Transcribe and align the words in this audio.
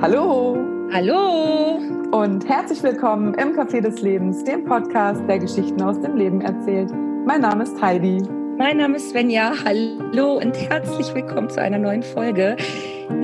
Hallo. 0.00 0.56
Hallo. 0.92 1.80
Und 2.12 2.48
herzlich 2.48 2.80
willkommen 2.84 3.34
im 3.34 3.58
Café 3.58 3.80
des 3.80 4.00
Lebens, 4.00 4.44
dem 4.44 4.64
Podcast, 4.64 5.20
der 5.28 5.40
Geschichten 5.40 5.82
aus 5.82 6.00
dem 6.00 6.14
Leben 6.14 6.40
erzählt. 6.40 6.92
Mein 7.26 7.40
Name 7.40 7.64
ist 7.64 7.82
Heidi. 7.82 8.22
Mein 8.56 8.76
Name 8.76 8.94
ist 8.94 9.10
Svenja. 9.10 9.54
Hallo 9.64 10.36
und 10.36 10.56
herzlich 10.56 11.12
willkommen 11.14 11.50
zu 11.50 11.60
einer 11.60 11.78
neuen 11.78 12.04
Folge. 12.04 12.56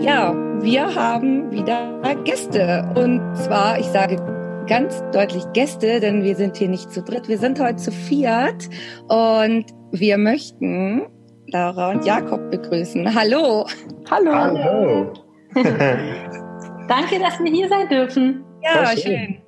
Ja, 0.00 0.34
wir 0.62 0.93
haben 0.93 1.48
wieder 1.52 2.00
Gäste. 2.25 2.93
Und 2.96 3.22
zwar, 3.36 3.79
ich 3.79 3.86
sage 3.86 4.16
ganz 4.66 5.00
deutlich 5.12 5.45
Gäste, 5.52 6.00
denn 6.00 6.25
wir 6.25 6.34
sind 6.34 6.56
hier 6.56 6.68
nicht 6.68 6.91
zu 6.91 7.02
dritt. 7.02 7.29
Wir 7.29 7.38
sind 7.38 7.61
heute 7.61 7.77
zu 7.77 7.93
viert 7.93 8.68
und 9.06 9.66
wir 9.93 10.18
möchten 10.18 11.02
Laura 11.46 11.93
und 11.93 12.04
Jakob 12.04 12.50
begrüßen. 12.50 13.14
Hallo. 13.14 13.64
Hallo. 14.11 14.32
Hallo. 14.35 15.13
Danke, 16.88 17.18
dass 17.18 17.40
wir 17.40 17.50
hier 17.50 17.66
sein 17.68 17.88
dürfen. 17.88 18.44
Ja, 18.62 18.94
schön. 18.94 19.00
schön. 19.00 19.43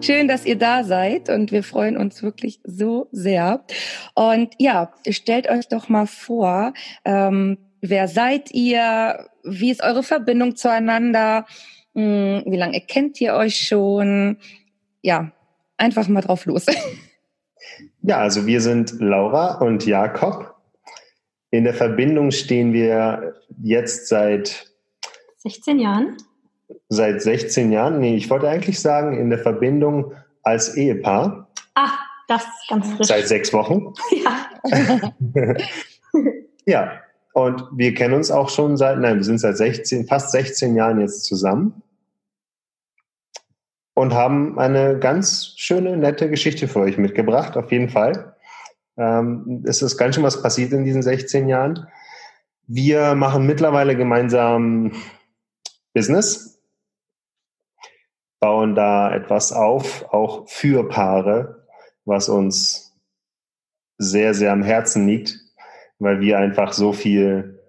Schön, 0.00 0.26
dass 0.26 0.46
ihr 0.46 0.56
da 0.56 0.84
seid 0.84 1.28
und 1.28 1.52
wir 1.52 1.62
freuen 1.62 1.98
uns 1.98 2.22
wirklich 2.22 2.60
so 2.64 3.08
sehr. 3.12 3.64
Und 4.14 4.54
ja, 4.58 4.92
stellt 5.08 5.50
euch 5.50 5.68
doch 5.68 5.90
mal 5.90 6.06
vor, 6.06 6.72
ähm, 7.04 7.58
wer 7.82 8.08
seid 8.08 8.52
ihr? 8.52 9.28
Wie 9.44 9.70
ist 9.70 9.82
eure 9.82 10.02
Verbindung 10.02 10.56
zueinander? 10.56 11.44
Hm, 11.94 12.44
wie 12.46 12.56
lange 12.56 12.80
kennt 12.80 13.20
ihr 13.20 13.34
euch 13.34 13.56
schon? 13.66 14.38
Ja, 15.02 15.30
einfach 15.76 16.08
mal 16.08 16.22
drauf 16.22 16.46
los. 16.46 16.66
Ja, 18.04 18.18
also 18.18 18.46
wir 18.46 18.60
sind 18.60 18.96
Laura 18.98 19.58
und 19.58 19.86
Jakob. 19.86 20.56
In 21.52 21.62
der 21.62 21.72
Verbindung 21.72 22.32
stehen 22.32 22.72
wir 22.72 23.36
jetzt 23.62 24.08
seit 24.08 24.66
16 25.36 25.78
Jahren 25.78 26.16
seit 26.88 27.22
16 27.22 27.72
Jahren. 27.72 28.00
Nee, 28.00 28.16
ich 28.16 28.30
wollte 28.30 28.48
eigentlich 28.48 28.80
sagen, 28.80 29.18
in 29.18 29.30
der 29.30 29.38
Verbindung 29.38 30.12
als 30.42 30.76
Ehepaar. 30.76 31.48
Ach, 31.74 31.98
das 32.28 32.42
ist 32.42 32.68
ganz 32.68 32.92
frisch. 32.92 33.06
Seit 33.06 33.28
sechs 33.28 33.52
Wochen. 33.52 33.92
Ja. 34.64 35.12
ja. 36.66 36.92
Und 37.34 37.64
wir 37.72 37.94
kennen 37.94 38.14
uns 38.14 38.30
auch 38.30 38.50
schon 38.50 38.76
seit, 38.76 38.98
nein, 38.98 39.16
wir 39.16 39.24
sind 39.24 39.38
seit 39.38 39.56
16, 39.56 40.06
fast 40.06 40.30
16 40.32 40.76
Jahren 40.76 41.00
jetzt 41.00 41.24
zusammen. 41.24 41.82
Und 43.94 44.14
haben 44.14 44.58
eine 44.58 44.98
ganz 44.98 45.54
schöne, 45.56 45.96
nette 45.96 46.30
Geschichte 46.30 46.68
für 46.68 46.80
euch 46.80 46.98
mitgebracht, 46.98 47.56
auf 47.56 47.72
jeden 47.72 47.88
Fall. 47.88 48.36
Ähm, 48.96 49.64
es 49.66 49.82
ist 49.82 49.96
ganz 49.96 50.14
schön 50.14 50.24
was 50.24 50.42
passiert 50.42 50.72
in 50.72 50.84
diesen 50.84 51.02
16 51.02 51.48
Jahren. 51.48 51.86
Wir 52.66 53.14
machen 53.14 53.46
mittlerweile 53.46 53.96
gemeinsam 53.96 54.92
Business 55.94 56.51
bauen 58.42 58.74
da 58.74 59.14
etwas 59.14 59.52
auf, 59.52 60.04
auch 60.12 60.48
für 60.48 60.88
Paare, 60.88 61.64
was 62.04 62.28
uns 62.28 62.92
sehr, 63.98 64.34
sehr 64.34 64.52
am 64.52 64.64
Herzen 64.64 65.06
liegt, 65.06 65.38
weil 66.00 66.20
wir 66.20 66.38
einfach 66.38 66.72
so 66.72 66.92
viel 66.92 67.60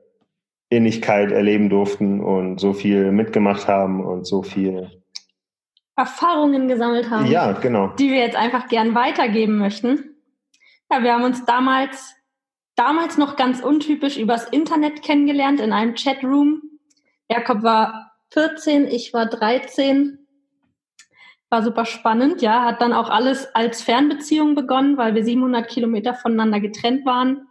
Innigkeit 0.70 1.32
erleben 1.32 1.70
durften 1.70 2.22
und 2.22 2.60
so 2.60 2.74
viel 2.74 3.12
mitgemacht 3.12 3.68
haben 3.68 4.04
und 4.04 4.26
so 4.26 4.42
viel 4.42 4.90
Erfahrungen 5.96 6.68
gesammelt 6.68 7.12
haben. 7.12 7.28
Ja, 7.28 7.52
genau. 7.52 7.90
Die 8.00 8.10
wir 8.10 8.18
jetzt 8.18 8.36
einfach 8.36 8.68
gern 8.68 8.96
weitergeben 8.96 9.60
möchten. 9.60 10.16
Ja, 10.92 11.04
wir 11.04 11.14
haben 11.14 11.24
uns 11.24 11.46
damals, 11.46 12.16
damals 12.76 13.20
noch 13.20 13.36
ganz 13.36 13.62
untypisch 13.62 14.18
übers 14.18 14.46
Internet 14.50 15.04
kennengelernt 15.04 15.60
in 15.60 15.72
einem 15.72 15.94
Chatroom. 15.94 16.64
Jakob 17.30 17.62
war 17.62 18.12
14, 18.32 18.88
ich 18.88 19.14
war 19.14 19.28
13 19.28 20.23
war 21.54 21.62
super 21.62 21.86
spannend, 21.86 22.42
ja, 22.42 22.66
hat 22.66 22.82
dann 22.82 22.94
auch 22.94 23.12
alles 23.12 23.48
als 23.54 23.84
Fernbeziehung 23.84 24.56
begonnen, 24.56 24.98
weil 24.98 25.14
wir 25.14 25.24
700 25.24 25.68
Kilometer 25.68 26.16
voneinander 26.16 26.60
getrennt 26.60 27.06
waren, 27.06 27.48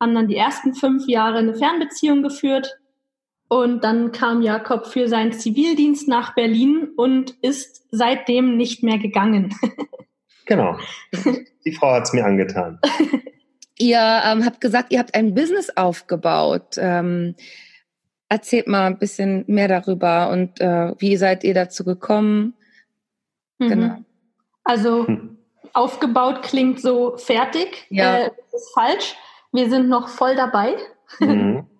haben 0.00 0.16
dann 0.16 0.26
die 0.26 0.36
ersten 0.36 0.74
fünf 0.74 1.06
Jahre 1.06 1.38
eine 1.38 1.54
Fernbeziehung 1.54 2.24
geführt 2.24 2.76
und 3.46 3.84
dann 3.84 4.10
kam 4.10 4.42
Jakob 4.42 4.86
für 4.86 5.06
seinen 5.06 5.32
Zivildienst 5.32 6.08
nach 6.08 6.34
Berlin 6.34 6.88
und 6.96 7.36
ist 7.40 7.86
seitdem 7.92 8.56
nicht 8.56 8.82
mehr 8.82 8.98
gegangen. 8.98 9.54
genau. 10.46 10.76
Die 11.64 11.72
Frau 11.72 11.92
hat 11.92 12.02
es 12.02 12.12
mir 12.12 12.24
angetan. 12.24 12.80
ihr 13.78 14.22
ähm, 14.24 14.44
habt 14.44 14.60
gesagt, 14.60 14.92
ihr 14.92 14.98
habt 14.98 15.14
ein 15.14 15.34
Business 15.34 15.70
aufgebaut. 15.76 16.76
Ähm, 16.78 17.36
erzählt 18.28 18.66
mal 18.66 18.88
ein 18.88 18.98
bisschen 18.98 19.44
mehr 19.46 19.68
darüber 19.68 20.30
und 20.30 20.60
äh, 20.60 20.94
wie 20.98 21.16
seid 21.16 21.44
ihr 21.44 21.54
dazu 21.54 21.84
gekommen? 21.84 22.55
Mhm. 23.58 23.68
Genau. 23.68 23.96
Also 24.64 25.06
hm. 25.06 25.38
aufgebaut 25.72 26.42
klingt 26.42 26.80
so 26.80 27.16
fertig. 27.16 27.86
Ja. 27.90 28.16
Äh, 28.16 28.30
das 28.52 28.62
ist 28.62 28.74
falsch. 28.74 29.16
Wir 29.52 29.70
sind 29.70 29.88
noch 29.88 30.08
voll 30.08 30.34
dabei. 30.34 30.76
Mhm. 31.20 31.66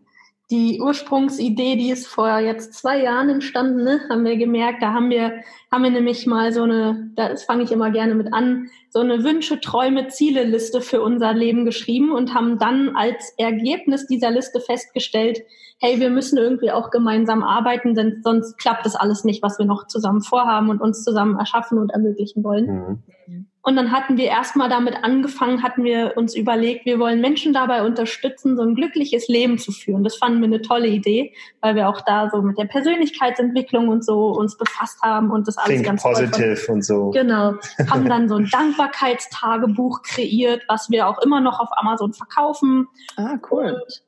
Die 0.52 0.80
Ursprungsidee, 0.80 1.74
die 1.74 1.90
ist 1.90 2.06
vor 2.06 2.38
jetzt 2.38 2.74
zwei 2.74 3.02
Jahren 3.02 3.28
entstanden, 3.28 3.82
ne, 3.82 4.02
haben 4.08 4.24
wir 4.24 4.36
gemerkt. 4.36 4.80
Da 4.80 4.92
haben 4.92 5.10
wir, 5.10 5.42
haben 5.72 5.82
wir 5.82 5.90
nämlich 5.90 6.24
mal 6.24 6.52
so 6.52 6.62
eine, 6.62 7.10
das 7.16 7.42
fange 7.42 7.64
ich 7.64 7.72
immer 7.72 7.90
gerne 7.90 8.14
mit 8.14 8.32
an, 8.32 8.70
so 8.90 9.00
eine 9.00 9.24
Wünsche, 9.24 9.60
Träume, 9.60 10.06
Ziele-Liste 10.06 10.82
für 10.82 11.02
unser 11.02 11.34
Leben 11.34 11.64
geschrieben 11.64 12.12
und 12.12 12.32
haben 12.32 12.60
dann 12.60 12.94
als 12.94 13.34
Ergebnis 13.38 14.06
dieser 14.06 14.30
Liste 14.30 14.60
festgestellt, 14.60 15.42
hey, 15.78 16.00
wir 16.00 16.10
müssen 16.10 16.38
irgendwie 16.38 16.70
auch 16.70 16.90
gemeinsam 16.90 17.42
arbeiten, 17.42 17.94
denn 17.94 18.20
sonst 18.22 18.56
klappt 18.58 18.86
das 18.86 18.96
alles 18.96 19.24
nicht, 19.24 19.42
was 19.42 19.58
wir 19.58 19.66
noch 19.66 19.86
zusammen 19.86 20.22
vorhaben 20.22 20.70
und 20.70 20.80
uns 20.80 21.04
zusammen 21.04 21.38
erschaffen 21.38 21.78
und 21.78 21.90
ermöglichen 21.90 22.42
wollen. 22.44 22.66
Mhm. 22.66 23.46
Und 23.66 23.74
dann 23.74 23.90
hatten 23.90 24.16
wir 24.16 24.26
erstmal 24.26 24.68
damit 24.68 24.94
angefangen, 25.02 25.64
hatten 25.64 25.82
wir 25.82 26.12
uns 26.16 26.36
überlegt, 26.36 26.86
wir 26.86 27.00
wollen 27.00 27.20
Menschen 27.20 27.52
dabei 27.52 27.84
unterstützen, 27.84 28.56
so 28.56 28.62
ein 28.62 28.76
glückliches 28.76 29.26
Leben 29.26 29.58
zu 29.58 29.72
führen. 29.72 30.04
Das 30.04 30.14
fanden 30.14 30.38
wir 30.38 30.46
eine 30.46 30.62
tolle 30.62 30.86
Idee, 30.86 31.34
weil 31.60 31.74
wir 31.74 31.88
auch 31.88 32.00
da 32.02 32.30
so 32.30 32.42
mit 32.42 32.56
der 32.58 32.66
Persönlichkeitsentwicklung 32.66 33.88
und 33.88 34.04
so 34.04 34.28
uns 34.28 34.56
befasst 34.56 35.02
haben 35.02 35.32
und 35.32 35.48
das 35.48 35.58
alles 35.58 35.82
Think 35.82 35.86
ganz 35.86 36.02
positive 36.04 36.72
und 36.72 36.84
so. 36.84 37.10
Genau. 37.10 37.54
Haben 37.90 38.08
dann 38.08 38.28
so 38.28 38.36
ein 38.36 38.48
Dankbarkeitstagebuch 38.48 40.02
kreiert, 40.02 40.62
was 40.68 40.88
wir 40.90 41.08
auch 41.08 41.18
immer 41.18 41.40
noch 41.40 41.58
auf 41.58 41.70
Amazon 41.72 42.12
verkaufen. 42.12 42.86
Ah, 43.16 43.36
cool. 43.50 43.82
Und 43.84 44.02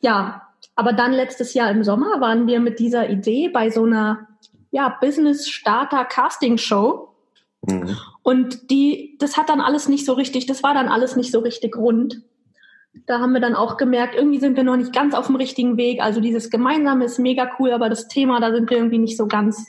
ja, 0.00 0.47
aber 0.78 0.92
dann 0.92 1.12
letztes 1.12 1.54
Jahr 1.54 1.72
im 1.72 1.82
Sommer 1.82 2.20
waren 2.20 2.46
wir 2.46 2.60
mit 2.60 2.78
dieser 2.78 3.10
Idee 3.10 3.48
bei 3.48 3.68
so 3.68 3.82
einer 3.82 4.28
ja, 4.70 4.96
Business 5.00 5.48
Starter 5.48 6.04
Casting 6.04 6.56
Show. 6.56 7.16
Mhm. 7.66 7.96
Und 8.22 8.70
die, 8.70 9.16
das 9.18 9.36
hat 9.36 9.48
dann 9.48 9.60
alles 9.60 9.88
nicht 9.88 10.06
so 10.06 10.12
richtig, 10.12 10.46
das 10.46 10.62
war 10.62 10.74
dann 10.74 10.86
alles 10.86 11.16
nicht 11.16 11.32
so 11.32 11.40
richtig 11.40 11.76
rund. 11.76 12.22
Da 13.06 13.18
haben 13.18 13.32
wir 13.32 13.40
dann 13.40 13.56
auch 13.56 13.76
gemerkt, 13.76 14.14
irgendwie 14.14 14.38
sind 14.38 14.56
wir 14.56 14.62
noch 14.62 14.76
nicht 14.76 14.92
ganz 14.92 15.16
auf 15.16 15.26
dem 15.26 15.34
richtigen 15.34 15.76
Weg. 15.78 16.00
Also 16.00 16.20
dieses 16.20 16.48
Gemeinsame 16.48 17.06
ist 17.06 17.18
mega 17.18 17.50
cool, 17.58 17.72
aber 17.72 17.88
das 17.88 18.06
Thema, 18.06 18.38
da 18.38 18.52
sind 18.52 18.70
wir 18.70 18.76
irgendwie 18.76 18.98
nicht 18.98 19.16
so 19.16 19.26
ganz. 19.26 19.66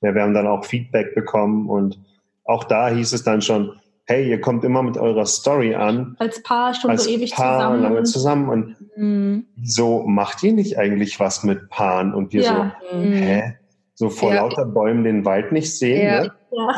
Ja, 0.00 0.12
wir 0.12 0.22
haben 0.22 0.34
dann 0.34 0.48
auch 0.48 0.64
Feedback 0.64 1.14
bekommen 1.14 1.70
und 1.70 2.00
auch 2.42 2.64
da 2.64 2.88
hieß 2.88 3.12
es 3.12 3.22
dann 3.22 3.42
schon, 3.42 3.78
hey, 4.08 4.26
ihr 4.26 4.40
kommt 4.40 4.64
immer 4.64 4.82
mit 4.82 4.96
eurer 4.96 5.26
Story 5.26 5.74
an. 5.74 6.16
Als 6.18 6.42
Paar 6.42 6.72
schon 6.72 6.90
als 6.90 7.04
so 7.04 7.10
ewig 7.10 7.34
Paar 7.34 7.58
zusammen. 7.60 7.82
lange 7.82 8.02
zusammen. 8.04 8.48
Und 8.48 8.76
mhm. 8.96 9.46
so 9.62 10.02
macht 10.06 10.42
ihr 10.42 10.54
nicht 10.54 10.78
eigentlich 10.78 11.20
was 11.20 11.44
mit 11.44 11.68
Paaren? 11.68 12.14
Und 12.14 12.32
wir 12.32 12.42
ja. 12.42 12.72
so, 12.90 12.96
mhm. 12.96 13.12
hä? 13.12 13.54
So 13.94 14.08
vor 14.08 14.32
ja. 14.32 14.42
lauter 14.42 14.64
Bäumen 14.64 15.04
den 15.04 15.26
Wald 15.26 15.52
nicht 15.52 15.76
sehen. 15.76 16.06
Ja. 16.06 16.22
Ne? 16.22 16.32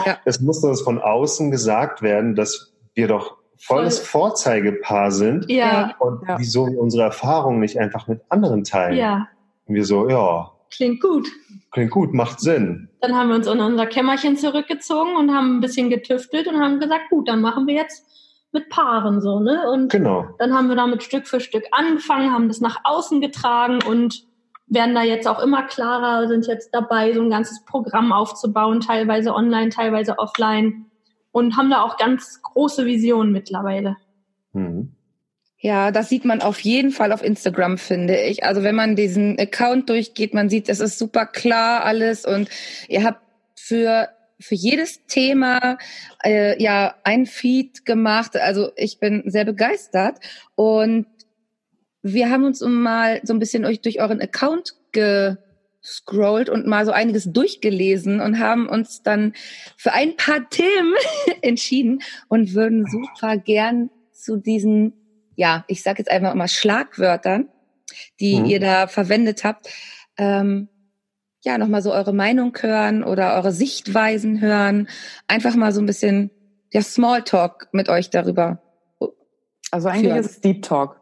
Ja. 0.07 0.19
Es 0.25 0.41
muss 0.41 0.65
uns 0.65 0.81
von 0.81 0.99
außen 1.01 1.53
gesagt 1.53 2.03
werden, 2.03 2.35
dass 2.35 2.73
wir 2.95 3.07
doch 3.07 3.37
volles 3.59 4.01
Voll. 4.01 4.23
Vorzeigepaar 4.23 5.13
sind. 5.13 5.49
Ja. 5.49 5.95
Und 6.01 6.23
wieso 6.39 6.67
wir 6.67 6.81
unsere 6.81 7.05
Erfahrungen 7.05 7.61
nicht 7.61 7.79
einfach 7.79 8.09
mit 8.09 8.23
anderen 8.29 8.65
teilen. 8.65 8.97
Ja. 8.97 9.29
Und 9.67 9.77
wir 9.77 9.85
so, 9.85 10.09
ja. 10.09 10.51
Klingt 10.71 11.01
gut. 11.01 11.29
Klingt 11.73 11.91
gut, 11.91 12.15
macht 12.15 12.41
Sinn. 12.41 12.89
Dann 13.01 13.15
haben 13.15 13.29
wir 13.29 13.37
uns 13.37 13.47
in 13.47 13.61
unser 13.61 13.87
Kämmerchen 13.87 14.37
zurückgezogen 14.37 15.17
und 15.17 15.35
haben 15.35 15.57
ein 15.57 15.61
bisschen 15.61 15.91
getüftelt 15.91 16.47
und 16.47 16.61
haben 16.61 16.81
gesagt, 16.81 17.11
gut, 17.11 17.29
dann 17.29 17.41
machen 17.41 17.67
wir 17.67 17.75
jetzt 17.75 18.07
mit 18.53 18.69
Paaren 18.69 19.21
so, 19.21 19.41
ne? 19.41 19.71
Und 19.71 19.93
genau. 19.93 20.27
dann 20.39 20.55
haben 20.55 20.69
wir 20.69 20.77
damit 20.77 21.03
Stück 21.03 21.27
für 21.27 21.41
Stück 21.41 21.65
angefangen, 21.71 22.33
haben 22.33 22.49
das 22.49 22.61
nach 22.61 22.79
außen 22.85 23.21
getragen 23.21 23.79
und 23.89 24.25
werden 24.67 24.95
da 24.95 25.03
jetzt 25.03 25.29
auch 25.29 25.41
immer 25.41 25.65
klarer, 25.65 26.29
sind 26.29 26.47
jetzt 26.47 26.71
dabei, 26.73 27.13
so 27.13 27.21
ein 27.21 27.31
ganzes 27.31 27.65
Programm 27.65 28.13
aufzubauen, 28.13 28.81
teilweise 28.81 29.35
online, 29.35 29.71
teilweise 29.71 30.19
offline 30.19 30.87
und 31.33 31.57
haben 31.57 31.71
da 31.71 31.83
auch 31.83 31.97
ganz 31.97 32.41
große 32.43 32.87
Visionen 32.87 33.33
mittlerweile. 33.33 33.97
Mhm. 34.53 34.93
Ja, 35.61 35.91
das 35.91 36.09
sieht 36.09 36.25
man 36.25 36.41
auf 36.41 36.61
jeden 36.61 36.91
Fall 36.91 37.13
auf 37.13 37.23
Instagram, 37.23 37.77
finde 37.77 38.19
ich. 38.19 38.45
Also 38.45 38.63
wenn 38.63 38.75
man 38.75 38.97
diesen 38.97 39.39
Account 39.39 39.91
durchgeht, 39.91 40.33
man 40.33 40.49
sieht, 40.49 40.69
es 40.69 40.81
ist 40.81 40.99
super 40.99 41.27
klar 41.27 41.85
alles 41.85 42.25
und 42.25 42.49
ihr 42.89 43.05
habt 43.05 43.21
für 43.57 44.09
für 44.41 44.55
jedes 44.55 45.05
Thema 45.07 45.77
äh, 46.25 46.61
ja 46.63 46.95
ein 47.05 47.27
Feed 47.27 47.85
gemacht. 47.85 48.37
Also 48.37 48.73
ich 48.75 48.99
bin 48.99 49.23
sehr 49.27 49.45
begeistert 49.45 50.19
und 50.55 51.07
wir 52.03 52.31
haben 52.31 52.45
uns 52.45 52.63
mal 52.63 53.21
so 53.23 53.35
ein 53.35 53.39
bisschen 53.39 53.67
euch 53.67 53.83
durch 53.83 54.01
euren 54.01 54.21
Account 54.21 54.75
ge 54.93 55.37
gescrollt 55.83 56.51
und 56.51 56.67
mal 56.67 56.85
so 56.85 56.93
einiges 56.93 57.33
durchgelesen 57.33 58.21
und 58.21 58.39
haben 58.39 58.69
uns 58.69 59.03
dann 59.03 59.33
für 59.77 59.93
ein 59.93 60.17
paar 60.17 60.49
Themen 60.51 60.95
entschieden 61.43 62.03
und 62.29 62.55
würden 62.55 62.85
super 62.87 63.39
gern 63.39 63.89
zu 64.13 64.37
diesen, 64.37 64.93
ja, 65.41 65.65
ich 65.69 65.83
sage 65.83 66.01
jetzt 66.01 66.11
einfach 66.11 66.35
mal 66.35 66.49
Schlagwörtern, 66.49 67.49
die 68.21 68.41
mhm. 68.41 68.45
ihr 68.45 68.61
da 68.61 68.87
verwendet 68.87 69.43
habt, 69.43 69.71
ähm, 70.19 70.69
ja, 71.43 71.57
nochmal 71.57 71.81
so 71.81 71.95
eure 71.95 72.13
Meinung 72.13 72.55
hören 72.61 73.03
oder 73.03 73.37
eure 73.37 73.51
Sichtweisen 73.51 74.43
hören. 74.43 74.87
Einfach 75.29 75.57
mal 75.57 75.73
so 75.73 75.81
ein 75.81 75.87
bisschen 75.87 76.31
ja, 76.75 76.83
Smalltalk 76.83 77.69
mit 77.73 77.89
euch 77.89 78.11
darüber. 78.11 78.61
Also 79.71 79.89
eigentlich 79.89 80.09
führen. 80.09 80.19
ist 80.19 80.31
es 80.31 80.41
Deep 80.43 80.61
Talk. 80.61 81.01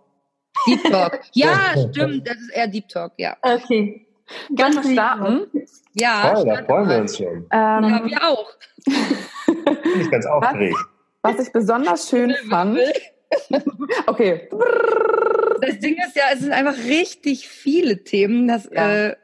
Deep 0.69 0.85
Talk. 0.85 1.20
Ja, 1.32 1.75
stimmt, 1.90 2.29
das 2.29 2.37
ist 2.37 2.50
eher 2.55 2.69
Deep 2.69 2.88
Talk, 2.88 3.14
ja. 3.17 3.37
Okay. 3.43 4.06
Ganz 4.55 4.76
wir 4.76 4.93
starten? 4.93 5.46
Ja. 5.94 6.32
Voll, 6.37 6.44
da 6.44 6.62
freuen 6.62 6.88
wir 6.88 6.99
uns 6.99 7.17
schon. 7.17 7.26
Ähm, 7.26 7.49
ja, 7.50 8.02
wir 8.05 8.29
auch. 8.29 8.50
Bin 8.85 10.00
ich 10.00 10.11
ganz 10.12 10.26
aufgeregt. 10.31 10.76
Was, 11.23 11.38
was 11.38 11.46
ich 11.49 11.52
besonders 11.52 12.08
schön 12.08 12.37
fand. 12.49 12.79
Okay. 14.06 14.48
Das 15.60 15.78
Ding 15.80 15.96
ist 15.96 16.16
ja, 16.16 16.25
es 16.32 16.40
sind 16.40 16.52
einfach 16.52 16.76
richtig 16.84 17.48
viele 17.48 18.04
Themen. 18.04 18.48
Das, 18.48 18.69
ja. 18.72 19.08
äh, 19.08 19.16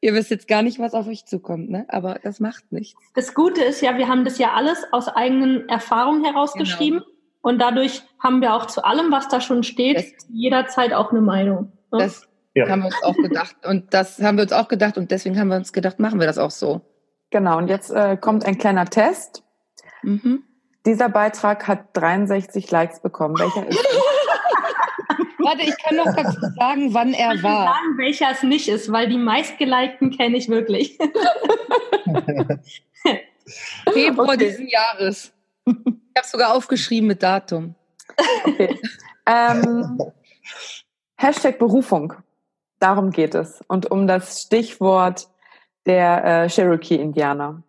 ihr 0.00 0.14
wisst 0.14 0.30
jetzt 0.30 0.48
gar 0.48 0.62
nicht, 0.62 0.78
was 0.78 0.94
auf 0.94 1.06
euch 1.06 1.26
zukommt, 1.26 1.70
ne? 1.70 1.84
Aber 1.88 2.18
das 2.22 2.40
macht 2.40 2.72
nichts. 2.72 3.00
Das 3.14 3.34
Gute 3.34 3.62
ist 3.62 3.80
ja, 3.80 3.98
wir 3.98 4.08
haben 4.08 4.24
das 4.24 4.38
ja 4.38 4.52
alles 4.52 4.84
aus 4.92 5.08
eigenen 5.08 5.68
Erfahrungen 5.68 6.24
herausgeschrieben. 6.24 7.00
Genau. 7.00 7.10
Und 7.42 7.58
dadurch 7.58 8.02
haben 8.22 8.40
wir 8.40 8.54
auch 8.54 8.66
zu 8.66 8.84
allem, 8.84 9.10
was 9.10 9.28
da 9.28 9.40
schon 9.40 9.62
steht, 9.62 9.96
das, 9.96 10.26
jederzeit 10.28 10.92
auch 10.92 11.10
eine 11.10 11.22
Meinung. 11.22 11.72
Ne? 11.90 11.98
Das 11.98 12.28
ja. 12.54 12.68
haben 12.68 12.80
wir 12.80 12.86
uns 12.86 13.02
auch 13.02 13.16
gedacht. 13.16 13.56
Und 13.66 13.94
das 13.94 14.20
haben 14.20 14.36
wir 14.36 14.42
uns 14.42 14.52
auch 14.52 14.68
gedacht. 14.68 14.98
Und 14.98 15.10
deswegen 15.10 15.38
haben 15.38 15.48
wir 15.48 15.56
uns 15.56 15.72
gedacht, 15.72 15.98
machen 15.98 16.20
wir 16.20 16.26
das 16.26 16.38
auch 16.38 16.50
so. 16.50 16.82
Genau. 17.30 17.58
Und 17.58 17.68
jetzt 17.68 17.90
äh, 17.90 18.16
kommt 18.16 18.44
ein 18.44 18.58
kleiner 18.58 18.84
Test. 18.86 19.42
Mhm. 20.02 20.44
Dieser 20.86 21.08
Beitrag 21.08 21.68
hat 21.68 21.88
63 21.94 22.70
Likes 22.70 23.00
bekommen. 23.00 23.38
Welcher 23.38 23.66
ist 23.66 23.78
es? 23.78 23.86
Warte, 25.38 25.62
ich 25.62 25.76
kann 25.82 25.96
noch 25.96 26.14
dazu 26.14 26.38
sagen, 26.58 26.92
wann 26.94 27.14
er 27.14 27.34
ich 27.34 27.42
war. 27.42 27.64
sagen, 27.64 27.96
welcher 27.98 28.30
es 28.30 28.42
nicht 28.42 28.68
ist, 28.68 28.92
weil 28.92 29.08
die 29.08 29.18
meistgelikten 29.18 30.10
kenne 30.10 30.36
ich 30.36 30.48
wirklich. 30.48 30.98
Februar 33.92 34.34
okay. 34.34 34.48
diesen 34.48 34.68
Jahres. 34.68 35.32
Ich 35.64 35.74
habe 36.16 36.26
sogar 36.26 36.54
aufgeschrieben 36.54 37.08
mit 37.08 37.22
Datum. 37.22 37.74
Okay. 38.44 38.78
Ähm, 39.26 39.98
Hashtag 41.16 41.58
Berufung. 41.58 42.14
Darum 42.78 43.10
geht 43.10 43.34
es. 43.34 43.60
Und 43.68 43.90
um 43.90 44.06
das 44.06 44.42
Stichwort 44.42 45.28
der 45.86 46.24
äh, 46.24 46.48
Cherokee-Indianer. 46.48 47.62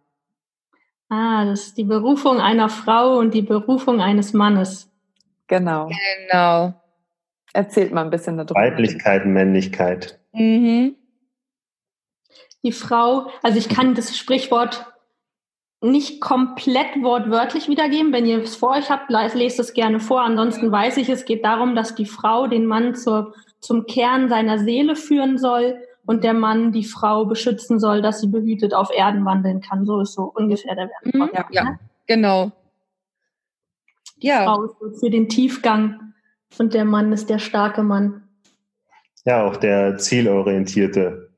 Ah, 1.11 1.43
das 1.43 1.67
ist 1.67 1.77
die 1.77 1.83
Berufung 1.83 2.39
einer 2.39 2.69
Frau 2.69 3.17
und 3.17 3.33
die 3.33 3.41
Berufung 3.41 3.99
eines 3.99 4.31
Mannes. 4.31 4.89
Genau. 5.47 5.89
Genau. 5.89 6.73
Erzählt 7.51 7.91
mal 7.91 8.05
ein 8.05 8.09
bisschen 8.09 8.37
darüber. 8.37 8.55
Weiblichkeit, 8.55 9.25
Männlichkeit. 9.25 10.21
Mhm. 10.31 10.95
Die 12.63 12.71
Frau, 12.71 13.29
also 13.43 13.57
ich 13.57 13.67
kann 13.67 13.93
das 13.93 14.17
Sprichwort 14.17 14.85
nicht 15.81 16.21
komplett 16.21 17.03
wortwörtlich 17.03 17.67
wiedergeben. 17.67 18.13
Wenn 18.13 18.25
ihr 18.25 18.41
es 18.41 18.55
vor 18.55 18.77
euch 18.77 18.89
habt, 18.89 19.09
lest 19.09 19.59
es 19.59 19.73
gerne 19.73 19.99
vor. 19.99 20.21
Ansonsten 20.21 20.71
weiß 20.71 20.95
ich, 20.95 21.09
es 21.09 21.25
geht 21.25 21.43
darum, 21.43 21.75
dass 21.75 21.93
die 21.93 22.05
Frau 22.05 22.47
den 22.47 22.65
Mann 22.65 22.95
zur, 22.95 23.33
zum 23.59 23.85
Kern 23.85 24.29
seiner 24.29 24.59
Seele 24.59 24.95
führen 24.95 25.37
soll 25.37 25.77
und 26.05 26.23
der 26.23 26.33
Mann 26.33 26.71
die 26.71 26.83
Frau 26.83 27.25
beschützen 27.25 27.79
soll, 27.79 28.01
dass 28.01 28.21
sie 28.21 28.27
behütet 28.27 28.73
auf 28.73 28.89
Erden 28.93 29.25
wandeln 29.25 29.61
kann. 29.61 29.85
So 29.85 30.01
ist 30.01 30.13
so 30.13 30.23
ungefähr 30.23 30.75
der 30.75 30.89
Werbespot. 30.89 31.31
Mhm, 31.31 31.35
ja, 31.35 31.45
ja, 31.51 31.79
genau. 32.07 32.51
Ja. 34.17 34.39
Die 34.39 34.45
Frau 34.45 34.63
ist 34.63 34.99
für 34.99 35.09
den 35.09 35.29
Tiefgang 35.29 36.13
und 36.57 36.73
der 36.73 36.85
Mann 36.85 37.11
ist 37.11 37.29
der 37.29 37.39
starke 37.39 37.83
Mann. 37.83 38.23
Ja, 39.25 39.45
auch 39.45 39.57
der 39.57 39.97
zielorientierte 39.97 41.31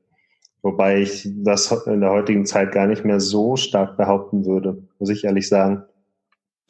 Wobei 0.64 1.02
ich 1.02 1.28
das 1.44 1.70
in 1.86 2.00
der 2.00 2.10
heutigen 2.10 2.46
Zeit 2.46 2.72
gar 2.72 2.86
nicht 2.86 3.04
mehr 3.04 3.20
so 3.20 3.54
stark 3.54 3.98
behaupten 3.98 4.46
würde, 4.46 4.82
muss 4.98 5.10
ich 5.10 5.24
ehrlich 5.24 5.46
sagen. 5.46 5.84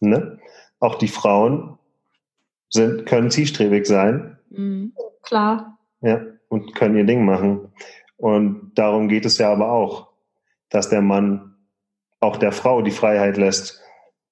Ne? 0.00 0.40
Auch 0.80 0.96
die 0.96 1.06
Frauen 1.06 1.78
sind, 2.68 3.06
können 3.06 3.30
zielstrebig 3.30 3.86
sein. 3.86 4.36
Mhm, 4.50 4.94
klar. 5.22 5.78
Ja, 6.00 6.22
und 6.54 6.74
können 6.74 6.96
ihr 6.96 7.04
Ding 7.04 7.24
machen. 7.24 7.72
Und 8.16 8.72
darum 8.76 9.08
geht 9.08 9.24
es 9.24 9.38
ja 9.38 9.50
aber 9.50 9.72
auch, 9.72 10.12
dass 10.70 10.88
der 10.88 11.02
Mann 11.02 11.56
auch 12.20 12.36
der 12.36 12.52
Frau 12.52 12.80
die 12.80 12.92
Freiheit 12.92 13.36
lässt, 13.36 13.82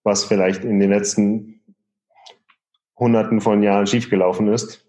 was 0.05 0.25
vielleicht 0.25 0.65
in 0.65 0.79
den 0.79 0.91
letzten 0.91 1.61
Hunderten 2.97 3.41
von 3.41 3.63
Jahren 3.63 3.89
schiefgelaufen 3.89 4.47
ist. 4.49 4.87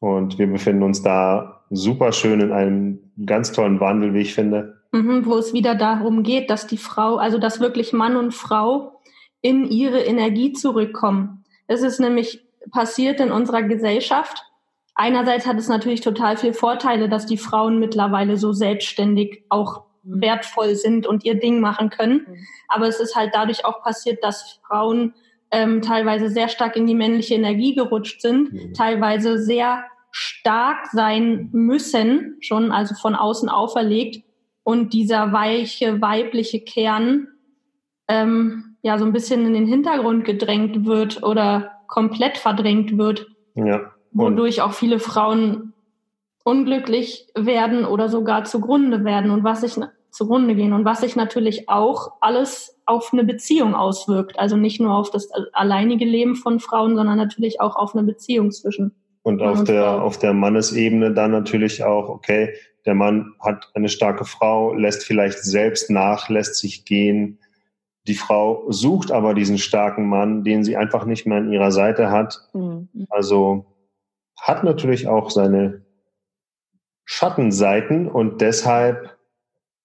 Und 0.00 0.38
wir 0.38 0.46
befinden 0.46 0.82
uns 0.82 1.02
da 1.02 1.64
super 1.70 2.12
schön 2.12 2.40
in 2.40 2.52
einem 2.52 3.12
ganz 3.24 3.52
tollen 3.52 3.80
Wandel, 3.80 4.12
wie 4.12 4.20
ich 4.20 4.34
finde. 4.34 4.82
Mhm, 4.92 5.24
wo 5.24 5.38
es 5.38 5.54
wieder 5.54 5.74
darum 5.74 6.22
geht, 6.22 6.50
dass 6.50 6.66
die 6.66 6.76
Frau, 6.76 7.16
also 7.16 7.38
dass 7.38 7.60
wirklich 7.60 7.92
Mann 7.94 8.16
und 8.16 8.34
Frau 8.34 9.00
in 9.40 9.64
ihre 9.64 10.00
Energie 10.00 10.52
zurückkommen. 10.52 11.44
Es 11.66 11.82
ist 11.82 12.00
nämlich 12.00 12.46
passiert 12.70 13.20
in 13.20 13.30
unserer 13.30 13.62
Gesellschaft. 13.62 14.44
Einerseits 15.00 15.46
hat 15.46 15.56
es 15.56 15.68
natürlich 15.68 16.02
total 16.02 16.36
viel 16.36 16.52
Vorteile, 16.52 17.08
dass 17.08 17.24
die 17.24 17.38
Frauen 17.38 17.78
mittlerweile 17.78 18.36
so 18.36 18.52
selbstständig 18.52 19.44
auch 19.48 19.84
mhm. 20.02 20.20
wertvoll 20.20 20.74
sind 20.74 21.06
und 21.06 21.24
ihr 21.24 21.36
Ding 21.40 21.60
machen 21.60 21.88
können. 21.88 22.26
Mhm. 22.28 22.36
Aber 22.68 22.86
es 22.86 23.00
ist 23.00 23.16
halt 23.16 23.30
dadurch 23.32 23.64
auch 23.64 23.82
passiert, 23.82 24.22
dass 24.22 24.60
Frauen 24.68 25.14
ähm, 25.52 25.80
teilweise 25.80 26.28
sehr 26.28 26.50
stark 26.50 26.76
in 26.76 26.86
die 26.86 26.94
männliche 26.94 27.34
Energie 27.34 27.74
gerutscht 27.74 28.20
sind, 28.20 28.52
mhm. 28.52 28.74
teilweise 28.74 29.38
sehr 29.38 29.84
stark 30.10 30.88
sein 30.92 31.48
müssen, 31.52 32.36
schon 32.40 32.70
also 32.70 32.94
von 32.94 33.14
außen 33.14 33.48
auferlegt 33.48 34.22
und 34.64 34.92
dieser 34.92 35.32
weiche 35.32 36.02
weibliche 36.02 36.60
Kern 36.60 37.26
ähm, 38.06 38.76
ja 38.82 38.98
so 38.98 39.06
ein 39.06 39.14
bisschen 39.14 39.46
in 39.46 39.54
den 39.54 39.66
Hintergrund 39.66 40.26
gedrängt 40.26 40.84
wird 40.84 41.22
oder 41.22 41.70
komplett 41.86 42.36
verdrängt 42.36 42.98
wird, 42.98 43.26
ja. 43.54 43.92
Wodurch 44.12 44.62
auch 44.62 44.72
viele 44.72 44.98
Frauen 44.98 45.72
unglücklich 46.44 47.26
werden 47.34 47.84
oder 47.84 48.08
sogar 48.08 48.44
zugrunde 48.44 49.04
werden 49.04 49.30
und 49.30 49.44
was 49.44 49.60
sich 49.60 49.76
zugrunde 50.10 50.54
gehen 50.54 50.72
und 50.72 50.84
was 50.84 51.00
sich 51.00 51.14
natürlich 51.14 51.68
auch 51.68 52.12
alles 52.20 52.76
auf 52.86 53.12
eine 53.12 53.24
Beziehung 53.24 53.74
auswirkt. 53.74 54.38
Also 54.38 54.56
nicht 54.56 54.80
nur 54.80 54.94
auf 54.94 55.10
das 55.10 55.30
alleinige 55.52 56.04
Leben 56.04 56.34
von 56.34 56.58
Frauen, 56.58 56.96
sondern 56.96 57.16
natürlich 57.16 57.60
auch 57.60 57.76
auf 57.76 57.94
eine 57.94 58.04
Beziehung 58.04 58.50
zwischen 58.50 58.92
und 59.22 59.42
auf 59.42 59.64
der, 59.64 60.02
auf 60.02 60.18
der 60.18 60.32
Mannesebene 60.32 61.12
dann 61.12 61.30
natürlich 61.30 61.84
auch, 61.84 62.08
okay, 62.08 62.54
der 62.86 62.94
Mann 62.94 63.34
hat 63.38 63.70
eine 63.74 63.90
starke 63.90 64.24
Frau, 64.24 64.72
lässt 64.72 65.04
vielleicht 65.04 65.40
selbst 65.40 65.90
nach, 65.90 66.30
lässt 66.30 66.56
sich 66.56 66.86
gehen. 66.86 67.38
Die 68.06 68.14
Frau 68.14 68.64
sucht 68.70 69.12
aber 69.12 69.34
diesen 69.34 69.58
starken 69.58 70.08
Mann, 70.08 70.42
den 70.42 70.64
sie 70.64 70.78
einfach 70.78 71.04
nicht 71.04 71.26
mehr 71.26 71.38
an 71.38 71.52
ihrer 71.52 71.70
Seite 71.70 72.10
hat. 72.10 72.48
Mhm. 72.54 72.88
Also 73.10 73.66
hat 74.40 74.64
natürlich 74.64 75.08
auch 75.08 75.30
seine 75.30 75.84
Schattenseiten 77.04 78.08
und 78.08 78.40
deshalb 78.40 79.16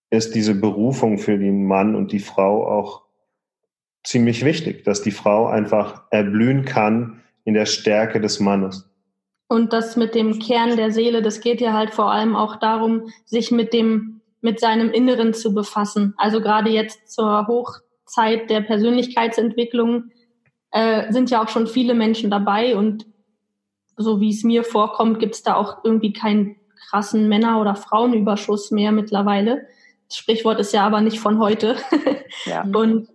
ist 0.10 0.36
diese 0.36 0.56
Berufung 0.56 1.18
für 1.18 1.38
den 1.38 1.66
Mann 1.66 1.96
und 1.96 2.12
die 2.12 2.20
Frau 2.20 2.68
auch 2.68 3.04
ziemlich 4.04 4.46
wichtig, 4.46 4.84
dass 4.84 5.02
die 5.02 5.12
Frau 5.12 5.48
einfach 5.48 6.04
erblühen 6.12 6.66
kann 6.66 7.24
in 7.44 7.54
der 7.54 7.66
Stärke 7.66 8.22
des 8.22 8.40
Mannes. 8.40 8.90
Und 9.48 9.74
das 9.74 9.96
mit 9.96 10.16
dem 10.16 10.40
Kern 10.40 10.76
der 10.76 10.92
Seele, 10.92 11.22
das 11.22 11.42
geht 11.42 11.62
ja 11.62 11.74
halt 11.74 11.92
vor 11.94 12.12
allem 12.12 12.36
auch 12.36 12.56
darum, 12.56 13.10
sich 13.26 13.52
mit 13.52 13.74
dem, 13.74 14.22
mit 14.42 14.60
seinem 14.60 14.92
Inneren 14.92 15.34
zu 15.34 15.54
befassen. 15.54 16.14
Also 16.18 16.42
gerade 16.42 16.70
jetzt 16.70 17.12
zur 17.12 17.48
Hochzeit 17.48 18.50
der 18.50 18.62
Persönlichkeitsentwicklung 18.62 20.12
äh, 20.72 21.12
sind 21.12 21.30
ja 21.30 21.44
auch 21.44 21.50
schon 21.50 21.68
viele 21.68 21.94
Menschen 21.94 22.32
dabei 22.32 22.76
und 22.76 23.06
so 23.98 24.20
wie 24.20 24.30
es 24.30 24.44
mir 24.44 24.64
vorkommt, 24.64 25.20
gibt 25.20 25.36
es 25.36 25.44
da 25.44 25.56
auch 25.56 25.84
irgendwie 25.84 26.14
keinen 26.14 26.56
krassen 26.90 27.28
Männer- 27.28 27.60
oder 27.60 27.76
Frauenüberschuss 27.76 28.72
mehr 28.72 28.92
mittlerweile. 28.92 29.68
Das 30.08 30.18
Sprichwort 30.18 30.60
ist 30.60 30.74
ja 30.74 30.86
aber 30.86 31.02
nicht 31.02 31.20
von 31.20 31.40
heute. 31.40 31.76
Ja. 32.46 32.64
Und 32.74 33.10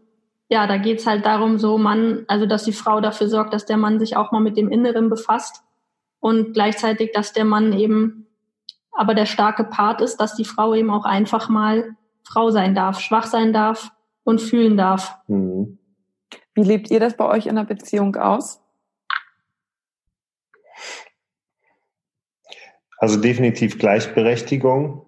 ja, 0.49 0.67
da 0.67 0.79
geht's 0.79 1.07
halt 1.07 1.25
darum, 1.25 1.59
so 1.59 1.79
Mann, 1.79 2.25
also 2.27 2.45
dass 2.45 2.65
die 2.65 2.73
Frau 2.73 3.01
dafür 3.01 3.29
sorgt, 3.29 3.55
dass 3.55 3.67
der 3.67 3.77
Mann 3.77 4.01
sich 4.01 4.17
auch 4.17 4.33
mal 4.33 4.41
mit 4.41 4.57
dem 4.57 4.69
Inneren 4.69 5.09
befasst 5.09 5.63
und 6.19 6.53
gleichzeitig, 6.55 7.13
dass 7.13 7.33
der 7.33 7.45
Mann 7.45 7.73
eben 7.73 8.27
aber 8.93 9.15
der 9.15 9.27
starke 9.27 9.65
Part 9.65 10.01
ist, 10.01 10.17
dass 10.17 10.35
die 10.35 10.45
Frau 10.45 10.75
eben 10.75 10.91
auch 10.91 11.05
einfach 11.05 11.49
mal 11.49 11.97
Frau 12.25 12.51
sein 12.51 12.75
darf, 12.75 13.01
schwach 13.01 13.27
sein 13.27 13.53
darf 13.53 13.93
und 14.25 14.41
fühlen 14.41 14.77
darf. 14.77 15.17
Mhm. 15.29 15.79
Wie 16.55 16.63
lebt 16.63 16.91
ihr 16.91 17.01
das 17.01 17.17
bei 17.17 17.27
euch 17.27 17.47
in 17.47 17.57
der 17.57 17.65
Beziehung 17.65 18.17
aus? 18.17 18.61
Also 22.99 23.19
definitiv 23.19 23.79
Gleichberechtigung. 23.79 25.07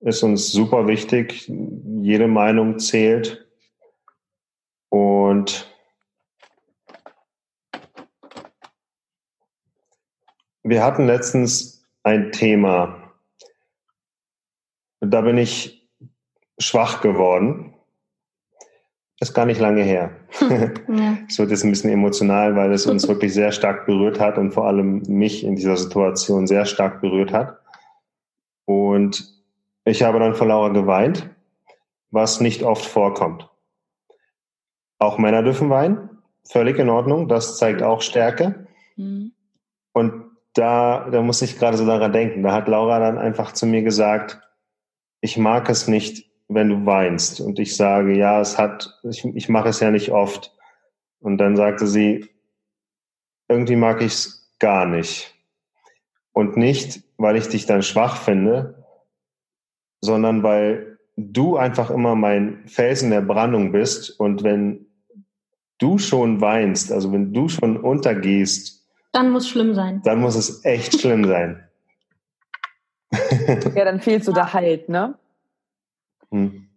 ist 0.00 0.22
uns 0.22 0.50
super 0.50 0.86
wichtig. 0.86 1.46
Jede 1.48 2.26
Meinung 2.26 2.78
zählt. 2.78 3.46
Und 4.88 5.70
wir 10.62 10.82
hatten 10.82 11.06
letztens 11.06 11.86
ein 12.02 12.32
Thema. 12.32 13.12
Da 15.00 15.20
bin 15.20 15.36
ich 15.36 15.86
schwach 16.58 17.02
geworden. 17.02 17.77
Ist 19.20 19.34
gar 19.34 19.46
nicht 19.46 19.60
lange 19.60 19.82
her. 19.82 20.10
Ja. 20.88 21.18
Es 21.28 21.38
wird 21.38 21.50
jetzt 21.50 21.64
ein 21.64 21.70
bisschen 21.70 21.90
emotional, 21.90 22.56
weil 22.56 22.72
es 22.72 22.86
uns 22.86 23.06
wirklich 23.06 23.34
sehr 23.34 23.52
stark 23.52 23.86
berührt 23.86 24.20
hat 24.20 24.38
und 24.38 24.52
vor 24.52 24.66
allem 24.66 25.02
mich 25.06 25.44
in 25.44 25.54
dieser 25.54 25.76
Situation 25.76 26.46
sehr 26.46 26.64
stark 26.64 27.00
berührt 27.00 27.32
hat. 27.32 27.58
Und 28.64 29.34
ich 29.84 30.02
habe 30.02 30.18
dann 30.18 30.34
vor 30.34 30.46
Laura 30.46 30.68
geweint, 30.70 31.28
was 32.10 32.40
nicht 32.40 32.62
oft 32.62 32.84
vorkommt. 32.84 33.48
Auch 34.98 35.18
Männer 35.18 35.42
dürfen 35.42 35.70
weinen, 35.70 36.10
völlig 36.44 36.78
in 36.78 36.88
Ordnung, 36.88 37.28
das 37.28 37.58
zeigt 37.58 37.82
auch 37.82 38.02
Stärke. 38.02 38.66
Mhm. 38.96 39.32
Und 39.92 40.24
da, 40.54 41.08
da 41.10 41.22
muss 41.22 41.42
ich 41.42 41.58
gerade 41.58 41.76
so 41.76 41.86
daran 41.86 42.12
denken. 42.12 42.42
Da 42.42 42.52
hat 42.52 42.68
Laura 42.68 42.98
dann 42.98 43.18
einfach 43.18 43.52
zu 43.52 43.66
mir 43.66 43.82
gesagt, 43.82 44.40
ich 45.20 45.36
mag 45.36 45.68
es 45.68 45.88
nicht, 45.88 46.27
wenn 46.48 46.68
du 46.68 46.86
weinst. 46.86 47.40
Und 47.40 47.58
ich 47.58 47.76
sage, 47.76 48.16
ja, 48.16 48.40
es 48.40 48.58
hat, 48.58 48.98
ich, 49.02 49.24
ich 49.24 49.48
mache 49.48 49.68
es 49.68 49.80
ja 49.80 49.90
nicht 49.90 50.10
oft. 50.10 50.54
Und 51.20 51.38
dann 51.38 51.56
sagte 51.56 51.86
sie, 51.86 52.28
irgendwie 53.48 53.76
mag 53.76 54.00
ich 54.00 54.12
es 54.12 54.54
gar 54.58 54.86
nicht. 54.86 55.34
Und 56.32 56.56
nicht, 56.56 57.02
weil 57.16 57.36
ich 57.36 57.48
dich 57.48 57.66
dann 57.66 57.82
schwach 57.82 58.16
finde, 58.16 58.84
sondern 60.00 60.42
weil 60.42 60.98
du 61.16 61.56
einfach 61.56 61.90
immer 61.90 62.14
mein 62.14 62.66
Felsen 62.66 63.10
der 63.10 63.22
Brandung 63.22 63.72
bist. 63.72 64.18
Und 64.18 64.44
wenn 64.44 64.86
du 65.78 65.98
schon 65.98 66.40
weinst, 66.40 66.92
also 66.92 67.12
wenn 67.12 67.32
du 67.32 67.48
schon 67.48 67.76
untergehst, 67.76 68.78
dann 69.12 69.30
muss 69.30 69.48
schlimm 69.48 69.74
sein. 69.74 70.02
Dann 70.04 70.20
muss 70.20 70.36
es 70.36 70.64
echt 70.64 71.00
schlimm 71.00 71.24
sein. 71.24 71.66
ja, 73.10 73.84
dann 73.84 74.00
fehlt 74.00 74.24
so 74.24 74.32
der 74.32 74.52
Halt, 74.52 74.88
ne? 74.88 75.18
Hm. 76.30 76.68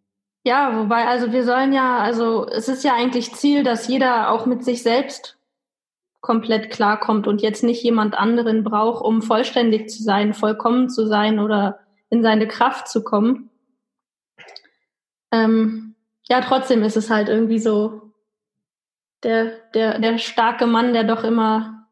Ja, 0.43 0.79
wobei, 0.79 1.07
also 1.07 1.31
wir 1.31 1.43
sollen 1.43 1.71
ja, 1.71 1.99
also 1.99 2.47
es 2.47 2.67
ist 2.67 2.83
ja 2.83 2.95
eigentlich 2.95 3.33
Ziel, 3.33 3.63
dass 3.63 3.87
jeder 3.87 4.31
auch 4.31 4.45
mit 4.45 4.63
sich 4.63 4.81
selbst 4.81 5.37
komplett 6.19 6.71
klarkommt 6.71 7.27
und 7.27 7.41
jetzt 7.41 7.63
nicht 7.63 7.83
jemand 7.83 8.15
anderen 8.15 8.63
braucht, 8.63 9.03
um 9.03 9.21
vollständig 9.21 9.89
zu 9.89 10.01
sein, 10.01 10.33
vollkommen 10.33 10.89
zu 10.89 11.05
sein 11.07 11.39
oder 11.39 11.79
in 12.09 12.23
seine 12.23 12.47
Kraft 12.47 12.87
zu 12.87 13.03
kommen. 13.03 13.49
Ähm, 15.31 15.95
ja, 16.27 16.41
trotzdem 16.41 16.83
ist 16.83 16.97
es 16.97 17.09
halt 17.09 17.29
irgendwie 17.29 17.59
so 17.59 18.13
der, 19.23 19.57
der, 19.73 19.99
der 19.99 20.17
starke 20.17 20.67
Mann, 20.67 20.93
der 20.93 21.03
doch 21.03 21.23
immer, 21.23 21.87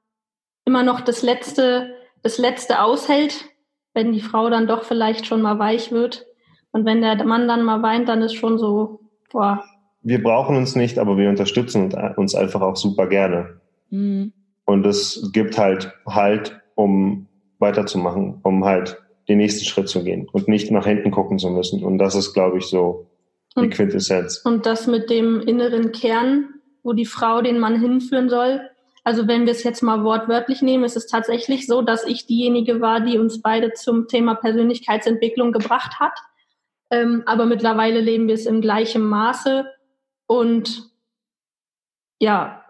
immer 0.65 0.83
noch 0.83 1.01
das 1.01 1.21
letzte, 1.21 1.95
das 2.21 2.37
letzte 2.37 2.81
aushält, 2.81 3.45
wenn 3.93 4.11
die 4.11 4.21
Frau 4.21 4.49
dann 4.49 4.67
doch 4.67 4.83
vielleicht 4.83 5.25
schon 5.25 5.41
mal 5.41 5.59
weich 5.59 5.91
wird. 5.91 6.25
Und 6.71 6.85
wenn 6.85 7.01
der 7.01 7.23
Mann 7.25 7.47
dann 7.47 7.63
mal 7.63 7.81
weint, 7.81 8.07
dann 8.09 8.21
ist 8.21 8.35
schon 8.35 8.57
so, 8.57 9.01
boah. 9.31 9.63
Wir 10.01 10.21
brauchen 10.21 10.55
uns 10.55 10.75
nicht, 10.75 10.97
aber 10.99 11.17
wir 11.17 11.29
unterstützen 11.29 11.93
uns 12.15 12.35
einfach 12.35 12.61
auch 12.61 12.75
super 12.75 13.07
gerne. 13.07 13.59
Mhm. 13.89 14.33
Und 14.65 14.85
es 14.85 15.31
gibt 15.33 15.57
halt 15.57 15.91
Halt, 16.05 16.61
um 16.75 17.27
weiterzumachen, 17.59 18.39
um 18.43 18.63
halt 18.63 18.97
den 19.27 19.37
nächsten 19.37 19.65
Schritt 19.65 19.89
zu 19.89 20.03
gehen 20.03 20.27
und 20.31 20.47
nicht 20.47 20.71
nach 20.71 20.85
hinten 20.85 21.11
gucken 21.11 21.37
zu 21.37 21.49
müssen. 21.49 21.83
Und 21.83 21.97
das 21.97 22.15
ist, 22.15 22.33
glaube 22.33 22.57
ich, 22.57 22.65
so 22.65 23.07
die 23.55 23.61
und, 23.61 23.69
Quintessenz. 23.71 24.41
Und 24.45 24.65
das 24.65 24.87
mit 24.87 25.09
dem 25.09 25.41
inneren 25.41 25.91
Kern, 25.91 26.49
wo 26.83 26.93
die 26.93 27.05
Frau 27.05 27.41
den 27.41 27.59
Mann 27.59 27.79
hinführen 27.79 28.29
soll. 28.29 28.61
Also 29.03 29.27
wenn 29.27 29.45
wir 29.45 29.51
es 29.51 29.63
jetzt 29.63 29.81
mal 29.81 30.03
wortwörtlich 30.03 30.61
nehmen, 30.61 30.83
ist 30.83 30.97
es 30.97 31.07
tatsächlich 31.07 31.67
so, 31.67 31.81
dass 31.81 32.05
ich 32.05 32.25
diejenige 32.25 32.81
war, 32.81 33.01
die 33.01 33.17
uns 33.17 33.41
beide 33.41 33.73
zum 33.73 34.07
Thema 34.07 34.35
Persönlichkeitsentwicklung 34.35 35.51
gebracht 35.51 35.99
hat. 35.99 36.13
Ähm, 36.91 37.23
aber 37.25 37.45
mittlerweile 37.45 37.99
leben 37.99 38.27
wir 38.27 38.33
es 38.33 38.45
im 38.45 38.61
gleichen 38.61 39.03
Maße 39.03 39.65
und 40.25 40.89
ja, 42.19 42.63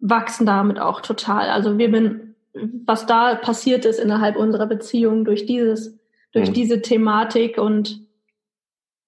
wachsen 0.00 0.46
damit 0.46 0.78
auch 0.78 1.00
total. 1.00 1.50
Also 1.50 1.78
wir 1.78 1.90
bin, 1.90 2.34
was 2.84 3.06
da 3.06 3.34
passiert 3.36 3.84
ist 3.84 3.98
innerhalb 3.98 4.36
unserer 4.36 4.66
Beziehung 4.66 5.24
durch 5.24 5.46
dieses, 5.46 5.98
durch 6.32 6.50
mhm. 6.50 6.54
diese 6.54 6.82
Thematik 6.82 7.58
und 7.58 8.06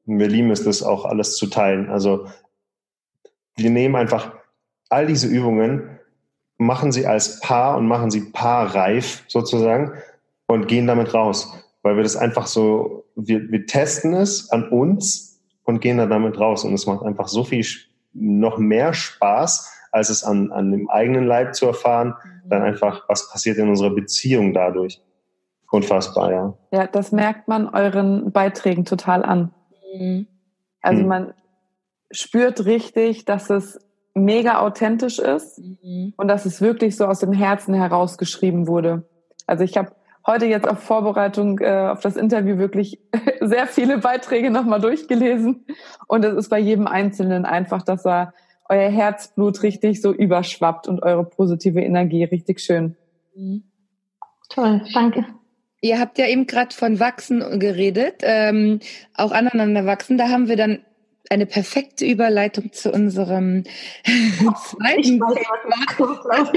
wir 0.05 0.29
lieben 0.29 0.51
es, 0.51 0.65
das 0.65 0.83
auch 0.83 1.05
alles 1.05 1.37
zu 1.37 1.47
teilen. 1.47 1.89
Also 1.89 2.27
wir 3.57 3.71
nehmen 3.71 3.95
einfach 3.95 4.33
all 4.89 5.07
diese 5.07 5.29
Übungen, 5.29 5.99
machen 6.59 6.93
sie 6.93 7.07
als 7.07 7.41
Paar 7.41 7.77
und 7.77 7.87
machen 7.87 8.11
sie 8.11 8.31
paarreif 8.33 9.25
sozusagen 9.29 9.93
und 10.47 10.69
gehen 10.69 10.87
damit 10.87 11.15
raus 11.15 11.62
weil 11.83 11.97
wir 11.97 12.03
das 12.03 12.17
einfach 12.17 12.47
so, 12.47 13.05
wir, 13.17 13.51
wir 13.51 13.67
testen 13.67 14.15
es 14.15 14.51
an 14.51 14.69
uns 14.69 15.41
und 15.65 15.81
gehen 15.81 15.99
dann 15.99 16.11
damit 16.11 16.39
raus. 16.39 16.65
Und 16.65 16.75
es 16.75 16.87
macht 16.87 17.05
einfach 17.05 17.29
so 17.29 17.45
viel 17.45 17.65
noch 18.13 18.59
mehr 18.59 18.95
Spaß, 18.95 19.71
als 19.91 20.09
es 20.09 20.25
an, 20.25 20.53
an 20.53 20.71
dem 20.71 20.89
eigenen 20.89 21.27
Leib 21.27 21.55
zu 21.55 21.67
erfahren, 21.67 22.15
mhm. 22.25 22.49
dann 22.49 22.63
einfach, 22.63 23.09
was 23.09 23.31
passiert 23.31 23.59
in 23.59 23.69
unserer 23.69 23.91
Beziehung 23.91 24.55
dadurch. 24.55 25.01
Unfassbar, 25.71 26.31
ja. 26.31 26.55
Ja, 26.71 26.87
das 26.87 27.13
merkt 27.13 27.49
man 27.49 27.69
euren 27.69 28.31
Beiträgen 28.31 28.85
total 28.85 29.25
an. 29.25 29.53
Mhm. 29.95 30.27
Also 30.81 31.03
mhm. 31.03 31.09
man 31.09 31.35
spürt 32.11 32.65
richtig, 32.67 33.25
dass 33.25 33.51
es 33.51 33.79
mega 34.15 34.59
authentisch 34.61 35.19
ist 35.19 35.59
mhm. 35.59 36.13
und 36.17 36.29
dass 36.29 36.45
es 36.45 36.61
wirklich 36.61 36.97
so 36.97 37.07
aus 37.07 37.21
dem 37.21 37.33
Herzen 37.33 37.75
herausgeschrieben 37.75 38.67
wurde. 38.67 39.05
Also 39.47 39.65
ich 39.65 39.77
habe 39.77 39.93
heute 40.27 40.47
jetzt 40.47 40.69
auf 40.69 40.81
Vorbereitung 40.81 41.59
äh, 41.61 41.89
auf 41.91 42.01
das 42.01 42.17
Interview 42.17 42.59
wirklich 42.59 43.01
sehr 43.41 43.67
viele 43.67 43.99
Beiträge 43.99 44.51
nochmal 44.51 44.81
durchgelesen. 44.81 45.67
Und 46.07 46.25
es 46.25 46.35
ist 46.35 46.49
bei 46.49 46.59
jedem 46.59 46.87
Einzelnen 46.87 47.45
einfach, 47.45 47.83
dass 47.83 48.07
er 48.07 48.35
euer 48.69 48.91
Herzblut 48.91 49.63
richtig 49.63 50.01
so 50.01 50.13
überschwappt 50.13 50.89
und 50.89 51.03
eure 51.03 51.25
positive 51.25 51.81
Energie 51.81 52.25
richtig 52.25 52.61
schön. 52.61 52.97
Mhm. 53.35 53.65
Toll, 54.49 54.83
danke. 54.93 55.25
Ihr 55.81 55.99
habt 55.99 56.17
ja 56.19 56.27
eben 56.27 56.47
gerade 56.47 56.75
von 56.75 57.01
Wachsen 57.01 57.59
geredet, 57.59 58.23
ähm, 58.23 58.79
auch 59.15 59.33
aneinander 59.33 59.85
wachsen. 59.85 60.17
Da 60.17 60.29
haben 60.29 60.49
wir 60.49 60.57
dann 60.57 60.79
eine 61.33 61.47
perfekte 61.47 62.05
Überleitung 62.05 62.73
zu 62.73 62.93
unserem 62.93 63.65
zweiten 64.05 65.19
Thema. 65.19 66.53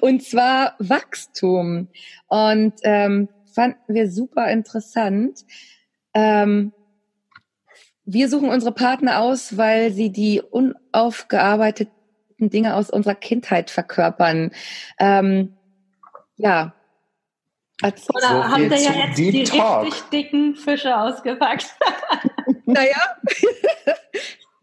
Und 0.00 0.22
zwar 0.22 0.76
Wachstum. 0.78 1.88
Und 2.28 2.74
ähm, 2.84 3.28
fanden 3.52 3.94
wir 3.94 4.08
super 4.10 4.50
interessant. 4.50 5.40
Ähm, 6.14 6.72
wir 8.04 8.28
suchen 8.28 8.50
unsere 8.50 8.72
Partner 8.72 9.20
aus, 9.20 9.56
weil 9.56 9.90
sie 9.92 10.10
die 10.10 10.40
unaufgearbeiteten 10.40 11.90
Dinge 12.38 12.76
aus 12.76 12.90
unserer 12.90 13.16
Kindheit 13.16 13.70
verkörpern. 13.70 14.52
Ähm, 15.00 15.56
ja. 16.36 16.72
Oder 17.82 17.96
so 17.96 18.44
habt 18.44 18.58
ihr 18.58 18.76
ja 18.76 19.06
jetzt 19.06 19.18
die 19.18 19.44
Talk. 19.44 19.86
richtig 19.86 20.02
dicken 20.10 20.54
Fische 20.54 20.96
ausgepackt? 20.96 21.76
Naja, 22.68 23.16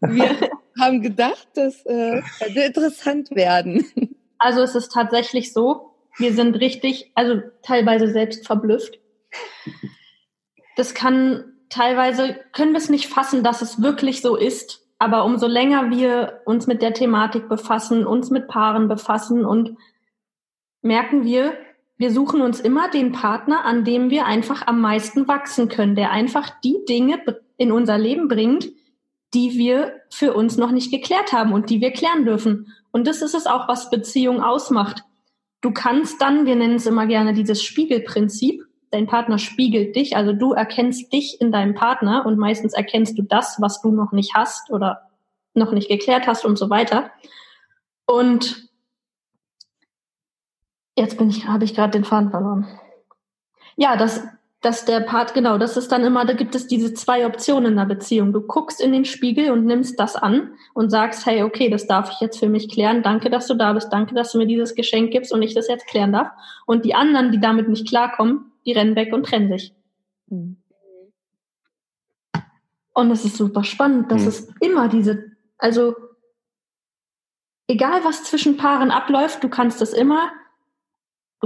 wir 0.00 0.50
haben 0.78 1.02
gedacht, 1.02 1.48
das 1.54 1.84
äh, 1.86 2.22
könnte 2.38 2.60
interessant 2.60 3.30
werden. 3.32 3.84
Also 4.38 4.62
es 4.62 4.74
ist 4.74 4.92
tatsächlich 4.92 5.52
so, 5.52 5.94
wir 6.18 6.32
sind 6.32 6.54
richtig, 6.56 7.10
also 7.14 7.40
teilweise 7.62 8.08
selbst 8.08 8.46
verblüfft. 8.46 9.00
Das 10.76 10.94
kann 10.94 11.52
teilweise, 11.68 12.38
können 12.52 12.72
wir 12.72 12.78
es 12.78 12.90
nicht 12.90 13.08
fassen, 13.08 13.42
dass 13.42 13.60
es 13.60 13.82
wirklich 13.82 14.20
so 14.22 14.36
ist. 14.36 14.86
Aber 14.98 15.24
umso 15.24 15.46
länger 15.46 15.90
wir 15.90 16.42
uns 16.46 16.66
mit 16.66 16.82
der 16.82 16.94
Thematik 16.94 17.48
befassen, 17.48 18.06
uns 18.06 18.30
mit 18.30 18.46
Paaren 18.46 18.88
befassen 18.88 19.44
und 19.44 19.76
merken 20.80 21.24
wir, 21.24 21.54
wir 21.98 22.10
suchen 22.10 22.42
uns 22.42 22.60
immer 22.60 22.90
den 22.90 23.12
Partner, 23.12 23.64
an 23.64 23.84
dem 23.84 24.10
wir 24.10 24.26
einfach 24.26 24.66
am 24.66 24.80
meisten 24.80 25.28
wachsen 25.28 25.68
können, 25.68 25.94
der 25.94 26.10
einfach 26.10 26.50
die 26.60 26.76
Dinge 26.88 27.22
in 27.56 27.72
unser 27.72 27.96
Leben 27.96 28.28
bringt, 28.28 28.68
die 29.32 29.56
wir 29.58 29.94
für 30.10 30.34
uns 30.34 30.56
noch 30.56 30.70
nicht 30.70 30.90
geklärt 30.90 31.32
haben 31.32 31.52
und 31.52 31.70
die 31.70 31.80
wir 31.80 31.90
klären 31.90 32.24
dürfen. 32.24 32.72
Und 32.90 33.06
das 33.06 33.22
ist 33.22 33.34
es 33.34 33.46
auch, 33.46 33.68
was 33.68 33.90
Beziehung 33.90 34.42
ausmacht. 34.42 35.02
Du 35.62 35.72
kannst 35.72 36.20
dann, 36.20 36.46
wir 36.46 36.54
nennen 36.54 36.76
es 36.76 36.86
immer 36.86 37.06
gerne 37.06 37.32
dieses 37.32 37.62
Spiegelprinzip, 37.62 38.62
dein 38.90 39.06
Partner 39.06 39.38
spiegelt 39.38 39.96
dich, 39.96 40.16
also 40.16 40.32
du 40.32 40.52
erkennst 40.52 41.12
dich 41.12 41.40
in 41.40 41.50
deinem 41.50 41.74
Partner 41.74 42.24
und 42.24 42.38
meistens 42.38 42.72
erkennst 42.72 43.18
du 43.18 43.22
das, 43.22 43.56
was 43.60 43.80
du 43.80 43.90
noch 43.90 44.12
nicht 44.12 44.34
hast 44.34 44.70
oder 44.70 45.10
noch 45.54 45.72
nicht 45.72 45.88
geklärt 45.88 46.26
hast 46.26 46.44
und 46.44 46.56
so 46.56 46.70
weiter. 46.70 47.10
Und 48.06 48.65
jetzt 50.96 51.18
bin 51.18 51.30
ich, 51.30 51.46
habe 51.46 51.64
ich 51.64 51.74
gerade 51.74 51.92
den 51.92 52.04
Faden 52.04 52.30
verloren. 52.30 52.66
Ja, 53.76 53.96
das 53.96 54.22
dass 54.66 54.84
der 54.84 55.00
Part, 55.00 55.32
genau, 55.32 55.58
das 55.58 55.76
ist 55.76 55.92
dann 55.92 56.02
immer, 56.02 56.24
da 56.24 56.32
gibt 56.32 56.54
es 56.54 56.66
diese 56.66 56.92
zwei 56.92 57.24
Optionen 57.24 57.72
in 57.72 57.76
der 57.76 57.84
Beziehung. 57.84 58.32
Du 58.32 58.40
guckst 58.40 58.80
in 58.80 58.90
den 58.90 59.04
Spiegel 59.04 59.52
und 59.52 59.64
nimmst 59.64 60.00
das 60.00 60.16
an 60.16 60.54
und 60.74 60.90
sagst, 60.90 61.24
hey, 61.24 61.44
okay, 61.44 61.70
das 61.70 61.86
darf 61.86 62.10
ich 62.10 62.20
jetzt 62.20 62.38
für 62.38 62.48
mich 62.48 62.68
klären. 62.68 63.02
Danke, 63.02 63.30
dass 63.30 63.46
du 63.46 63.54
da 63.54 63.72
bist. 63.74 63.92
Danke, 63.92 64.14
dass 64.16 64.32
du 64.32 64.38
mir 64.38 64.46
dieses 64.46 64.74
Geschenk 64.74 65.12
gibst 65.12 65.32
und 65.32 65.42
ich 65.42 65.54
das 65.54 65.68
jetzt 65.68 65.86
klären 65.86 66.12
darf. 66.12 66.30
Und 66.66 66.84
die 66.84 66.96
anderen, 66.96 67.30
die 67.30 67.38
damit 67.38 67.68
nicht 67.68 67.86
klarkommen, 67.86 68.50
die 68.64 68.72
rennen 68.72 68.96
weg 68.96 69.12
und 69.12 69.26
trennen 69.26 69.56
sich. 69.56 69.72
Mhm. 70.28 70.56
Und 72.92 73.10
es 73.12 73.24
ist 73.24 73.36
super 73.36 73.62
spannend, 73.62 74.10
dass 74.10 74.22
mhm. 74.22 74.28
es 74.28 74.48
immer 74.60 74.88
diese, 74.88 75.32
also 75.58 75.94
egal 77.68 78.04
was 78.04 78.24
zwischen 78.24 78.56
Paaren 78.56 78.90
abläuft, 78.90 79.44
du 79.44 79.48
kannst 79.48 79.80
es 79.80 79.92
immer, 79.92 80.32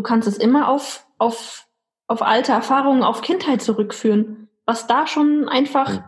du 0.00 0.02
kannst 0.02 0.26
es 0.26 0.38
immer 0.38 0.68
auf, 0.68 1.06
auf 1.18 1.68
auf 2.10 2.22
alte 2.22 2.50
Erfahrungen, 2.50 3.04
auf 3.04 3.22
Kindheit 3.22 3.62
zurückführen, 3.62 4.48
was 4.66 4.88
da 4.88 5.06
schon 5.06 5.48
einfach 5.48 6.02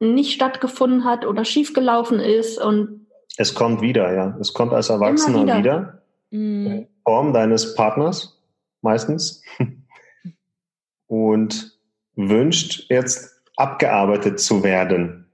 mhm. 0.00 0.14
nicht 0.14 0.32
stattgefunden 0.32 1.04
hat 1.04 1.26
oder 1.26 1.44
schiefgelaufen 1.44 2.20
ist 2.20 2.58
und 2.58 3.06
es 3.36 3.54
kommt 3.54 3.82
wieder, 3.82 4.14
ja. 4.14 4.38
Es 4.40 4.54
kommt 4.54 4.72
als 4.72 4.88
Erwachsener 4.88 5.42
wieder. 5.42 5.58
wieder. 5.58 6.02
Mhm. 6.30 6.86
Form 7.02 7.34
deines 7.34 7.74
Partners 7.74 8.40
meistens 8.80 9.42
und 11.06 11.78
wünscht 12.14 12.88
jetzt 12.88 13.42
abgearbeitet 13.56 14.40
zu 14.40 14.62
werden. 14.62 15.30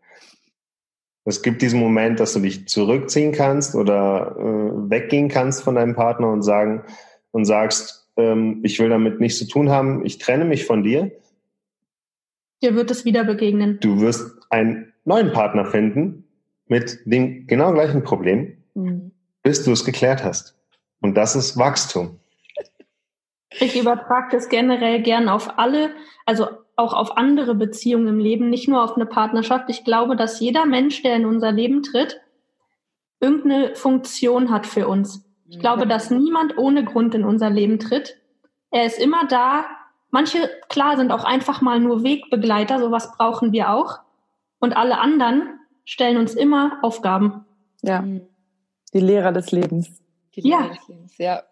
Es 1.24 1.42
gibt 1.42 1.62
diesen 1.62 1.78
Moment, 1.78 2.18
dass 2.18 2.32
du 2.32 2.40
dich 2.40 2.66
zurückziehen 2.66 3.30
kannst 3.30 3.76
oder 3.76 4.34
äh, 4.36 4.90
weggehen 4.90 5.28
kannst 5.28 5.62
von 5.62 5.76
deinem 5.76 5.94
Partner 5.94 6.32
und 6.32 6.42
sagen 6.42 6.82
und 7.32 7.44
sagst, 7.44 8.08
ähm, 8.16 8.60
ich 8.64 8.78
will 8.78 8.88
damit 8.88 9.20
nichts 9.20 9.38
zu 9.38 9.46
tun 9.46 9.70
haben, 9.70 10.04
ich 10.04 10.18
trenne 10.18 10.44
mich 10.44 10.66
von 10.66 10.82
dir. 10.82 11.10
Dir 12.62 12.74
wird 12.74 12.90
es 12.90 13.04
wieder 13.04 13.24
begegnen. 13.24 13.78
Du 13.80 14.00
wirst 14.00 14.38
einen 14.50 14.92
neuen 15.04 15.32
Partner 15.32 15.64
finden 15.64 16.24
mit 16.66 17.00
dem 17.04 17.46
genau 17.46 17.72
gleichen 17.72 18.04
Problem, 18.04 18.58
mhm. 18.74 19.12
bis 19.42 19.64
du 19.64 19.72
es 19.72 19.84
geklärt 19.84 20.22
hast. 20.22 20.56
Und 21.00 21.14
das 21.16 21.34
ist 21.34 21.56
Wachstum. 21.56 22.20
Ich 23.58 23.78
übertrage 23.78 24.36
das 24.36 24.48
generell 24.48 25.02
gern 25.02 25.28
auf 25.28 25.58
alle, 25.58 25.90
also 26.24 26.46
auch 26.76 26.94
auf 26.94 27.16
andere 27.16 27.54
Beziehungen 27.54 28.06
im 28.06 28.18
Leben, 28.18 28.48
nicht 28.48 28.68
nur 28.68 28.82
auf 28.82 28.94
eine 28.96 29.06
Partnerschaft. 29.06 29.68
Ich 29.68 29.84
glaube, 29.84 30.16
dass 30.16 30.40
jeder 30.40 30.66
Mensch, 30.66 31.02
der 31.02 31.16
in 31.16 31.26
unser 31.26 31.50
Leben 31.50 31.82
tritt, 31.82 32.20
irgendeine 33.18 33.74
Funktion 33.74 34.50
hat 34.50 34.66
für 34.66 34.86
uns. 34.88 35.29
Ich 35.50 35.58
glaube, 35.58 35.86
dass 35.86 36.10
niemand 36.10 36.56
ohne 36.56 36.84
Grund 36.84 37.14
in 37.14 37.24
unser 37.24 37.50
Leben 37.50 37.80
tritt. 37.80 38.16
Er 38.70 38.86
ist 38.86 39.00
immer 39.00 39.26
da. 39.26 39.66
Manche, 40.10 40.48
klar, 40.68 40.96
sind 40.96 41.10
auch 41.10 41.24
einfach 41.24 41.60
mal 41.60 41.80
nur 41.80 42.04
Wegbegleiter, 42.04 42.78
sowas 42.78 43.10
brauchen 43.16 43.52
wir 43.52 43.70
auch. 43.70 43.98
Und 44.60 44.76
alle 44.76 44.98
anderen 44.98 45.58
stellen 45.84 46.18
uns 46.18 46.34
immer 46.34 46.78
Aufgaben. 46.82 47.44
Ja. 47.82 48.04
Die 48.94 49.00
Lehrer 49.00 49.32
des 49.32 49.50
Lebens. 49.50 50.00
Die 50.36 50.42
Lehrer 50.42 50.62
ja. 50.62 50.68
Des 50.68 50.88
Lebens, 50.88 51.18
ja. 51.18 51.42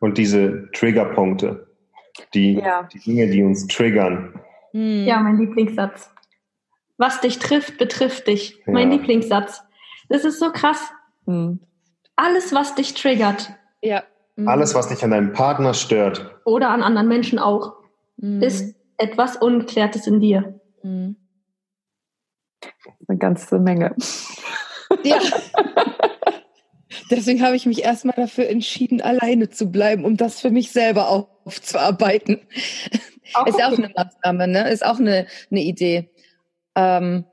Und 0.00 0.18
diese 0.18 0.70
Triggerpunkte. 0.72 1.68
Die, 2.34 2.54
ja. 2.54 2.82
die 2.92 2.98
Dinge, 2.98 3.28
die 3.28 3.42
uns 3.42 3.66
triggern. 3.66 4.40
Hm. 4.72 5.06
Ja, 5.06 5.20
mein 5.20 5.38
Lieblingssatz. 5.38 6.10
Was 6.98 7.20
dich 7.20 7.38
trifft, 7.38 7.78
betrifft 7.78 8.26
dich. 8.26 8.58
Ja. 8.66 8.72
Mein 8.72 8.90
Lieblingssatz. 8.90 9.62
Das 10.08 10.24
ist 10.24 10.38
so 10.38 10.50
krass. 10.50 10.90
Hm. 11.26 11.60
Alles, 12.18 12.52
was 12.52 12.74
dich 12.74 12.94
triggert. 12.94 13.52
Ja. 13.80 14.02
Mhm. 14.34 14.48
Alles, 14.48 14.74
was 14.74 14.88
dich 14.88 15.04
an 15.04 15.12
deinem 15.12 15.32
Partner 15.32 15.72
stört. 15.72 16.40
Oder 16.44 16.70
an 16.70 16.82
anderen 16.82 17.06
Menschen 17.06 17.38
auch, 17.38 17.74
mhm. 18.16 18.42
ist 18.42 18.74
etwas 18.96 19.36
Ungeklärtes 19.36 20.08
in 20.08 20.18
dir. 20.18 20.60
Mhm. 20.82 21.14
Eine 23.06 23.18
ganze 23.18 23.60
Menge. 23.60 23.94
Ja. 25.04 25.20
Deswegen 27.10 27.40
habe 27.42 27.54
ich 27.54 27.66
mich 27.66 27.84
erstmal 27.84 28.16
dafür 28.16 28.48
entschieden, 28.48 29.00
alleine 29.00 29.48
zu 29.48 29.70
bleiben, 29.70 30.04
um 30.04 30.16
das 30.16 30.40
für 30.40 30.50
mich 30.50 30.72
selber 30.72 31.08
aufzuarbeiten. 31.08 32.40
Auch 33.34 33.46
ist 33.46 33.62
auch 33.62 33.78
eine 33.78 33.92
Maßnahme, 33.94 34.48
ne? 34.48 34.70
Ist 34.70 34.84
auch 34.84 34.98
eine, 34.98 35.26
eine 35.50 35.60
Idee. 35.60 36.10
Ähm, 36.74 37.26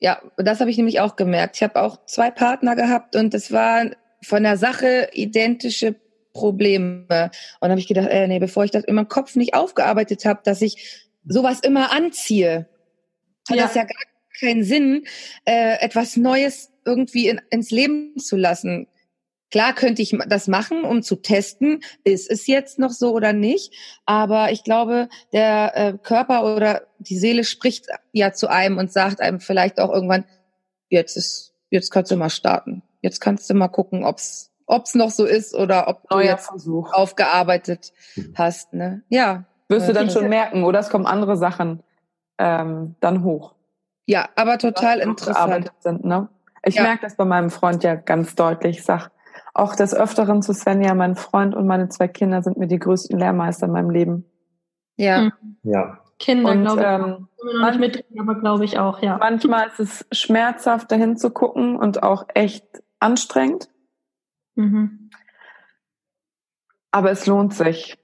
ja, 0.00 0.22
das 0.36 0.60
habe 0.60 0.70
ich 0.70 0.76
nämlich 0.76 1.00
auch 1.00 1.16
gemerkt. 1.16 1.56
Ich 1.56 1.62
habe 1.62 1.80
auch 1.80 2.04
zwei 2.06 2.30
Partner 2.30 2.76
gehabt 2.76 3.16
und 3.16 3.34
es 3.34 3.52
war 3.52 3.90
von 4.22 4.42
der 4.42 4.56
Sache 4.56 5.10
identische 5.12 5.96
Probleme. 6.32 7.04
Und 7.08 7.30
dann 7.60 7.70
habe 7.70 7.80
ich 7.80 7.88
gedacht, 7.88 8.08
äh, 8.08 8.28
nee, 8.28 8.38
bevor 8.38 8.64
ich 8.64 8.70
das 8.70 8.84
in 8.84 8.94
meinem 8.94 9.08
Kopf 9.08 9.34
nicht 9.34 9.54
aufgearbeitet 9.54 10.24
habe, 10.24 10.40
dass 10.44 10.62
ich 10.62 11.08
sowas 11.26 11.60
immer 11.60 11.92
anziehe, 11.92 12.68
hat 13.48 13.56
ja. 13.56 13.64
das 13.64 13.74
ja 13.74 13.82
gar 13.82 13.96
keinen 14.38 14.62
Sinn, 14.62 15.04
äh, 15.44 15.80
etwas 15.80 16.16
Neues 16.16 16.70
irgendwie 16.84 17.28
in, 17.28 17.40
ins 17.50 17.70
Leben 17.70 18.18
zu 18.18 18.36
lassen. 18.36 18.86
Klar 19.50 19.74
könnte 19.74 20.02
ich 20.02 20.16
das 20.28 20.46
machen, 20.46 20.84
um 20.84 21.02
zu 21.02 21.16
testen, 21.16 21.80
ist 22.04 22.30
es 22.30 22.46
jetzt 22.46 22.78
noch 22.78 22.90
so 22.90 23.12
oder 23.12 23.32
nicht. 23.32 23.74
Aber 24.04 24.52
ich 24.52 24.62
glaube, 24.62 25.08
der 25.32 25.72
äh, 25.74 25.98
Körper 26.02 26.54
oder 26.54 26.82
die 26.98 27.18
Seele 27.18 27.44
spricht 27.44 27.86
ja 28.12 28.32
zu 28.32 28.48
einem 28.48 28.78
und 28.78 28.92
sagt 28.92 29.20
einem 29.20 29.40
vielleicht 29.40 29.80
auch 29.80 29.92
irgendwann, 29.92 30.24
jetzt 30.90 31.16
ist, 31.16 31.54
jetzt 31.70 31.90
kannst 31.90 32.10
du 32.10 32.16
mal 32.16 32.30
starten. 32.30 32.82
Jetzt 33.00 33.20
kannst 33.20 33.48
du 33.48 33.54
mal 33.54 33.68
gucken, 33.68 34.04
ob's 34.04 34.48
ob's 34.68 34.94
noch 34.94 35.10
so 35.10 35.24
ist 35.24 35.54
oder 35.54 35.88
ob 35.88 36.10
Neuer 36.10 36.22
du 36.22 36.28
jetzt 36.28 36.46
Versuch. 36.48 36.92
aufgearbeitet 36.92 37.92
mhm. 38.14 38.34
hast. 38.36 38.72
Ne? 38.74 39.02
Ja. 39.08 39.44
Wirst 39.68 39.88
du 39.88 39.92
dann 39.92 40.10
schon 40.10 40.28
merken, 40.28 40.64
oder 40.64 40.78
es 40.78 40.88
kommen 40.88 41.06
andere 41.06 41.36
Sachen 41.36 41.82
ähm, 42.38 42.94
dann 43.00 43.22
hoch. 43.22 43.54
Ja, 44.06 44.28
aber 44.34 44.56
total 44.56 45.00
interessant. 45.00 45.70
Sind, 45.80 46.04
ne? 46.04 46.28
Ich 46.64 46.76
ja. 46.76 46.82
merke 46.82 47.02
das 47.02 47.16
bei 47.16 47.26
meinem 47.26 47.50
Freund 47.50 47.84
ja 47.84 47.94
ganz 47.94 48.34
deutlich. 48.34 48.78
Ich 48.78 48.84
sag, 48.84 49.10
auch 49.58 49.74
des 49.74 49.94
Öfteren 49.94 50.42
zu 50.42 50.52
Svenja, 50.52 50.94
mein 50.94 51.16
Freund 51.16 51.54
und 51.54 51.66
meine 51.66 51.88
zwei 51.88 52.08
Kinder 52.08 52.42
sind 52.42 52.56
mir 52.58 52.66
die 52.66 52.78
größten 52.78 53.18
Lehrmeister 53.18 53.66
in 53.66 53.72
meinem 53.72 53.90
Leben. 53.90 54.24
Ja. 54.96 55.22
Hm. 55.22 55.32
Ja. 55.62 55.98
Kinder, 56.18 56.56
glaube 56.56 56.80
ich, 56.80 56.86
ähm, 56.86 57.28
noch 57.60 57.70
nicht 57.70 57.80
mit, 57.80 58.04
aber 58.18 58.34
glaube 58.34 58.64
ich 58.64 58.78
auch, 58.78 59.00
ja. 59.02 59.18
Manchmal 59.18 59.68
ist 59.68 59.78
es 59.78 60.06
schmerzhaft, 60.10 60.90
dahin 60.90 61.16
zu 61.16 61.30
gucken 61.30 61.76
und 61.76 62.02
auch 62.02 62.24
echt 62.34 62.64
anstrengend. 62.98 63.68
Mhm. 64.56 65.10
Aber 66.90 67.10
es 67.10 67.26
lohnt 67.26 67.54
sich. 67.54 67.96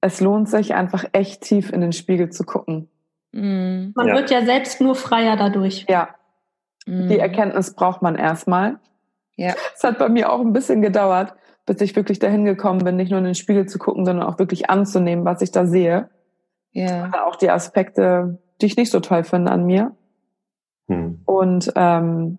Es 0.00 0.20
lohnt 0.20 0.48
sich 0.48 0.74
einfach 0.74 1.04
echt 1.12 1.42
tief 1.42 1.72
in 1.72 1.80
den 1.82 1.92
Spiegel 1.92 2.30
zu 2.30 2.44
gucken. 2.44 2.88
Mhm. 3.32 3.92
Man 3.94 4.08
ja. 4.08 4.14
wird 4.14 4.30
ja 4.30 4.44
selbst 4.44 4.80
nur 4.80 4.94
freier 4.94 5.36
dadurch. 5.36 5.84
Ja. 5.88 6.14
Mhm. 6.86 7.08
Die 7.08 7.18
Erkenntnis 7.18 7.74
braucht 7.74 8.00
man 8.00 8.14
erstmal. 8.16 8.78
Ja. 9.36 9.54
Es 9.74 9.84
hat 9.84 9.98
bei 9.98 10.08
mir 10.08 10.32
auch 10.32 10.40
ein 10.40 10.52
bisschen 10.52 10.82
gedauert, 10.82 11.34
bis 11.66 11.80
ich 11.80 11.94
wirklich 11.94 12.18
dahin 12.18 12.44
gekommen 12.44 12.84
bin, 12.84 12.96
nicht 12.96 13.10
nur 13.10 13.18
in 13.18 13.24
den 13.24 13.34
Spiegel 13.34 13.66
zu 13.66 13.78
gucken, 13.78 14.04
sondern 14.04 14.26
auch 14.26 14.38
wirklich 14.38 14.70
anzunehmen, 14.70 15.24
was 15.24 15.42
ich 15.42 15.52
da 15.52 15.66
sehe. 15.66 16.08
Ja. 16.72 17.08
Oder 17.08 17.26
auch 17.26 17.36
die 17.36 17.50
Aspekte, 17.50 18.38
die 18.60 18.66
ich 18.66 18.76
nicht 18.76 18.90
so 18.90 19.00
toll 19.00 19.24
finde 19.24 19.52
an 19.52 19.64
mir. 19.64 19.94
Hm. 20.88 21.22
Und 21.24 21.72
ähm, 21.74 22.38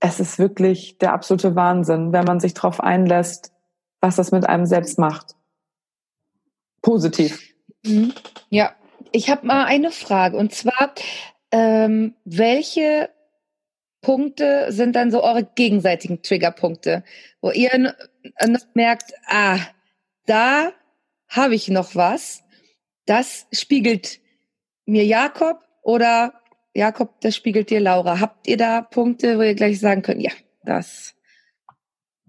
es 0.00 0.20
ist 0.20 0.38
wirklich 0.38 0.98
der 0.98 1.12
absolute 1.12 1.54
Wahnsinn, 1.56 2.12
wenn 2.12 2.24
man 2.24 2.40
sich 2.40 2.54
darauf 2.54 2.80
einlässt, 2.80 3.52
was 4.00 4.16
das 4.16 4.32
mit 4.32 4.48
einem 4.48 4.66
selbst 4.66 4.98
macht. 4.98 5.34
Positiv. 6.82 7.54
Mhm. 7.84 8.12
Ja, 8.50 8.72
ich 9.12 9.30
habe 9.30 9.46
mal 9.46 9.64
eine 9.64 9.90
Frage 9.90 10.36
und 10.36 10.52
zwar, 10.52 10.92
ähm, 11.50 12.14
welche 12.24 13.08
Punkte 14.06 14.66
sind 14.70 14.94
dann 14.94 15.10
so 15.10 15.24
eure 15.24 15.42
gegenseitigen 15.42 16.22
Triggerpunkte, 16.22 17.02
wo 17.40 17.50
ihr 17.50 17.76
noch 18.46 18.60
merkt, 18.74 19.12
ah, 19.26 19.58
da 20.26 20.70
habe 21.26 21.56
ich 21.56 21.66
noch 21.66 21.96
was. 21.96 22.44
Das 23.04 23.48
spiegelt 23.50 24.20
mir 24.84 25.04
Jakob 25.04 25.58
oder 25.82 26.34
Jakob, 26.72 27.20
das 27.20 27.34
spiegelt 27.34 27.68
dir 27.68 27.80
Laura. 27.80 28.20
Habt 28.20 28.46
ihr 28.46 28.56
da 28.56 28.80
Punkte, 28.80 29.38
wo 29.38 29.42
ihr 29.42 29.56
gleich 29.56 29.80
sagen 29.80 30.02
könnt, 30.02 30.22
ja, 30.22 30.30
das 30.62 31.16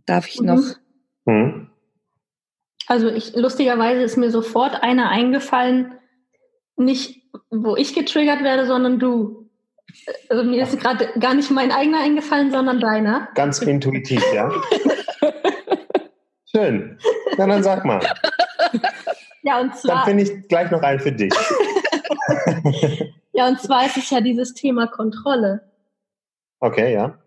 darf 0.08 0.28
ich 0.28 0.42
noch? 0.42 0.63
Mhm. 1.26 1.34
mhm. 1.34 1.70
Also 2.88 3.10
ich, 3.10 3.36
lustigerweise 3.36 4.02
ist 4.02 4.18
mir 4.18 4.32
sofort 4.32 4.82
einer 4.82 5.10
eingefallen, 5.10 5.94
nicht 6.76 7.22
wo 7.52 7.76
ich 7.76 7.94
getriggert 7.94 8.42
werde, 8.42 8.66
sondern 8.66 8.98
du. 8.98 9.47
Also 10.30 10.43
mir 10.43 10.63
ist 10.63 10.80
gerade 10.80 11.10
gar 11.19 11.34
nicht 11.34 11.50
mein 11.52 11.71
eigener 11.71 12.02
eingefallen, 12.02 12.52
sondern 12.52 12.80
deiner. 12.80 13.30
Ganz 13.36 13.60
intuitiv, 13.60 14.23
ja. 14.34 14.52
Schön. 16.45 16.97
Na, 17.38 17.47
dann 17.47 17.63
sag 17.63 17.86
mal. 17.86 18.02
Ja, 19.43 19.62
und 19.62 19.76
zwar. 19.78 19.95
Dann 19.95 20.06
finde 20.06 20.23
ich 20.23 20.47
gleich 20.50 20.69
noch 20.71 20.82
einen 20.82 21.00
für 21.00 21.12
dich. 21.12 21.34
ja, 23.34 23.47
und 23.47 23.62
zwar 23.62 23.86
ist 23.86 23.95
es 23.95 24.10
ja 24.10 24.19
dieses 24.19 24.54
Thema 24.54 24.88
Kontrolle. 24.88 25.71
Okay, 26.60 26.93
ja. 26.93 27.17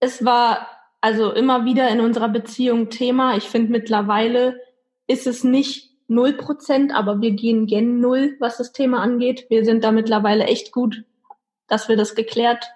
Es 0.00 0.24
war 0.24 0.66
also 1.00 1.32
immer 1.32 1.64
wieder 1.64 1.88
in 1.90 2.00
unserer 2.00 2.28
Beziehung 2.28 2.90
Thema. 2.90 3.36
Ich 3.36 3.44
finde 3.44 3.70
mittlerweile 3.70 4.60
ist 5.06 5.26
es 5.26 5.44
nicht 5.44 5.90
null 6.08 6.32
Prozent, 6.32 6.92
aber 6.92 7.20
wir 7.20 7.32
gehen 7.32 7.66
gen 7.66 8.00
null, 8.00 8.36
was 8.40 8.56
das 8.56 8.72
Thema 8.72 9.00
angeht. 9.00 9.46
Wir 9.48 9.64
sind 9.64 9.84
da 9.84 9.92
mittlerweile 9.92 10.44
echt 10.44 10.72
gut, 10.72 11.04
dass 11.74 11.88
wir 11.88 11.96
das 11.96 12.14
geklärt 12.14 12.70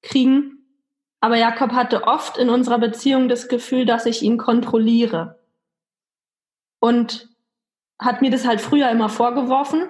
kriegen. 0.00 0.64
Aber 1.20 1.36
Jakob 1.36 1.72
hatte 1.72 2.04
oft 2.04 2.38
in 2.38 2.48
unserer 2.48 2.78
Beziehung 2.78 3.28
das 3.28 3.48
Gefühl, 3.48 3.84
dass 3.84 4.06
ich 4.06 4.22
ihn 4.22 4.38
kontrolliere. 4.38 5.38
Und 6.80 7.28
hat 8.00 8.22
mir 8.22 8.30
das 8.30 8.46
halt 8.46 8.62
früher 8.62 8.90
immer 8.90 9.10
vorgeworfen. 9.10 9.84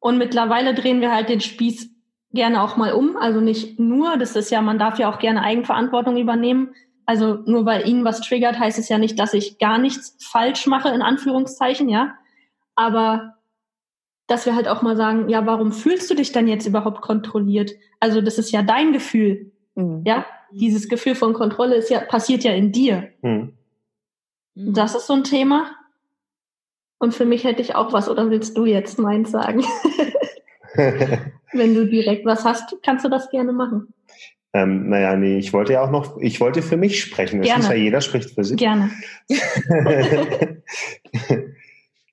Und 0.00 0.18
mittlerweile 0.18 0.74
drehen 0.74 1.00
wir 1.00 1.10
halt 1.10 1.30
den 1.30 1.40
Spieß 1.40 1.90
gerne 2.32 2.62
auch 2.62 2.76
mal 2.76 2.92
um. 2.92 3.16
Also 3.16 3.40
nicht 3.40 3.80
nur, 3.80 4.18
das 4.18 4.36
ist 4.36 4.50
ja, 4.50 4.60
man 4.60 4.78
darf 4.78 4.98
ja 4.98 5.10
auch 5.10 5.18
gerne 5.18 5.42
Eigenverantwortung 5.42 6.18
übernehmen. 6.18 6.74
Also 7.06 7.38
nur 7.46 7.64
weil 7.64 7.88
ihn 7.88 8.04
was 8.04 8.20
triggert, 8.20 8.58
heißt 8.58 8.78
es 8.78 8.90
ja 8.90 8.98
nicht, 8.98 9.18
dass 9.18 9.32
ich 9.32 9.58
gar 9.58 9.78
nichts 9.78 10.22
falsch 10.22 10.66
mache, 10.66 10.90
in 10.90 11.00
Anführungszeichen, 11.00 11.88
ja. 11.88 12.14
Aber 12.74 13.37
dass 14.28 14.46
wir 14.46 14.54
halt 14.54 14.68
auch 14.68 14.82
mal 14.82 14.96
sagen, 14.96 15.28
ja, 15.28 15.44
warum 15.46 15.72
fühlst 15.72 16.08
du 16.10 16.14
dich 16.14 16.30
denn 16.30 16.46
jetzt 16.46 16.66
überhaupt 16.66 17.00
kontrolliert? 17.00 17.72
Also 17.98 18.20
das 18.20 18.38
ist 18.38 18.52
ja 18.52 18.62
dein 18.62 18.92
Gefühl, 18.92 19.50
mhm. 19.74 20.02
ja. 20.06 20.24
Dieses 20.50 20.88
Gefühl 20.88 21.14
von 21.14 21.34
Kontrolle 21.34 21.74
ist 21.74 21.90
ja 21.90 22.00
passiert 22.00 22.42
ja 22.42 22.52
in 22.52 22.72
dir. 22.72 23.10
Mhm. 23.20 23.52
Das 24.54 24.94
ist 24.94 25.06
so 25.06 25.12
ein 25.12 25.24
Thema. 25.24 25.70
Und 26.98 27.12
für 27.12 27.26
mich 27.26 27.44
hätte 27.44 27.60
ich 27.60 27.74
auch 27.74 27.92
was, 27.92 28.08
oder 28.08 28.30
willst 28.30 28.56
du 28.56 28.64
jetzt 28.64 28.98
meins 28.98 29.30
sagen? 29.30 29.62
Wenn 31.52 31.74
du 31.74 31.86
direkt 31.86 32.24
was 32.24 32.46
hast, 32.46 32.76
kannst 32.82 33.04
du 33.04 33.10
das 33.10 33.28
gerne 33.28 33.52
machen. 33.52 33.92
Ähm, 34.54 34.88
naja, 34.88 35.16
nee, 35.16 35.36
ich 35.36 35.52
wollte 35.52 35.74
ja 35.74 35.82
auch 35.82 35.90
noch, 35.90 36.16
ich 36.18 36.40
wollte 36.40 36.62
für 36.62 36.78
mich 36.78 37.00
sprechen. 37.00 37.42
Das 37.42 37.58
ist 37.58 37.68
ja 37.68 37.74
jeder 37.74 38.00
spricht 38.00 38.30
für 38.30 38.44
sich. 38.44 38.56
Gerne. 38.56 38.90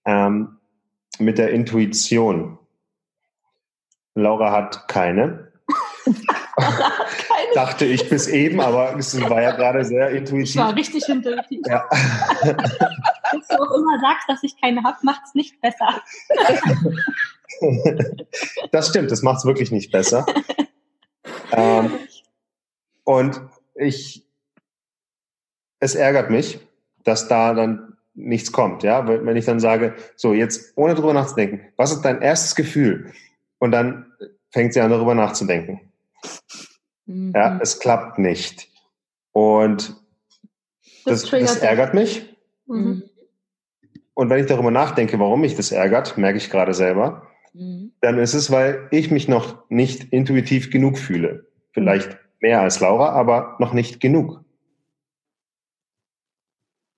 ähm, 0.06 0.58
mit 1.20 1.38
der 1.38 1.52
Intuition. 1.52 2.58
Laura 4.16 4.52
hat 4.52 4.88
keine. 4.88 5.52
keine. 6.06 7.54
Dachte 7.54 7.86
ich 7.86 8.10
bis 8.10 8.28
eben, 8.28 8.62
aber 8.62 8.96
es 8.98 9.20
war 9.30 9.42
ja 9.42 9.52
gerade 9.52 9.84
sehr 9.84 10.10
intuitiv. 10.10 10.52
Ich 10.52 10.58
war 10.58 10.76
richtig 10.76 11.08
intuitiv. 11.10 11.62
Ja. 11.68 11.88
Dass 11.90 13.48
du 13.48 13.56
auch 13.56 13.72
immer 13.72 14.00
sagst, 14.00 14.30
dass 14.30 14.44
ich 14.44 14.60
keine 14.60 14.84
habe, 14.84 14.98
macht 15.04 15.22
es 15.26 15.36
nicht 15.36 15.60
besser. 15.62 16.02
das 18.72 18.90
stimmt, 18.90 19.12
das 19.12 19.22
macht 19.22 19.40
es 19.40 19.46
wirklich 19.46 19.72
nicht 19.72 19.92
besser. 19.92 20.26
ähm, 21.52 21.92
und 23.04 23.42
ich, 23.76 24.26
es 25.80 25.96
ärgert 25.96 26.30
mich, 26.30 26.60
dass 27.04 27.28
da 27.28 27.54
dann 27.54 27.95
nichts 28.16 28.52
kommt, 28.52 28.84
ja, 28.84 29.08
wenn 29.08 29.36
ich 29.36 29.46
dann 29.46 29.60
sage, 29.60 29.94
so 30.16 30.34
jetzt 30.34 30.74
ohne 30.76 30.96
drüber 30.96 31.14
nachzudenken, 31.14 31.62
was 31.76 31.92
ist 31.92 32.02
dein 32.02 32.22
erstes 32.22 32.56
Gefühl? 32.56 33.12
Und 33.60 33.72
dann 33.72 34.06
fängt 34.52 34.74
sie 34.74 34.80
an 34.80 34.90
darüber 34.90 35.16
nachzudenken. 35.16 35.82
Mhm. 37.06 37.34
Ja, 37.36 37.60
es 37.62 37.80
klappt 37.80 38.18
nicht. 38.18 38.70
Und 39.34 39.96
das, 41.04 41.24
das, 41.24 41.30
das 41.30 41.58
ärgert 41.58 41.94
mich. 41.94 42.36
Mhm. 42.68 43.04
Und 44.14 44.30
wenn 44.30 44.40
ich 44.40 44.48
darüber 44.48 44.72
nachdenke, 44.72 45.20
warum 45.20 45.42
mich 45.42 45.56
das 45.56 45.72
ärgert, 45.72 46.18
merke 46.18 46.38
ich 46.38 46.50
gerade 46.50 46.74
selber, 46.74 47.28
mhm. 47.54 47.92
dann 48.00 48.18
ist 48.18 48.34
es, 48.34 48.50
weil 48.50 48.88
ich 48.92 49.12
mich 49.12 49.28
noch 49.28 49.70
nicht 49.70 50.14
intuitiv 50.14 50.72
genug 50.72 50.98
fühle. 50.98 51.48
Vielleicht 51.74 52.18
mehr 52.40 52.62
als 52.62 52.80
Laura, 52.80 53.10
aber 53.10 53.58
noch 53.60 53.74
nicht 53.74 54.00
genug. 54.00 54.45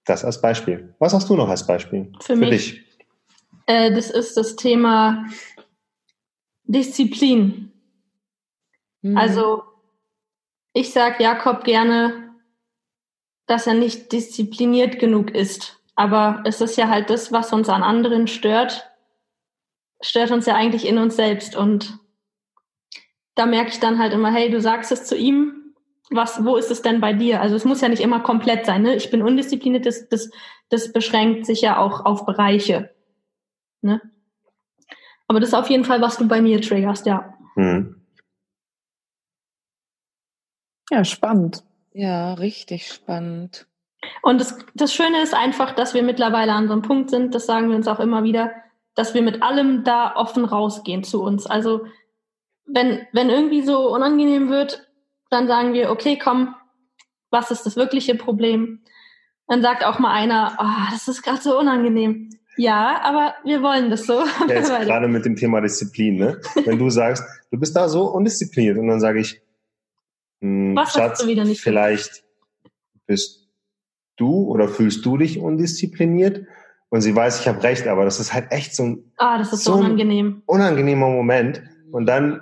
Das 0.08 0.24
als 0.24 0.42
Beispiel. 0.42 0.96
Was 1.00 1.14
hast 1.14 1.30
du 1.30 1.36
noch 1.36 1.50
als 1.50 1.68
Beispiel 1.68 2.12
für, 2.20 2.34
für 2.34 2.36
mich, 2.38 2.50
dich? 2.50 2.86
Äh, 3.66 3.94
das 3.94 4.10
ist 4.10 4.38
das 4.38 4.56
Thema 4.56 5.26
Disziplin. 6.64 7.74
Mhm. 9.02 9.18
Also 9.18 9.64
ich 10.74 10.94
sage 10.94 11.22
Jakob 11.22 11.66
gerne, 11.66 12.34
dass 13.48 13.68
er 13.68 13.74
nicht 13.74 14.12
diszipliniert 14.12 14.98
genug 15.00 15.32
ist. 15.32 15.82
Aber 15.96 16.44
es 16.46 16.62
ist 16.62 16.78
ja 16.78 16.88
halt 16.88 17.10
das, 17.10 17.32
was 17.32 17.52
uns 17.52 17.70
an 17.70 17.84
anderen 17.84 18.28
stört, 18.28 18.90
stört 20.00 20.32
uns 20.32 20.46
ja 20.46 20.56
eigentlich 20.56 20.86
in 20.86 21.00
uns 21.00 21.16
selbst. 21.16 21.56
Und 21.56 22.00
da 23.36 23.46
merke 23.46 23.72
ich 23.72 23.80
dann 23.80 24.00
halt 24.00 24.14
immer, 24.14 24.32
hey, 24.32 24.50
du 24.52 24.62
sagst 24.62 24.92
es 24.92 25.06
zu 25.06 25.18
ihm, 25.18 25.57
was, 26.10 26.44
wo 26.46 26.56
ist 26.56 26.72
es 26.72 26.82
denn 26.82 27.02
bei 27.02 27.14
dir? 27.14 27.42
Also 27.42 27.56
es 27.56 27.66
muss 27.66 27.82
ja 27.82 27.90
nicht 27.90 28.02
immer 28.02 28.22
komplett 28.22 28.66
sein, 28.66 28.82
ne? 28.82 28.96
Ich 28.96 29.10
bin 29.12 29.22
undiszipliniert, 29.22 29.86
das, 29.86 30.08
das, 30.10 30.30
das 30.70 30.94
beschränkt 30.94 31.46
sich 31.46 31.62
ja 31.62 31.78
auch 31.78 32.06
auf 32.06 32.26
Bereiche. 32.26 32.96
Ne? 33.82 34.02
Aber 35.28 35.40
das 35.40 35.50
ist 35.50 35.56
auf 35.56 35.70
jeden 35.70 35.84
Fall, 35.84 36.02
was 36.02 36.18
du 36.18 36.28
bei 36.28 36.42
mir 36.42 36.62
triggerst, 36.62 37.06
ja. 37.06 37.34
Hm. 37.56 38.02
Ja, 40.90 41.04
spannend. 41.04 41.64
Ja, 41.94 42.34
richtig 42.36 42.88
spannend. 42.88 43.68
Und 44.22 44.40
das, 44.40 44.58
das 44.76 44.94
Schöne 44.94 45.22
ist 45.22 45.34
einfach, 45.34 45.74
dass 45.74 45.94
wir 45.94 46.04
mittlerweile 46.04 46.54
an 46.54 46.68
so 46.68 46.74
einem 46.74 46.82
Punkt 46.82 47.10
sind, 47.10 47.36
das 47.36 47.46
sagen 47.46 47.70
wir 47.70 47.76
uns 47.76 47.88
auch 47.88 48.00
immer 48.00 48.24
wieder, 48.24 48.52
dass 48.96 49.14
wir 49.14 49.22
mit 49.22 49.44
allem 49.44 49.84
da 49.84 50.16
offen 50.16 50.46
rausgehen 50.46 51.04
zu 51.04 51.22
uns. 51.22 51.46
Also 51.46 51.86
wenn, 52.66 53.06
wenn 53.12 53.30
irgendwie 53.30 53.62
so 53.62 53.94
unangenehm 53.94 54.50
wird, 54.50 54.87
dann 55.30 55.48
sagen 55.48 55.74
wir, 55.74 55.90
okay, 55.92 56.18
komm, 56.22 56.56
was 57.30 57.52
ist 57.52 57.66
das 57.66 57.76
wirkliche 57.76 58.16
Problem? 58.16 58.82
Dann 59.48 59.62
sagt 59.62 59.86
auch 59.86 60.00
mal 60.00 60.14
einer, 60.14 60.58
oh, 60.60 60.92
das 60.92 61.08
ist 61.08 61.22
gerade 61.22 61.42
so 61.42 61.58
unangenehm. 61.58 62.30
Ja, 62.58 63.00
aber 63.04 63.36
wir 63.44 63.62
wollen 63.62 63.90
das 63.90 64.06
so. 64.06 64.20
Ja, 64.20 64.48
jetzt 64.56 64.70
gerade 64.70 65.08
mit 65.08 65.26
dem 65.26 65.36
Thema 65.36 65.62
Disziplin, 65.62 66.18
ne? 66.18 66.42
Wenn 66.66 66.80
du 66.80 66.90
sagst, 66.90 67.24
du 67.52 67.60
bist 67.60 67.76
da 67.76 67.88
so 67.88 68.06
undiszipliniert 68.06 68.78
und 68.78 68.88
dann 68.88 69.00
sage 69.00 69.20
ich, 69.20 69.42
hm, 70.42 70.76
Was 70.76 70.94
Schatz, 70.94 71.22
du 71.22 71.28
wieder 71.28 71.46
nicht 71.46 71.62
vielleicht 71.62 72.24
bist 73.06 73.48
du 74.18 74.46
oder 74.46 74.68
fühlst 74.68 75.06
du 75.06 75.18
dich 75.18 75.40
undiszipliniert? 75.40 76.46
Und 76.90 77.02
sie 77.02 77.16
weiß, 77.16 77.42
ich 77.42 77.48
habe 77.48 77.62
recht, 77.64 77.88
aber 77.88 78.06
das 78.06 78.20
ist 78.20 78.34
halt 78.34 78.52
echt 78.52 78.76
so 78.76 78.84
ein, 78.84 79.12
ah, 79.18 79.38
das 79.38 79.54
ist 79.54 79.64
so 79.64 79.74
unangenehm. 79.74 80.42
unangenehmer 80.46 81.10
Moment. 81.10 81.62
Und 81.92 82.06
dann, 82.06 82.42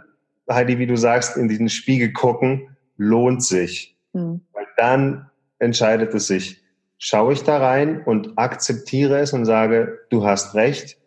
Heidi, 0.49 0.77
wie 0.79 0.87
du 0.87 0.95
sagst, 0.95 1.35
in 1.35 1.47
diesen 1.47 1.69
Spiegel 1.69 2.13
gucken, 2.13 2.74
lohnt 2.97 3.43
sich. 3.43 3.97
Mhm. 4.13 4.41
Weil 4.53 4.67
dann 4.77 5.29
entscheidet 5.59 6.13
es 6.13 6.27
sich, 6.27 6.63
schaue 6.97 7.33
ich 7.33 7.43
da 7.43 7.57
rein 7.57 8.01
und 8.03 8.37
akzeptiere 8.37 9.19
es 9.19 9.33
und 9.33 9.45
sage, 9.45 9.99
du 10.09 10.25
hast 10.25 10.55
recht, 10.55 10.97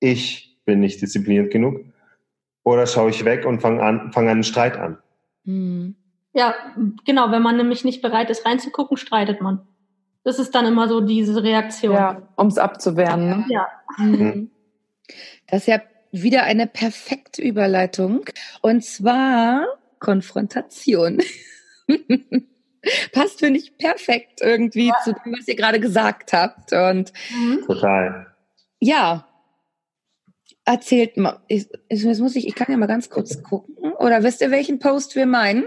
ich 0.00 0.58
bin 0.64 0.80
nicht 0.80 1.02
diszipliniert 1.02 1.52
genug. 1.52 1.80
Oder 2.64 2.86
schaue 2.86 3.10
ich 3.10 3.24
weg 3.24 3.44
und 3.44 3.60
fange 3.60 3.82
an, 3.82 4.12
fange 4.12 4.30
einen 4.30 4.44
Streit 4.44 4.76
an. 4.76 4.98
Mhm. 5.44 5.96
Ja, 6.32 6.54
genau. 7.04 7.30
Wenn 7.30 7.42
man 7.42 7.56
nämlich 7.56 7.84
nicht 7.84 8.02
bereit 8.02 8.30
ist, 8.30 8.46
reinzugucken, 8.46 8.96
streitet 8.96 9.40
man. 9.40 9.66
Das 10.24 10.38
ist 10.38 10.54
dann 10.54 10.66
immer 10.66 10.88
so 10.88 11.00
diese 11.00 11.42
Reaktion. 11.42 11.94
Ja, 11.94 12.28
um 12.36 12.46
es 12.46 12.58
abzuwehren. 12.58 13.28
Ne? 13.28 13.44
Ja. 13.48 13.68
Mhm. 13.98 14.50
Das 15.48 15.62
ist 15.62 15.66
ja 15.66 15.82
wieder 16.12 16.44
eine 16.44 16.66
perfekte 16.66 17.42
Überleitung. 17.42 18.24
Und 18.60 18.84
zwar 18.84 19.66
Konfrontation. 20.02 21.22
Passt, 23.12 23.38
finde 23.38 23.60
ich, 23.60 23.78
perfekt 23.78 24.40
irgendwie 24.40 24.88
ja. 24.88 24.94
zu 25.04 25.12
dem, 25.12 25.34
was 25.38 25.46
ihr 25.46 25.54
gerade 25.54 25.78
gesagt 25.78 26.32
habt. 26.32 26.72
Und 26.72 27.12
mhm. 27.30 27.62
Total. 27.64 28.26
Ja. 28.80 29.28
Erzählt 30.64 31.16
mal, 31.16 31.40
ich, 31.46 31.68
jetzt 31.88 32.20
muss 32.20 32.36
ich, 32.36 32.46
ich 32.46 32.54
kann 32.54 32.66
ja 32.70 32.76
mal 32.76 32.86
ganz 32.86 33.08
kurz 33.10 33.42
gucken. 33.42 33.76
Oder 33.98 34.24
wisst 34.24 34.40
ihr, 34.40 34.50
welchen 34.50 34.80
Post 34.80 35.14
wir 35.14 35.26
meinen? 35.26 35.64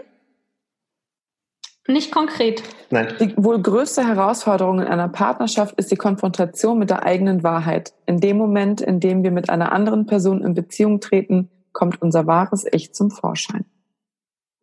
Nicht 1.87 2.11
konkret. 2.11 2.63
Nein. 2.89 3.13
Die 3.19 3.37
wohl 3.37 3.61
größte 3.61 4.05
Herausforderung 4.05 4.79
in 4.79 4.87
einer 4.87 5.07
Partnerschaft 5.07 5.75
ist 5.77 5.91
die 5.91 5.97
Konfrontation 5.97 6.79
mit 6.79 6.89
der 6.89 7.03
eigenen 7.03 7.43
Wahrheit. 7.43 7.93
In 8.05 8.19
dem 8.19 8.37
Moment, 8.37 8.81
in 8.81 8.99
dem 8.99 9.23
wir 9.23 9.31
mit 9.31 9.49
einer 9.49 9.71
anderen 9.71 10.05
Person 10.05 10.43
in 10.43 10.53
Beziehung 10.53 10.99
treten, 10.99 11.49
kommt 11.71 12.01
unser 12.01 12.25
wahres 12.25 12.65
Ich 12.71 12.93
zum 12.93 13.11
Vorschein. 13.11 13.65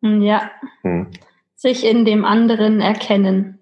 Ja. 0.03 0.51
Hm. 0.81 1.07
Sich 1.55 1.85
in 1.85 2.05
dem 2.05 2.25
anderen 2.25 2.81
erkennen. 2.81 3.59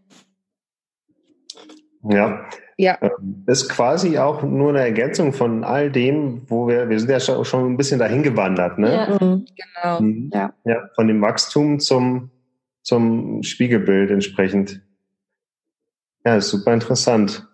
Ja. 2.03 2.45
Ja. 2.77 2.97
Ähm, 3.01 3.43
ist 3.45 3.69
quasi 3.69 4.17
auch 4.17 4.41
nur 4.41 4.69
eine 4.69 4.79
Ergänzung 4.79 5.33
von 5.33 5.63
all 5.63 5.91
dem, 5.91 6.49
wo 6.49 6.67
wir, 6.67 6.89
wir 6.89 6.99
sind 6.99 7.11
ja 7.11 7.19
schon 7.19 7.73
ein 7.73 7.77
bisschen 7.77 7.99
dahin 7.99 8.23
gewandert, 8.23 8.79
ne? 8.79 8.93
Ja, 8.93 9.25
mhm. 9.25 9.45
genau. 9.55 10.01
Mhm. 10.01 10.31
Ja. 10.33 10.53
ja. 10.65 10.89
Von 10.95 11.07
dem 11.07 11.21
Wachstum 11.21 11.79
zum 11.79 12.31
zum 12.83 13.43
Spiegelbild 13.43 14.11
entsprechend. 14.11 14.81
Ja, 16.25 16.37
ist 16.37 16.49
super 16.49 16.73
interessant. 16.73 17.47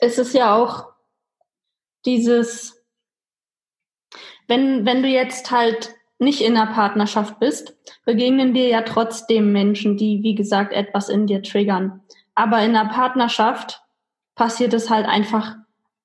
Es 0.00 0.18
ist 0.18 0.34
ja 0.34 0.54
auch 0.54 0.92
dieses, 2.04 2.84
wenn, 4.46 4.86
wenn 4.86 5.02
du 5.02 5.08
jetzt 5.08 5.50
halt 5.50 5.94
nicht 6.18 6.40
in 6.40 6.56
einer 6.56 6.72
Partnerschaft 6.72 7.38
bist, 7.38 7.76
begegnen 8.04 8.54
dir 8.54 8.68
ja 8.68 8.82
trotzdem 8.82 9.52
Menschen, 9.52 9.96
die, 9.96 10.22
wie 10.22 10.34
gesagt, 10.34 10.72
etwas 10.72 11.08
in 11.08 11.26
dir 11.26 11.42
triggern. 11.42 12.00
Aber 12.34 12.60
in 12.62 12.74
einer 12.74 12.90
Partnerschaft 12.90 13.82
passiert 14.34 14.74
es 14.74 14.90
halt 14.90 15.06
einfach 15.06 15.56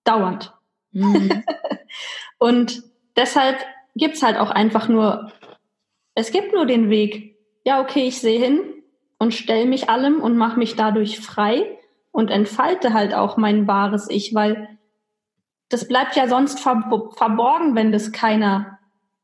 dauernd. 0.03 0.53
Mhm. 0.91 1.43
und 2.37 2.83
deshalb 3.15 3.57
gibt's 3.95 4.23
halt 4.23 4.37
auch 4.37 4.51
einfach 4.51 4.87
nur, 4.87 5.31
es 6.15 6.31
gibt 6.31 6.53
nur 6.53 6.65
den 6.65 6.89
Weg. 6.89 7.37
Ja, 7.65 7.81
okay, 7.81 8.07
ich 8.07 8.19
sehe 8.19 8.39
hin 8.39 8.83
und 9.17 9.33
stelle 9.33 9.65
mich 9.65 9.89
allem 9.89 10.21
und 10.21 10.37
mache 10.37 10.59
mich 10.59 10.75
dadurch 10.75 11.19
frei 11.19 11.79
und 12.11 12.29
entfalte 12.29 12.93
halt 12.93 13.13
auch 13.13 13.37
mein 13.37 13.67
wahres 13.67 14.09
Ich, 14.09 14.35
weil 14.35 14.77
das 15.69 15.87
bleibt 15.87 16.15
ja 16.15 16.27
sonst 16.27 16.59
verborgen, 16.59 17.75
wenn 17.75 17.91
das 17.91 18.11
keiner, 18.11 18.79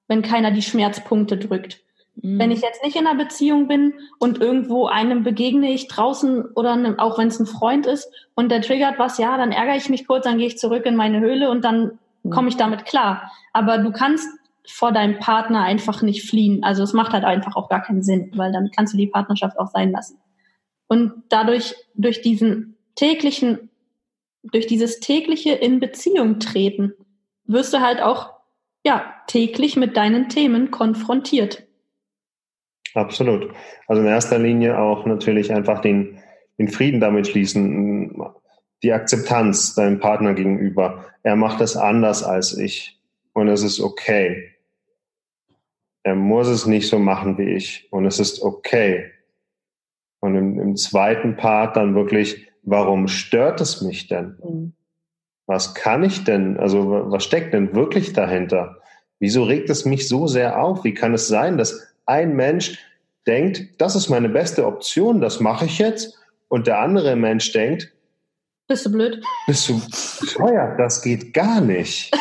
wenn 0.10 0.22
keiner 0.22 0.52
die 0.52 0.62
Schmerzpunkte 0.62 1.38
drückt. 1.38 1.80
Mhm. 2.22 2.38
Wenn 2.38 2.52
ich 2.52 2.62
jetzt 2.62 2.84
nicht 2.84 2.98
in 2.98 3.08
einer 3.08 3.18
Beziehung 3.18 3.70
bin 3.70 3.94
und 4.20 4.42
irgendwo 4.42 4.88
einem 4.88 5.24
begegne 5.24 5.72
ich 5.72 5.88
draußen 5.88 6.44
oder 6.56 6.74
einem, 6.74 7.00
auch 7.00 7.18
wenn 7.18 7.30
es 7.30 7.40
ein 7.40 7.46
Freund 7.46 7.86
ist 7.86 8.12
und 8.36 8.52
der 8.52 8.62
triggert 8.62 9.00
was, 9.00 9.18
ja, 9.18 9.38
dann 9.38 9.54
ärgere 9.54 9.78
ich 9.78 9.90
mich 9.90 10.06
kurz, 10.06 10.26
dann 10.26 10.38
gehe 10.38 10.48
ich 10.48 10.58
zurück 10.58 10.86
in 10.86 10.98
meine 10.98 11.22
Höhle 11.22 11.50
und 11.50 11.64
dann 11.64 12.00
mhm. 12.24 12.30
komme 12.30 12.50
ich 12.50 12.58
damit 12.58 12.84
klar. 12.84 13.32
Aber 13.54 13.78
du 13.78 13.94
kannst 13.94 14.28
vor 14.68 14.92
deinem 14.92 15.20
Partner 15.20 15.64
einfach 15.64 16.02
nicht 16.02 16.30
fliehen. 16.30 16.64
Also 16.64 16.84
es 16.84 16.92
macht 16.92 17.14
halt 17.14 17.24
einfach 17.24 17.56
auch 17.56 17.70
gar 17.70 17.82
keinen 17.82 18.04
Sinn, 18.04 18.32
weil 18.36 18.52
dann 18.52 18.70
kannst 18.76 18.94
du 18.94 18.98
die 18.98 19.08
Partnerschaft 19.08 19.58
auch 19.58 19.68
sein 19.68 19.92
lassen. 19.92 20.20
Und 20.88 21.14
dadurch, 21.30 21.76
durch 21.96 22.22
diesen 22.22 22.76
täglichen 22.96 23.70
durch 24.44 24.68
dieses 24.68 25.00
tägliche 25.00 25.52
in 25.52 25.80
Beziehung 25.80 26.40
treten, 26.40 26.94
wirst 27.46 27.74
du 27.74 27.80
halt 27.80 28.02
auch 28.02 28.32
ja 28.90 29.14
täglich 29.28 29.78
mit 29.78 29.96
deinen 29.96 30.30
Themen 30.30 30.72
konfrontiert. 30.72 31.64
Absolut. 32.96 33.54
Also 33.88 34.02
in 34.02 34.08
erster 34.08 34.40
Linie 34.40 34.80
auch 34.80 35.06
natürlich 35.06 35.54
einfach 35.54 35.80
den, 35.80 36.20
den 36.58 36.68
Frieden 36.68 37.00
damit 37.00 37.28
schließen, 37.28 38.20
die 38.82 38.92
Akzeptanz 38.92 39.76
deinem 39.76 40.00
Partner 40.00 40.34
gegenüber. 40.34 41.06
Er 41.22 41.36
macht 41.36 41.62
es 41.62 41.78
anders 41.78 42.24
als 42.24 42.58
ich 42.58 43.00
und 43.34 43.48
es 43.48 43.62
ist 43.62 43.80
okay. 43.80 44.56
Er 46.02 46.16
muss 46.16 46.48
es 46.48 46.66
nicht 46.66 46.88
so 46.88 46.98
machen 46.98 47.38
wie 47.38 47.54
ich 47.54 47.88
und 47.92 48.06
es 48.06 48.20
ist 48.20 48.42
okay. 48.42 49.12
Und 50.20 50.36
im, 50.36 50.60
im 50.60 50.76
zweiten 50.76 51.38
Part 51.38 51.78
dann 51.78 51.94
wirklich 51.94 52.48
warum 52.64 53.08
stört 53.08 53.62
es 53.62 53.82
mich 53.82 54.08
denn? 54.08 54.38
Mhm. 54.44 54.74
Was 55.46 55.74
kann 55.74 56.04
ich 56.04 56.24
denn? 56.24 56.58
Also 56.58 57.12
was 57.12 57.24
steckt 57.24 57.54
denn 57.54 57.74
wirklich 57.74 58.14
dahinter? 58.14 58.79
Wieso 59.20 59.44
regt 59.44 59.70
es 59.70 59.86
mich 59.86 60.08
so 60.08 60.28
sehr 60.28 60.62
auf? 60.62 60.84
Wie 60.84 60.94
kann 60.94 61.14
es 61.14 61.28
sein, 61.28 61.58
dass 61.58 61.88
ein 62.06 62.36
Mensch 62.36 62.80
denkt, 63.28 63.82
das 63.82 63.96
ist 63.96 64.10
meine 64.10 64.30
beste 64.30 64.66
Option, 64.66 65.22
das 65.22 65.40
mache 65.40 65.66
ich 65.66 65.78
jetzt, 65.78 66.18
und 66.48 66.68
der 66.68 66.80
andere 66.80 67.16
Mensch 67.16 67.52
denkt, 67.52 67.94
bist 68.68 68.86
du 68.86 68.92
blöd? 68.92 69.24
Bist 69.48 69.68
du 69.68 69.82
teuer? 70.34 70.76
Das 70.78 71.02
geht 71.02 71.34
gar 71.34 71.60
nicht. 71.60 72.16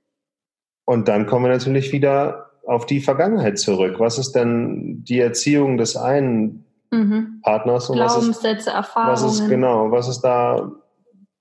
und 0.84 1.08
dann 1.08 1.26
kommen 1.26 1.46
wir 1.46 1.52
natürlich 1.52 1.92
wieder 1.92 2.50
auf 2.66 2.84
die 2.84 3.00
Vergangenheit 3.00 3.58
zurück. 3.58 3.98
Was 3.98 4.18
ist 4.18 4.32
denn 4.32 5.02
die 5.04 5.18
Erziehung 5.18 5.78
des 5.78 5.96
einen 5.96 6.66
mhm. 6.90 7.40
Partners. 7.42 7.90
Und 7.90 7.96
Glaubenssätze, 7.96 8.48
was 8.48 8.58
ist, 8.58 8.66
Erfahrungen. 8.66 9.12
Was 9.12 9.40
ist, 9.40 9.48
genau, 9.48 9.90
was 9.90 10.08
ist 10.08 10.20
da, 10.20 10.72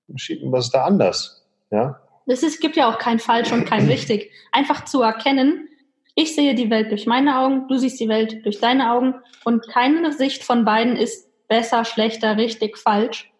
was 0.07 0.65
ist 0.65 0.71
da 0.71 0.85
anders? 0.85 1.45
Ja? 1.71 1.99
Es 2.25 2.43
ist, 2.43 2.59
gibt 2.59 2.75
ja 2.75 2.89
auch 2.89 2.97
kein 2.97 3.19
falsch 3.19 3.51
und 3.51 3.65
kein 3.65 3.87
richtig. 3.87 4.31
Einfach 4.51 4.85
zu 4.85 5.01
erkennen, 5.01 5.67
ich 6.15 6.33
sehe 6.33 6.55
die 6.55 6.69
Welt 6.69 6.91
durch 6.91 7.05
meine 7.05 7.39
Augen, 7.39 7.67
du 7.67 7.77
siehst 7.77 7.99
die 7.99 8.07
Welt 8.07 8.45
durch 8.45 8.59
deine 8.59 8.91
Augen 8.91 9.15
und 9.43 9.67
keine 9.67 10.13
Sicht 10.13 10.43
von 10.43 10.63
beiden 10.63 10.95
ist 10.95 11.29
besser, 11.47 11.83
schlechter, 11.85 12.37
richtig, 12.37 12.77
falsch. 12.77 13.31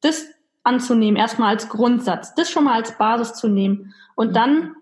Das 0.00 0.26
anzunehmen, 0.64 1.16
erstmal 1.16 1.50
als 1.50 1.68
Grundsatz, 1.68 2.34
das 2.34 2.50
schon 2.50 2.64
mal 2.64 2.74
als 2.74 2.98
Basis 2.98 3.34
zu 3.34 3.48
nehmen 3.48 3.94
und 4.16 4.30
mhm. 4.30 4.34
dann 4.34 4.74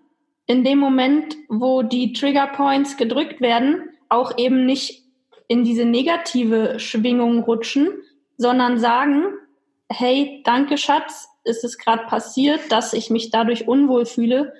in 0.47 0.63
dem 0.63 0.79
Moment, 0.79 1.35
wo 1.47 1.83
die 1.83 2.13
Trigger 2.13 2.47
Points 2.47 2.97
gedrückt 2.97 3.39
werden, 3.39 3.89
auch 4.09 4.37
eben 4.37 4.65
nicht 4.65 5.03
in 5.47 5.63
diese 5.63 5.85
negative 5.85 6.79
Schwingung 6.79 7.43
rutschen, 7.43 7.89
sondern 8.37 8.79
sagen, 8.79 9.25
hey, 9.91 10.41
danke 10.43 10.77
Schatz, 10.77 11.29
ist 11.49 11.63
es 11.63 11.77
gerade 11.77 12.05
passiert, 12.05 12.71
dass 12.71 12.93
ich 12.93 13.09
mich 13.09 13.31
dadurch 13.31 13.67
unwohl 13.67 14.05
fühle, 14.05 14.53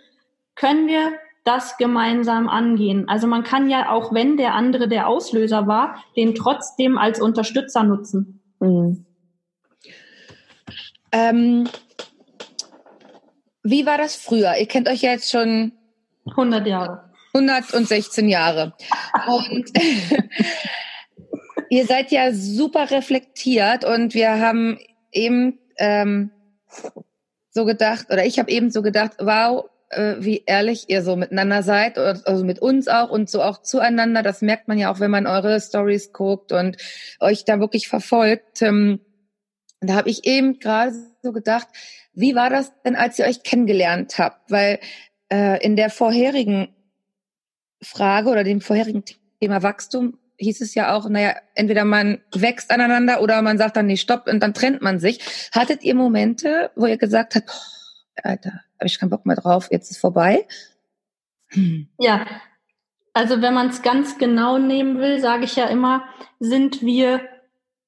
können 0.56 0.88
wir 0.88 1.12
das 1.46 1.78
gemeinsam 1.78 2.50
angehen. 2.50 3.08
Also 3.08 3.28
man 3.28 3.44
kann 3.44 3.70
ja 3.70 3.92
auch, 3.92 4.14
wenn 4.14 4.38
der 4.38 4.54
andere 4.56 4.88
der 4.88 5.08
Auslöser 5.08 5.68
war, 5.68 6.04
den 6.16 6.36
trotzdem 6.36 6.98
als 6.98 7.22
Unterstützer 7.22 7.84
nutzen. 7.84 8.42
Mhm. 8.60 9.06
Ähm, 11.12 11.70
wie 13.64 13.86
war 13.86 13.98
das 13.98 14.16
früher? 14.16 14.56
Ihr 14.58 14.68
kennt 14.68 14.88
euch 14.88 15.02
ja 15.02 15.12
jetzt 15.12 15.32
schon 15.32 15.72
100 16.30 16.68
Jahre. 16.68 17.10
116 17.34 18.28
Jahre. 18.28 18.74
Und 19.28 19.72
ihr 21.70 21.86
seid 21.86 22.12
ja 22.12 22.34
super 22.34 22.92
reflektiert 22.92 23.86
und 23.86 24.14
wir 24.14 24.40
haben 24.40 24.80
eben 25.12 25.60
ähm, 25.78 26.32
so 27.52 27.66
gedacht, 27.66 28.08
oder 28.10 28.26
ich 28.26 28.40
habe 28.40 28.52
eben 28.52 28.70
so 28.72 28.82
gedacht, 28.82 29.14
wow, 29.20 29.70
äh, 29.90 30.16
wie 30.20 30.44
ehrlich 30.46 30.90
ihr 30.90 31.04
so 31.04 31.16
miteinander 31.16 31.64
seid, 31.64 31.98
also 31.98 32.44
mit 32.44 32.60
uns 32.60 32.88
auch 32.88 33.10
und 33.10 33.30
so 33.30 33.42
auch 33.42 33.62
zueinander. 33.62 34.24
Das 34.24 34.42
merkt 34.42 34.68
man 34.68 34.78
ja 34.78 34.92
auch, 34.92 35.00
wenn 35.00 35.12
man 35.12 35.28
eure 35.28 35.60
Stories 35.60 36.14
guckt 36.14 36.52
und 36.52 36.78
euch 37.20 37.46
da 37.46 37.60
wirklich 37.60 37.88
verfolgt. 37.88 38.62
Ähm, 38.62 39.00
da 39.82 39.96
habe 39.96 40.10
ich 40.10 40.26
eben 40.26 40.60
gerade 40.60 40.94
so 41.24 41.32
gedacht, 41.32 41.68
wie 42.14 42.36
war 42.36 42.50
das 42.50 42.72
denn, 42.84 42.96
als 42.96 43.18
ihr 43.18 43.26
euch 43.26 43.44
kennengelernt 43.44 44.18
habt? 44.18 44.52
Weil 44.52 44.80
äh, 45.32 45.64
in 45.64 45.76
der 45.76 45.90
vorherigen 45.90 46.76
Frage 47.82 48.30
oder 48.30 48.44
dem 48.44 48.62
vorherigen 48.62 49.04
Thema 49.40 49.64
Wachstum 49.64 50.18
hieß 50.40 50.62
es 50.62 50.74
ja 50.74 50.96
auch, 50.96 51.08
naja, 51.10 51.36
entweder 51.54 51.86
man 51.86 52.22
wächst 52.34 52.72
aneinander 52.72 53.22
oder 53.22 53.42
man 53.42 53.58
sagt 53.58 53.76
dann, 53.76 53.86
nee, 53.86 53.98
stopp, 53.98 54.28
und 54.28 54.42
dann 54.42 54.54
trennt 54.54 54.82
man 54.82 55.00
sich. 55.00 55.20
Hattet 55.54 55.84
ihr 55.84 55.96
Momente, 55.96 56.72
wo 56.76 56.86
ihr 56.86 56.98
gesagt 56.98 57.36
habt, 57.36 57.50
oh, 57.50 58.22
Alter, 58.24 58.52
habe 58.80 58.88
ich 58.88 59.00
keinen 59.00 59.10
Bock 59.10 59.26
mehr 59.26 59.36
drauf, 59.36 59.68
jetzt 59.72 59.92
ist 59.92 60.00
vorbei? 60.00 60.48
Hm. 61.50 61.90
Ja, 61.98 62.26
also 63.14 63.42
wenn 63.42 63.54
man 63.54 63.70
es 63.70 63.82
ganz 63.82 64.18
genau 64.18 64.58
nehmen 64.58 65.00
will, 65.00 65.20
sage 65.20 65.44
ich 65.44 65.56
ja 65.56 65.66
immer, 65.66 66.04
sind 66.40 66.82
wir 66.82 67.22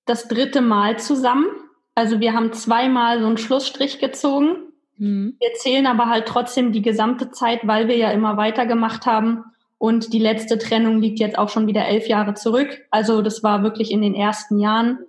das 0.06 0.28
dritte 0.28 0.62
Mal 0.62 1.00
zusammen. 1.00 1.48
Also 1.96 2.20
wir 2.20 2.34
haben 2.34 2.54
zweimal 2.54 3.20
so 3.20 3.28
einen 3.28 3.38
Schlussstrich 3.38 4.00
gezogen. 4.00 4.58
Mhm. 4.98 5.38
Wir 5.40 5.54
zählen 5.54 5.88
aber 5.88 6.08
halt 6.08 6.28
trotzdem 6.28 6.72
die 6.72 6.82
gesamte 6.82 7.32
Zeit, 7.32 7.62
weil 7.64 7.88
wir 7.88 7.98
ja 7.98 8.12
immer 8.12 8.36
weitergemacht 8.38 9.06
haben 9.06 9.46
und 9.82 10.14
die 10.14 10.20
letzte 10.20 10.60
Trennung 10.60 11.02
liegt 11.02 11.20
jetzt 11.20 11.40
auch 11.40 11.50
schon 11.50 11.66
wieder 11.66 11.88
elf 11.88 12.08
Jahre 12.08 12.36
zurück. 12.36 12.86
Also 12.92 13.24
das 13.24 13.42
war 13.42 13.64
wirklich 13.64 13.90
in 13.90 14.04
den 14.04 14.14
ersten 14.14 14.60
Jahren. 14.60 15.00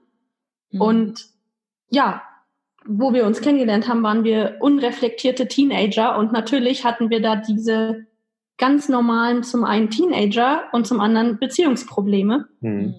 Mhm. 0.71 0.81
Und 0.81 1.27
ja, 1.91 2.23
wo 2.87 3.13
wir 3.13 3.27
uns 3.27 3.43
kennengelernt 3.43 3.87
haben, 3.87 4.03
waren 4.03 4.25
wir 4.25 4.57
unreflektierte 4.61 5.47
Teenager. 5.47 6.17
Und 6.17 6.33
natürlich 6.33 6.87
hatten 6.87 7.11
wir 7.11 7.21
da 7.21 7.37
diese 7.37 8.07
ganz 8.57 8.89
normalen, 8.89 9.43
zum 9.43 9.65
einen 9.65 9.91
Teenager 9.91 10.63
und 10.73 10.87
zum 10.87 11.01
anderen 11.01 11.39
Beziehungsprobleme. 11.39 12.49
Mhm. 12.61 12.95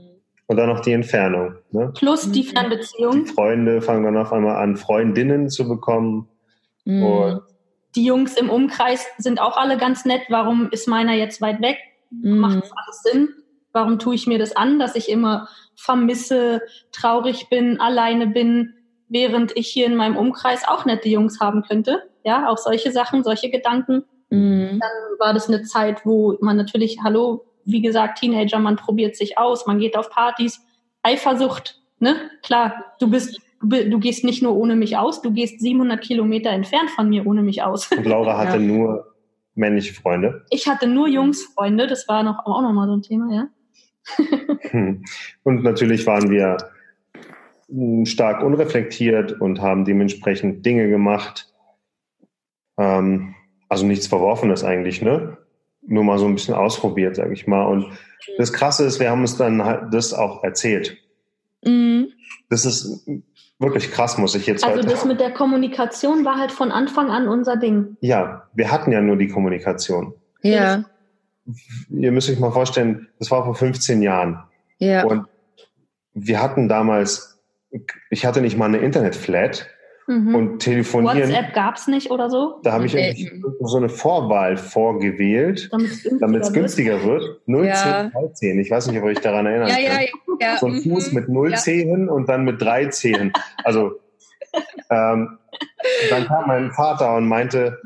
Und 0.46 0.58
dann 0.58 0.70
noch 0.70 0.82
die 0.82 0.92
Entfernung. 0.92 1.56
Ne? 1.72 1.92
Plus 1.96 2.32
die 2.32 2.44
Fernbeziehung. 2.44 3.26
Die 3.26 3.32
Freunde 3.32 3.82
fangen 3.82 4.04
dann 4.04 4.18
auf 4.18 4.32
einmal 4.32 4.58
an, 4.58 4.78
Freundinnen 4.78 5.50
zu 5.50 5.68
bekommen. 5.68 6.28
Mhm. 6.86 7.04
Und 7.04 7.42
die 7.96 8.06
Jungs 8.06 8.36
im 8.36 8.50
Umkreis 8.50 9.06
sind 9.18 9.40
auch 9.40 9.58
alle 9.58 9.78
ganz 9.78 10.06
nett. 10.06 10.24
Warum 10.30 10.70
ist 10.72 10.88
meiner 10.88 11.14
jetzt 11.14 11.42
weit 11.42 11.62
weg? 11.62 11.78
Mhm. 12.10 12.40
Macht 12.40 12.62
das 12.64 12.72
alles 12.72 13.02
Sinn? 13.04 13.30
Warum 13.72 14.00
tue 14.00 14.16
ich 14.16 14.28
mir 14.28 14.38
das 14.38 14.56
an, 14.56 14.80
dass 14.80 14.96
ich 14.96 15.10
immer 15.10 15.48
vermisse, 15.76 16.62
traurig 16.92 17.50
bin, 17.50 17.80
alleine 17.80 18.28
bin, 18.28 18.76
während 19.10 19.56
ich 19.58 19.68
hier 19.68 19.88
in 19.88 19.96
meinem 19.96 20.16
Umkreis 20.16 20.68
auch 20.68 20.86
nette 20.86 21.10
Jungs 21.10 21.40
haben 21.40 21.64
könnte? 21.64 22.04
Ja, 22.24 22.48
auch 22.48 22.58
solche 22.58 22.92
Sachen, 22.92 23.24
solche 23.24 23.50
Gedanken. 23.50 24.06
Mhm. 24.30 24.80
Dann 24.80 25.20
war 25.20 25.34
das 25.34 25.48
eine 25.48 25.64
Zeit, 25.64 26.06
wo 26.06 26.38
man 26.42 26.58
natürlich, 26.58 27.00
hallo, 27.04 27.46
wie 27.66 27.82
gesagt, 27.82 28.20
Teenager, 28.20 28.60
man 28.60 28.76
probiert 28.76 29.16
sich 29.16 29.38
aus, 29.38 29.66
man 29.66 29.80
geht 29.80 29.98
auf 29.98 30.10
Partys, 30.10 30.66
Eifersucht, 31.02 31.82
ne? 32.00 32.16
Klar, 32.44 32.96
du 33.00 33.10
bist 33.10 33.40
du 33.63 33.99
gehst 33.99 34.23
nicht 34.23 34.43
nur 34.43 34.56
ohne 34.56 34.76
mich 34.76 34.97
aus, 34.97 35.21
du 35.21 35.32
gehst 35.32 35.60
700 35.60 36.02
Kilometer 36.02 36.49
entfernt 36.49 36.89
von 36.91 37.10
mir 37.10 37.26
ohne 37.26 37.41
mich 37.41 37.63
aus. 37.63 37.91
Und 37.91 38.06
Laura 38.06 38.38
hatte 38.38 38.58
ja. 38.58 38.63
nur 38.63 39.13
männliche 39.56 39.93
Freunde? 39.93 40.45
Ich 40.49 40.67
hatte 40.67 40.88
nur 40.88 41.08
Jungsfreunde, 41.08 41.88
das 41.88 42.08
war 42.08 42.23
noch, 42.23 42.45
auch 42.45 42.62
nochmal 42.62 42.88
so 42.88 42.95
ein 42.95 43.02
Thema, 43.02 43.34
ja. 43.34 43.47
Hm. 44.71 45.04
Und 45.43 45.63
natürlich 45.63 46.06
waren 46.06 46.30
wir 46.30 46.58
stark 48.06 48.43
unreflektiert 48.43 49.39
und 49.41 49.62
haben 49.62 49.86
dementsprechend 49.86 50.65
Dinge 50.65 50.89
gemacht. 50.89 51.54
Ähm, 52.78 53.36
also 53.69 53.86
nichts 53.86 54.08
Verworfenes 54.08 54.63
eigentlich, 54.63 55.02
ne? 55.02 55.38
Nur 55.82 56.04
mal 56.04 56.17
so 56.17 56.26
ein 56.26 56.36
bisschen 56.36 56.54
ausprobiert, 56.54 57.15
sag 57.15 57.32
ich 57.32 57.47
mal. 57.47 57.65
Und 57.65 57.88
das 58.38 58.54
Krasse 58.54 58.86
ist, 58.86 58.99
wir 58.99 59.10
haben 59.10 59.21
uns 59.21 59.38
dann 59.38 59.63
halt 59.63 59.93
das 59.93 60.13
auch 60.13 60.43
erzählt. 60.43 60.97
Mhm. 61.65 62.10
Das 62.49 62.65
ist 62.65 63.08
wirklich 63.60 63.92
krass, 63.92 64.18
muss 64.18 64.36
ich 64.36 64.46
jetzt 64.48 64.63
Also 64.63 64.82
das 64.82 65.06
mit 65.06 65.20
der 65.20 65.32
Kommunikation 65.32 66.26
war 66.26 66.38
halt 66.38 66.52
von 66.52 66.72
Anfang 66.72 67.10
an 67.10 67.28
unser 67.28 67.58
Ding. 67.58 67.98
Ja, 68.02 68.48
wir 68.54 68.72
hatten 68.72 68.92
ja 68.92 69.02
nur 69.02 69.18
die 69.18 69.28
Kommunikation. 69.28 70.13
Ja. 70.42 70.84
Ihr 71.89 72.12
müsst 72.12 72.30
euch 72.30 72.39
mal 72.39 72.52
vorstellen, 72.52 73.08
das 73.20 73.32
war 73.32 73.44
vor 73.44 73.56
15 73.56 74.02
Jahren. 74.02 74.44
Ja. 74.78 75.04
Und 75.04 75.26
wir 76.13 76.42
hatten 76.42 76.68
damals, 76.68 77.39
ich 78.10 78.26
hatte 78.26 78.42
nicht 78.42 78.58
mal 78.58 78.66
eine 78.66 78.78
Internetflat. 78.78 79.68
Mhm. 80.08 80.36
Und 80.36 80.60
telefonieren. 80.60 81.30
WhatsApp 81.30 81.54
gab 81.54 81.76
es 81.76 81.88
nicht 81.88 82.12
oder 82.12 82.30
so? 82.30 82.60
Da 82.63 82.74
habe 82.74 82.86
ich 82.86 82.96
irgendwie 82.96 83.42
so 83.62 83.78
eine 83.78 83.89
Vorwahl 83.89 84.58
vorgewählt, 84.58 85.70
damit 86.20 86.42
es 86.42 86.52
günstiger, 86.52 87.04
wird. 87.04 87.42
0, 87.46 87.66
ja. 87.66 88.12
10, 88.12 88.12
13. 88.12 88.60
Ich 88.60 88.70
weiß 88.70 88.88
nicht, 88.88 89.02
ob 89.02 89.10
ich 89.10 89.20
daran 89.20 89.46
erinnern 89.46 89.70
ja, 89.70 89.80
ja, 89.80 90.02
ja, 90.39 90.58
So 90.58 90.68
ein 90.68 90.82
Fuß 90.82 91.13
mit 91.13 91.30
0 91.30 91.52
ja. 91.52 91.58
Zehen 91.58 92.10
und 92.10 92.28
dann 92.28 92.44
mit 92.44 92.62
3 92.62 92.88
Zehen. 92.88 93.32
Also 93.63 94.00
ähm, 94.89 95.38
dann 96.10 96.26
kam 96.26 96.48
mein 96.48 96.72
Vater 96.72 97.16
und 97.16 97.28
meinte, 97.28 97.80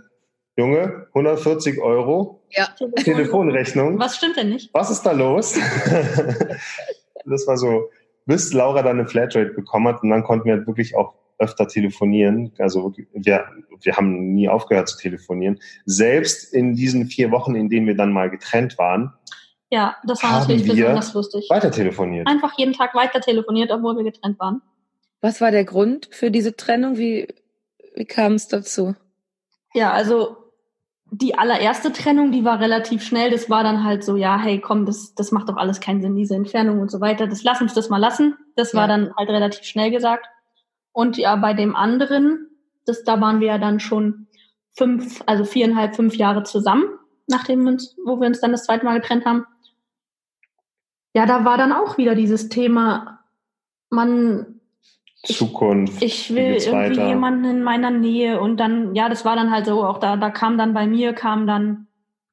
Junge, 0.58 1.06
140 1.14 1.80
Euro 1.82 2.42
ja. 2.50 2.68
Telefonrechnung. 2.96 4.00
Was 4.00 4.18
stimmt 4.18 4.38
denn 4.38 4.50
nicht? 4.50 4.74
Was 4.74 4.90
ist 4.90 5.04
da 5.04 5.12
los? 5.12 5.54
das 7.26 7.48
war 7.48 7.58
so, 7.58 7.92
bis 8.26 8.54
Laura 8.54 8.82
dann 8.82 9.00
eine 9.00 9.08
Flatrate 9.08 9.52
bekommen 9.52 9.88
hat 9.88 10.02
und 10.02 10.10
dann 10.10 10.24
konnten 10.24 10.48
wir 10.48 10.66
wirklich 10.66 10.96
auch 10.96 11.14
öfter 11.40 11.68
telefonieren. 11.68 12.52
Also 12.58 12.94
wir, 13.14 13.46
wir 13.82 13.96
haben 13.96 14.34
nie 14.34 14.50
aufgehört 14.50 14.90
zu 14.90 14.98
telefonieren. 14.98 15.60
Selbst 15.86 16.54
in 16.54 16.76
diesen 16.76 17.06
vier 17.06 17.32
Wochen, 17.32 17.56
in 17.56 17.70
denen 17.70 17.88
wir 17.88 17.96
dann 17.96 18.12
mal 18.12 18.30
getrennt 18.30 18.78
waren. 18.78 19.14
Ja, 19.70 19.98
das 20.06 20.24
war 20.24 20.40
natürlich 20.40 20.68
besonders 20.68 21.14
lustig. 21.14 21.48
Weiter 21.50 21.72
telefoniert. 21.72 22.28
Einfach 22.28 22.58
jeden 22.58 22.74
Tag 22.74 22.96
weiter 22.96 23.20
telefoniert, 23.20 23.72
obwohl 23.72 23.98
wir 23.98 24.04
getrennt 24.04 24.40
waren. 24.40 24.62
Was 25.20 25.42
war 25.42 25.52
der 25.52 25.66
Grund 25.66 26.10
für 26.12 26.32
diese 26.32 26.56
Trennung? 26.56 26.98
Wie, 26.98 27.28
wie 27.96 28.06
kam 28.06 28.34
es 28.34 28.48
dazu? 28.48 28.96
Ja, 29.74 29.92
also 29.92 30.38
die 31.12 31.38
allererste 31.38 31.92
Trennung, 31.92 32.32
die 32.32 32.44
war 32.44 32.60
relativ 32.60 33.04
schnell. 33.04 33.32
Das 33.32 33.50
war 33.50 33.64
dann 33.64 33.84
halt 33.84 34.04
so, 34.04 34.16
ja, 34.16 34.38
hey, 34.40 34.60
komm, 34.60 34.86
das, 34.86 35.16
das 35.16 35.32
macht 35.32 35.50
doch 35.50 35.58
alles 35.58 35.80
keinen 35.80 36.02
Sinn, 36.02 36.16
diese 36.16 36.36
Entfernung 36.36 36.80
und 36.80 36.92
so 36.92 37.02
weiter. 37.02 37.28
Das 37.28 37.44
lass 37.44 37.62
uns 37.62 37.74
das 37.74 37.90
mal 37.90 37.98
lassen. 37.98 38.38
Das 38.56 38.74
ja. 38.74 38.80
war 38.80 38.88
dann 38.88 39.14
halt 39.16 39.30
relativ 39.30 39.64
schnell 39.64 39.92
gesagt. 39.92 40.28
Und 40.98 41.16
ja, 41.16 41.36
bei 41.36 41.54
dem 41.54 41.76
anderen, 41.76 42.48
das, 42.88 43.04
da 43.04 43.22
waren 43.22 43.40
wir 43.40 43.50
ja 43.50 43.58
dann 43.60 43.80
schon 43.80 44.26
fünf, 44.76 45.22
also 45.28 45.44
viereinhalb, 45.46 45.96
fünf 45.96 46.16
Jahre 46.16 46.42
zusammen, 46.42 46.86
nachdem 47.28 47.66
wir 47.66 47.74
uns, 47.74 47.96
wo 48.04 48.20
wir 48.20 48.26
uns 48.26 48.40
dann 48.40 48.52
das 48.52 48.64
zweite 48.64 48.84
Mal 48.84 49.00
getrennt 49.00 49.24
haben. 49.24 49.46
Ja, 51.14 51.28
da 51.28 51.46
war 51.46 51.56
dann 51.56 51.72
auch 51.72 52.00
wieder 52.00 52.16
dieses 52.16 52.50
Thema, 52.50 53.20
man 53.92 54.60
Zukunft. 55.22 56.02
Ich, 56.02 56.32
ich 56.32 56.36
will 56.36 56.56
irgendwie 56.56 56.72
weiter? 56.72 57.10
jemanden 57.10 57.46
in 57.46 57.62
meiner 57.62 57.92
Nähe 57.92 58.42
und 58.42 58.58
dann, 58.58 58.96
ja, 58.96 59.08
das 59.08 59.24
war 59.24 59.36
dann 59.36 59.52
halt 59.52 59.68
so, 59.68 59.86
auch 59.86 60.00
da, 60.00 60.18
da 60.18 60.32
kam 60.32 60.58
dann 60.58 60.74
bei 60.74 60.88
mir, 60.88 61.14
kam 61.14 61.46
dann 61.46 61.86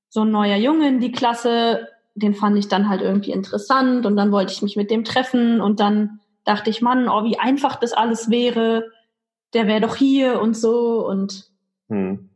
so 0.08 0.22
ein 0.22 0.30
neuer 0.30 0.56
Junge 0.56 0.88
in 0.88 1.00
die 1.00 1.12
Klasse, 1.12 1.88
den 2.14 2.32
fand 2.32 2.56
ich 2.56 2.68
dann 2.68 2.88
halt 2.88 3.02
irgendwie 3.02 3.32
interessant 3.32 4.06
und 4.06 4.16
dann 4.16 4.32
wollte 4.32 4.54
ich 4.54 4.62
mich 4.62 4.74
mit 4.74 4.90
dem 4.90 5.04
treffen 5.04 5.60
und 5.60 5.80
dann 5.80 6.20
dachte 6.44 6.70
ich, 6.70 6.82
Mann, 6.82 7.08
oh, 7.08 7.24
wie 7.24 7.38
einfach 7.38 7.76
das 7.76 7.92
alles 7.92 8.30
wäre. 8.30 8.90
Der 9.52 9.66
wäre 9.66 9.80
doch 9.80 9.96
hier 9.96 10.40
und 10.40 10.56
so 10.56 11.06
und 11.06 11.44
hm. 11.88 12.30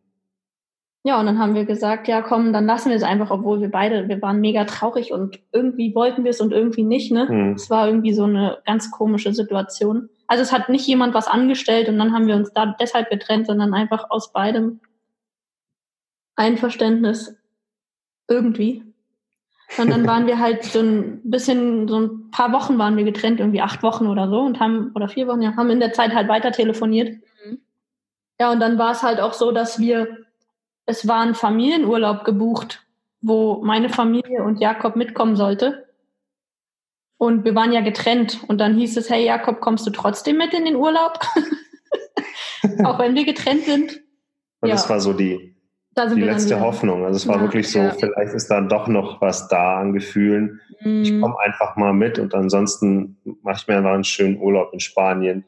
ja, 1.03 1.19
und 1.19 1.27
dann 1.27 1.39
haben 1.39 1.55
wir 1.55 1.65
gesagt, 1.65 2.07
ja, 2.07 2.23
komm, 2.23 2.53
dann 2.53 2.67
lassen 2.67 2.91
wir 2.91 2.97
es 2.97 3.03
einfach, 3.03 3.31
obwohl 3.31 3.61
wir 3.61 3.71
beide, 3.71 4.09
wir 4.09 4.23
waren 4.23 4.41
mega 4.41 4.65
traurig 4.65 5.13
und 5.13 5.41
irgendwie 5.53 5.95
wollten 5.95 6.23
wir 6.23 6.31
es 6.31 6.41
und 6.41 6.53
irgendwie 6.53 6.85
nicht, 6.85 7.11
ne? 7.11 7.29
Hm. 7.29 7.53
Es 7.55 7.71
war 7.71 7.89
irgendwie 7.89 8.13
so 8.13 8.25
eine 8.25 8.59
ganz 8.65 8.91
komische 8.91 9.33
Situation. 9.33 10.11
Also 10.29 10.43
es 10.43 10.53
hat 10.53 10.69
nicht 10.69 10.87
jemand 10.87 11.15
was 11.15 11.27
angestellt 11.27 11.89
und 11.89 11.99
dann 11.99 12.13
haben 12.13 12.27
wir 12.27 12.37
uns 12.37 12.53
da 12.53 12.77
deshalb 12.79 13.11
getrennt, 13.11 13.47
sondern 13.47 13.75
einfach 13.75 14.11
aus 14.11 14.33
beidem 14.33 14.81
Einverständnis 16.37 17.37
irgendwie. 18.29 18.85
Und 19.77 19.91
dann 19.91 20.07
waren 20.07 20.27
wir 20.27 20.39
halt 20.39 20.65
so 20.65 20.81
ein 20.81 21.21
bisschen, 21.25 21.89
so 21.89 22.01
ein 22.01 22.31
paar 22.31 22.53
Wochen 22.53 22.79
waren 22.79 22.97
wir 22.97 23.05
getrennt, 23.05 23.39
irgendwie 23.39 23.61
acht 23.61 23.83
Wochen 23.83 24.07
oder 24.07 24.29
so 24.29 24.41
und 24.41 24.61
haben, 24.61 24.93
oder 24.95 25.09
vier 25.09 25.29
Wochen, 25.29 25.43
ja, 25.43 25.57
haben 25.57 25.71
in 25.71 25.81
der 25.81 25.93
Zeit 25.93 26.15
halt 26.15 26.29
weiter 26.29 26.53
telefoniert. 26.53 27.21
Mhm. 27.45 27.61
Ja, 28.41 28.51
und 28.51 28.61
dann 28.61 28.79
war 28.79 28.93
es 28.93 29.03
halt 29.03 29.21
auch 29.21 29.35
so, 29.35 29.53
dass 29.53 29.79
wir, 29.79 30.25
es 30.87 31.07
war 31.07 31.21
ein 31.21 31.35
Familienurlaub 31.35 32.25
gebucht, 32.25 32.87
wo 33.21 33.63
meine 33.63 33.91
Familie 33.91 34.43
und 34.43 34.61
Jakob 34.61 34.97
mitkommen 34.97 35.37
sollte. 35.37 35.87
Und 37.19 37.45
wir 37.45 37.55
waren 37.55 37.73
ja 37.73 37.81
getrennt. 37.81 38.41
Und 38.47 38.59
dann 38.59 38.77
hieß 38.77 38.97
es, 38.97 39.11
hey 39.11 39.27
Jakob, 39.27 39.61
kommst 39.61 39.87
du 39.87 39.91
trotzdem 39.91 40.39
mit 40.39 40.55
in 40.55 40.65
den 40.65 40.77
Urlaub? 40.77 41.19
auch 42.85 42.99
wenn 42.99 43.15
wir 43.15 43.25
getrennt 43.25 43.65
sind. 43.65 44.01
Und 44.61 44.69
ja. 44.69 44.75
das 44.75 44.89
war 44.89 45.01
so 45.01 45.13
die, 45.13 45.57
die 46.07 46.23
letzte 46.23 46.61
Hoffnung. 46.61 47.05
Also 47.05 47.17
es 47.17 47.27
war 47.27 47.37
ja, 47.37 47.43
wirklich 47.43 47.71
so, 47.71 47.79
ja. 47.79 47.91
vielleicht 47.91 48.35
ist 48.35 48.49
da 48.49 48.61
doch 48.61 48.89
noch 48.89 49.21
was 49.21 49.49
da 49.49 49.79
an 49.79 49.93
Gefühlen. 49.93 50.61
Mhm. 50.81 51.03
Ich 51.03 51.21
komme 51.21 51.37
einfach 51.41 51.77
mal 51.77 51.93
mit 51.93 52.19
und 52.19 52.35
ansonsten 52.35 53.19
mache 53.43 53.59
ich 53.61 53.69
mir 53.69 53.79
einfach 53.79 53.93
einen 53.93 54.05
schönen 54.05 54.39
Urlaub 54.39 54.73
in 54.73 54.81
Spanien. 54.81 55.45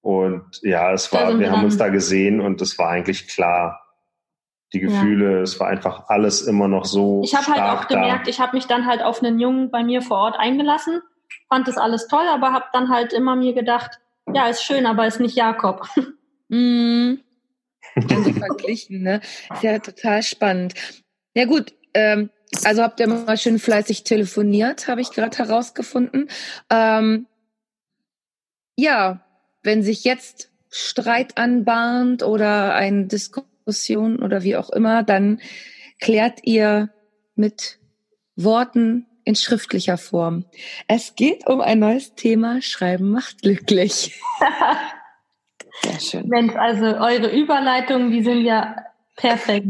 Und 0.00 0.44
ja, 0.62 0.92
es 0.92 1.12
war, 1.12 1.30
wir, 1.30 1.38
wir 1.40 1.52
haben 1.52 1.64
uns 1.64 1.76
da 1.76 1.88
gesehen 1.88 2.40
und 2.40 2.62
es 2.62 2.78
war 2.78 2.90
eigentlich 2.90 3.28
klar. 3.28 3.84
Die 4.74 4.80
Gefühle, 4.80 5.36
ja. 5.36 5.40
es 5.40 5.58
war 5.60 5.68
einfach 5.68 6.08
alles 6.08 6.42
immer 6.42 6.68
noch 6.68 6.84
so. 6.84 7.22
Ich 7.24 7.34
habe 7.34 7.46
halt 7.46 7.78
auch 7.78 7.88
gemerkt, 7.88 8.26
da. 8.26 8.30
ich 8.30 8.38
habe 8.38 8.54
mich 8.54 8.66
dann 8.66 8.84
halt 8.84 9.02
auf 9.02 9.22
einen 9.22 9.40
Jungen 9.40 9.70
bei 9.70 9.82
mir 9.82 10.02
vor 10.02 10.18
Ort 10.18 10.36
eingelassen, 10.38 11.00
fand 11.48 11.66
das 11.68 11.78
alles 11.78 12.06
toll, 12.06 12.26
aber 12.30 12.52
habe 12.52 12.66
dann 12.74 12.90
halt 12.90 13.14
immer 13.14 13.34
mir 13.34 13.54
gedacht, 13.54 13.98
ja, 14.34 14.46
ist 14.46 14.62
schön, 14.62 14.84
aber 14.84 15.06
ist 15.06 15.20
nicht 15.20 15.36
Jakob. 15.36 15.88
Mhm. 16.50 17.20
Dann 18.06 18.34
verglichen, 18.34 19.02
ne? 19.02 19.20
Ist 19.52 19.62
ja 19.62 19.78
total 19.78 20.22
spannend. 20.22 20.74
Ja 21.34 21.44
gut, 21.44 21.74
ähm, 21.94 22.30
also 22.64 22.82
habt 22.82 23.00
ihr 23.00 23.08
mal 23.08 23.36
schön 23.36 23.58
fleißig 23.58 24.04
telefoniert, 24.04 24.88
habe 24.88 25.00
ich 25.00 25.10
gerade 25.10 25.36
herausgefunden. 25.36 26.28
Ähm, 26.70 27.26
ja, 28.76 29.24
wenn 29.62 29.82
sich 29.82 30.04
jetzt 30.04 30.50
Streit 30.70 31.36
anbahnt 31.36 32.22
oder 32.22 32.74
eine 32.74 33.06
Diskussion 33.06 34.22
oder 34.22 34.42
wie 34.42 34.56
auch 34.56 34.70
immer, 34.70 35.02
dann 35.02 35.40
klärt 36.00 36.40
ihr 36.44 36.90
mit 37.34 37.78
Worten 38.36 39.06
in 39.24 39.34
schriftlicher 39.34 39.98
Form. 39.98 40.46
Es 40.86 41.14
geht 41.14 41.46
um 41.46 41.60
ein 41.60 41.80
neues 41.80 42.14
Thema. 42.14 42.62
Schreiben 42.62 43.10
macht 43.10 43.42
glücklich. 43.42 44.20
Sehr 45.82 46.00
schön. 46.00 46.28
Mensch, 46.28 46.54
also 46.54 46.86
eure 46.86 47.30
Überleitungen, 47.30 48.10
die 48.10 48.22
sind 48.22 48.42
ja 48.42 48.76
perfekt. 49.16 49.66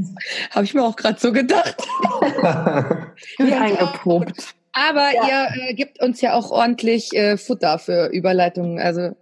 Habe 0.51 0.64
ich 0.64 0.75
mir 0.75 0.83
auch 0.83 0.97
gerade 0.97 1.18
so 1.18 1.33
gedacht. 1.33 1.77
Wie 3.38 3.53
eingeprobt. 3.53 4.55
Aber 4.73 5.12
ja. 5.14 5.49
ihr 5.57 5.71
äh, 5.71 5.75
gebt 5.75 6.01
uns 6.01 6.21
ja 6.21 6.35
auch 6.35 6.51
ordentlich 6.51 7.12
äh, 7.14 7.37
Futter 7.37 7.79
für 7.79 8.11
Überleitungen. 8.12 8.79
Also 8.79 9.16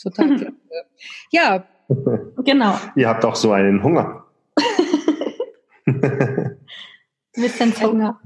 total 0.00 0.36
klasse. 0.36 0.52
Ja. 1.30 1.64
Genau. 2.38 2.78
Ihr 2.94 3.08
habt 3.08 3.24
auch 3.24 3.36
so 3.36 3.52
einen 3.52 3.82
Hunger. 3.82 4.24
Wissenshunger. 7.34 8.20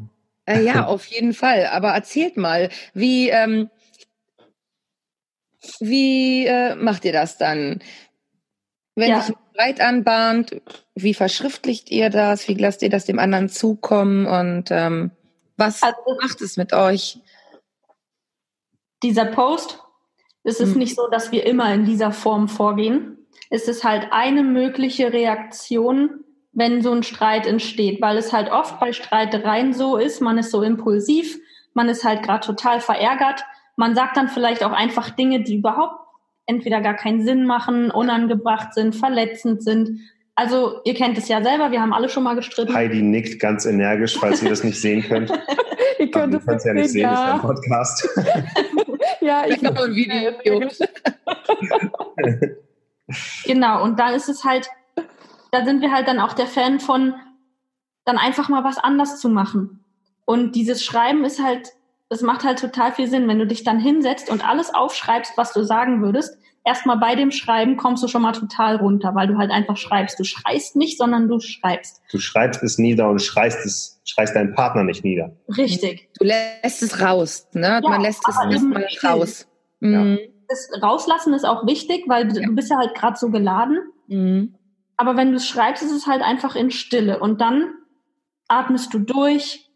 Äh, 0.47 0.63
ja, 0.63 0.87
auf 0.87 1.05
jeden 1.07 1.35
Fall. 1.35 1.67
Aber 1.67 1.91
erzählt 1.91 2.37
mal, 2.37 2.71
wie, 2.95 3.29
ähm, 3.29 3.71
wie 5.81 6.47
äh, 6.47 6.75
macht 6.75 7.05
ihr 7.05 7.13
das 7.13 7.39
dann? 7.39 7.81
Wenn 8.95 9.11
ja. 9.11 9.21
sich 9.21 9.35
ein 9.35 9.43
Streit 9.53 9.81
anbahnt, 9.81 10.61
wie 10.95 11.15
verschriftlicht 11.15 11.91
ihr 11.91 12.11
das? 12.11 12.49
Wie 12.49 12.55
lasst 12.55 12.83
ihr 12.83 12.91
das 12.91 13.07
dem 13.07 13.19
anderen 13.19 13.49
zukommen? 13.49 14.27
Und 14.27 14.71
ähm, 14.71 15.11
was 15.57 15.83
also, 15.83 15.97
macht 16.21 16.41
es 16.41 16.57
mit 16.57 16.73
euch? 16.73 17.19
Dieser 19.03 19.27
Post, 19.27 19.79
es 20.43 20.61
ist 20.61 20.73
hm. 20.73 20.79
nicht 20.79 20.97
so, 20.97 21.09
dass 21.09 21.33
wir 21.33 21.47
immer 21.47 21.73
in 21.73 21.85
dieser 21.85 22.13
Form 22.13 22.49
vorgehen. 22.49 23.19
Es 23.51 23.69
ist 23.69 23.85
halt 23.85 24.09
eine 24.11 24.43
mögliche 24.43 25.13
Reaktion, 25.13 26.25
wenn 26.53 26.83
so 26.83 26.93
ein 26.93 27.03
Streit 27.03 27.47
entsteht, 27.47 28.01
weil 28.01 28.17
es 28.17 28.33
halt 28.33 28.51
oft 28.51 28.81
bei 28.81 28.93
Streitereien 28.93 29.73
so 29.73 29.97
ist, 29.97 30.21
man 30.21 30.39
ist 30.39 30.51
so 30.51 30.63
impulsiv, 30.63 31.39
man 31.75 31.89
ist 31.89 32.05
halt 32.05 32.23
gerade 32.23 32.45
total 32.45 32.81
verärgert 32.81 33.45
man 33.81 33.95
sagt 33.95 34.19
dann 34.19 34.29
vielleicht 34.29 34.63
auch 34.63 34.73
einfach 34.73 35.09
Dinge, 35.09 35.43
die 35.43 35.57
überhaupt 35.57 36.05
entweder 36.45 36.83
gar 36.83 36.95
keinen 36.95 37.25
Sinn 37.25 37.47
machen, 37.47 37.91
unangebracht 37.91 38.75
sind, 38.75 38.95
verletzend 38.95 39.63
sind. 39.63 40.01
Also 40.35 40.83
ihr 40.85 40.93
kennt 40.93 41.17
es 41.17 41.29
ja 41.29 41.43
selber, 41.43 41.71
wir 41.71 41.81
haben 41.81 41.95
alle 41.95 42.11
schon 42.11 42.23
mal 42.23 42.37
gestritten. 42.37 42.75
Heidi 42.75 43.01
nickt 43.01 43.41
ganz 43.41 43.65
energisch, 43.65 44.19
falls 44.19 44.43
ihr 44.43 44.51
das 44.51 44.65
nicht 44.65 44.79
sehen 44.79 45.03
könnt. 45.03 45.31
ihr 45.99 46.11
könnt 46.11 46.35
es 46.35 46.65
ja 46.65 46.75
nicht 46.75 46.91
sehen, 46.91 47.03
ja. 47.03 47.25
ist 47.25 47.33
ein 47.33 47.41
Podcast. 47.41 48.07
ja, 49.23 49.45
ich 49.49 49.65
habe 49.65 49.85
ein 49.85 49.95
Video. 49.95 50.33
genau, 53.47 53.83
und 53.83 53.99
da 53.99 54.11
ist 54.11 54.29
es 54.29 54.45
halt, 54.45 54.69
da 55.53 55.65
sind 55.65 55.81
wir 55.81 55.91
halt 55.91 56.07
dann 56.07 56.21
auch 56.21 56.35
der 56.35 56.49
Fan 56.49 56.81
von, 56.81 57.15
dann 58.05 58.19
einfach 58.19 58.51
mal 58.51 58.63
was 58.63 58.77
anders 58.77 59.21
zu 59.21 59.31
machen. 59.31 59.83
Und 60.27 60.55
dieses 60.55 60.85
Schreiben 60.85 61.25
ist 61.25 61.43
halt 61.43 61.71
es 62.11 62.23
macht 62.23 62.45
halt 62.45 62.59
total 62.59 62.93
viel 62.93 63.09
Sinn, 63.09 63.29
wenn 63.29 63.39
du 63.39 63.47
dich 63.47 63.63
dann 63.63 63.79
hinsetzt 63.79 64.31
und 64.31 64.47
alles 64.47 64.75
aufschreibst, 64.75 65.33
was 65.37 65.53
du 65.53 65.63
sagen 65.63 66.03
würdest. 66.03 66.37
Erstmal 66.65 66.99
bei 66.99 67.15
dem 67.15 67.31
Schreiben 67.31 67.77
kommst 67.77 68.03
du 68.03 68.09
schon 68.09 68.21
mal 68.21 68.33
total 68.33 68.77
runter, 68.77 69.15
weil 69.15 69.29
du 69.29 69.39
halt 69.39 69.51
einfach 69.51 69.77
schreibst. 69.77 70.19
Du 70.19 70.25
schreist 70.25 70.77
nicht, 70.77 70.99
sondern 70.99 71.29
du 71.29 71.39
schreibst. 71.41 72.03
Du 72.11 72.19
schreibst 72.19 72.63
es 72.63 72.77
nieder 72.79 73.09
und 73.09 73.23
schreist 73.23 73.65
es, 73.65 74.03
schreist 74.05 74.35
deinen 74.35 74.53
Partner 74.55 74.83
nicht 74.83 75.05
nieder. 75.05 75.35
Richtig. 75.57 76.11
Du 76.19 76.25
lässt 76.25 76.83
es 76.83 77.01
raus, 77.01 77.47
ne? 77.55 77.81
Ja, 77.83 77.89
Man 77.89 78.03
lässt 78.03 78.23
es 78.29 78.37
erstmal 78.37 78.87
raus. 79.03 79.49
Mhm. 79.79 80.19
Das 80.49 80.69
Rauslassen 80.83 81.33
ist 81.33 81.45
auch 81.45 81.65
wichtig, 81.67 82.05
weil 82.09 82.27
ja. 82.27 82.43
du 82.43 82.55
bist 82.55 82.71
ja 82.71 82.77
halt 82.77 82.95
gerade 82.95 83.17
so 83.17 83.31
geladen. 83.31 83.79
Mhm. 84.09 84.57
Aber 84.97 85.17
wenn 85.17 85.31
du 85.31 85.37
es 85.37 85.47
schreibst, 85.47 85.83
ist 85.83 85.93
es 85.93 86.07
halt 86.07 86.23
einfach 86.23 86.57
in 86.57 86.73
Stille. 86.73 87.21
Und 87.21 87.41
dann 87.41 87.73
atmest 88.49 88.93
du 88.93 88.99
durch, 88.99 89.71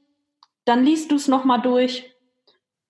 dann 0.65 0.85
liest 0.85 1.13
du 1.13 1.15
es 1.15 1.29
nochmal 1.29 1.63
durch 1.63 2.14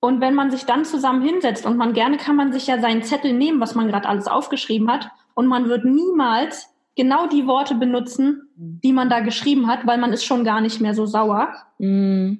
und 0.04 0.20
wenn 0.20 0.34
man 0.34 0.50
sich 0.50 0.66
dann 0.66 0.84
zusammen 0.84 1.22
hinsetzt 1.22 1.66
und 1.66 1.76
man 1.76 1.94
gerne 1.94 2.18
kann 2.18 2.36
man 2.36 2.52
sich 2.52 2.66
ja 2.66 2.78
seinen 2.78 3.02
Zettel 3.02 3.32
nehmen, 3.32 3.60
was 3.60 3.74
man 3.74 3.88
gerade 3.88 4.08
alles 4.08 4.26
aufgeschrieben 4.26 4.90
hat, 4.90 5.08
und 5.34 5.46
man 5.46 5.68
wird 5.68 5.84
niemals 5.84 6.68
genau 6.96 7.26
die 7.26 7.46
Worte 7.46 7.74
benutzen, 7.74 8.48
die 8.56 8.92
man 8.92 9.08
da 9.08 9.20
geschrieben 9.20 9.66
hat, 9.66 9.86
weil 9.86 9.98
man 9.98 10.12
ist 10.12 10.24
schon 10.24 10.44
gar 10.44 10.60
nicht 10.60 10.80
mehr 10.80 10.94
so 10.94 11.06
sauer. 11.06 11.52
Mm. 11.78 12.34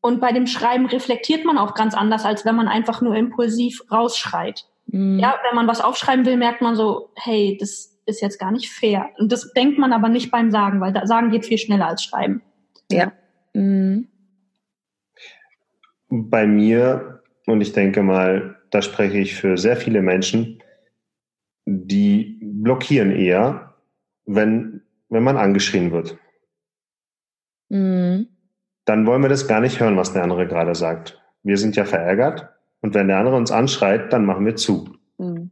Und 0.00 0.20
bei 0.20 0.30
dem 0.30 0.46
Schreiben 0.46 0.86
reflektiert 0.86 1.44
man 1.44 1.58
auch 1.58 1.74
ganz 1.74 1.94
anders, 1.94 2.24
als 2.24 2.44
wenn 2.44 2.54
man 2.54 2.68
einfach 2.68 3.00
nur 3.00 3.16
impulsiv 3.16 3.82
rausschreit. 3.90 4.64
Mm. 4.86 5.18
Ja, 5.18 5.34
wenn 5.48 5.56
man 5.56 5.66
was 5.66 5.80
aufschreiben 5.80 6.24
will, 6.24 6.36
merkt 6.36 6.62
man 6.62 6.76
so, 6.76 7.10
hey, 7.16 7.56
das 7.58 7.98
ist 8.06 8.22
jetzt 8.22 8.38
gar 8.38 8.52
nicht 8.52 8.70
fair. 8.70 9.08
Und 9.18 9.32
das 9.32 9.52
denkt 9.54 9.78
man 9.78 9.92
aber 9.92 10.08
nicht 10.08 10.30
beim 10.30 10.52
Sagen, 10.52 10.80
weil 10.80 10.94
Sagen 11.06 11.30
geht 11.30 11.46
viel 11.46 11.58
schneller 11.58 11.88
als 11.88 12.04
Schreiben. 12.04 12.42
Ja. 12.92 13.10
Mm 13.54 14.04
bei 16.24 16.46
mir, 16.46 17.22
und 17.46 17.60
ich 17.60 17.72
denke 17.72 18.02
mal, 18.02 18.56
da 18.70 18.82
spreche 18.82 19.18
ich 19.18 19.34
für 19.34 19.56
sehr 19.56 19.76
viele 19.76 20.02
Menschen, 20.02 20.62
die 21.66 22.38
blockieren 22.42 23.10
eher, 23.10 23.74
wenn, 24.24 24.82
wenn 25.08 25.22
man 25.22 25.36
angeschrien 25.36 25.92
wird. 25.92 26.16
Mhm. 27.68 28.28
Dann 28.84 29.06
wollen 29.06 29.22
wir 29.22 29.28
das 29.28 29.48
gar 29.48 29.60
nicht 29.60 29.80
hören, 29.80 29.96
was 29.96 30.12
der 30.12 30.22
andere 30.22 30.46
gerade 30.46 30.74
sagt. 30.74 31.20
Wir 31.42 31.58
sind 31.58 31.76
ja 31.76 31.84
verärgert 31.84 32.48
und 32.80 32.94
wenn 32.94 33.08
der 33.08 33.18
andere 33.18 33.36
uns 33.36 33.50
anschreit, 33.50 34.12
dann 34.12 34.24
machen 34.24 34.46
wir 34.46 34.56
zu. 34.56 34.96
Mhm. 35.18 35.50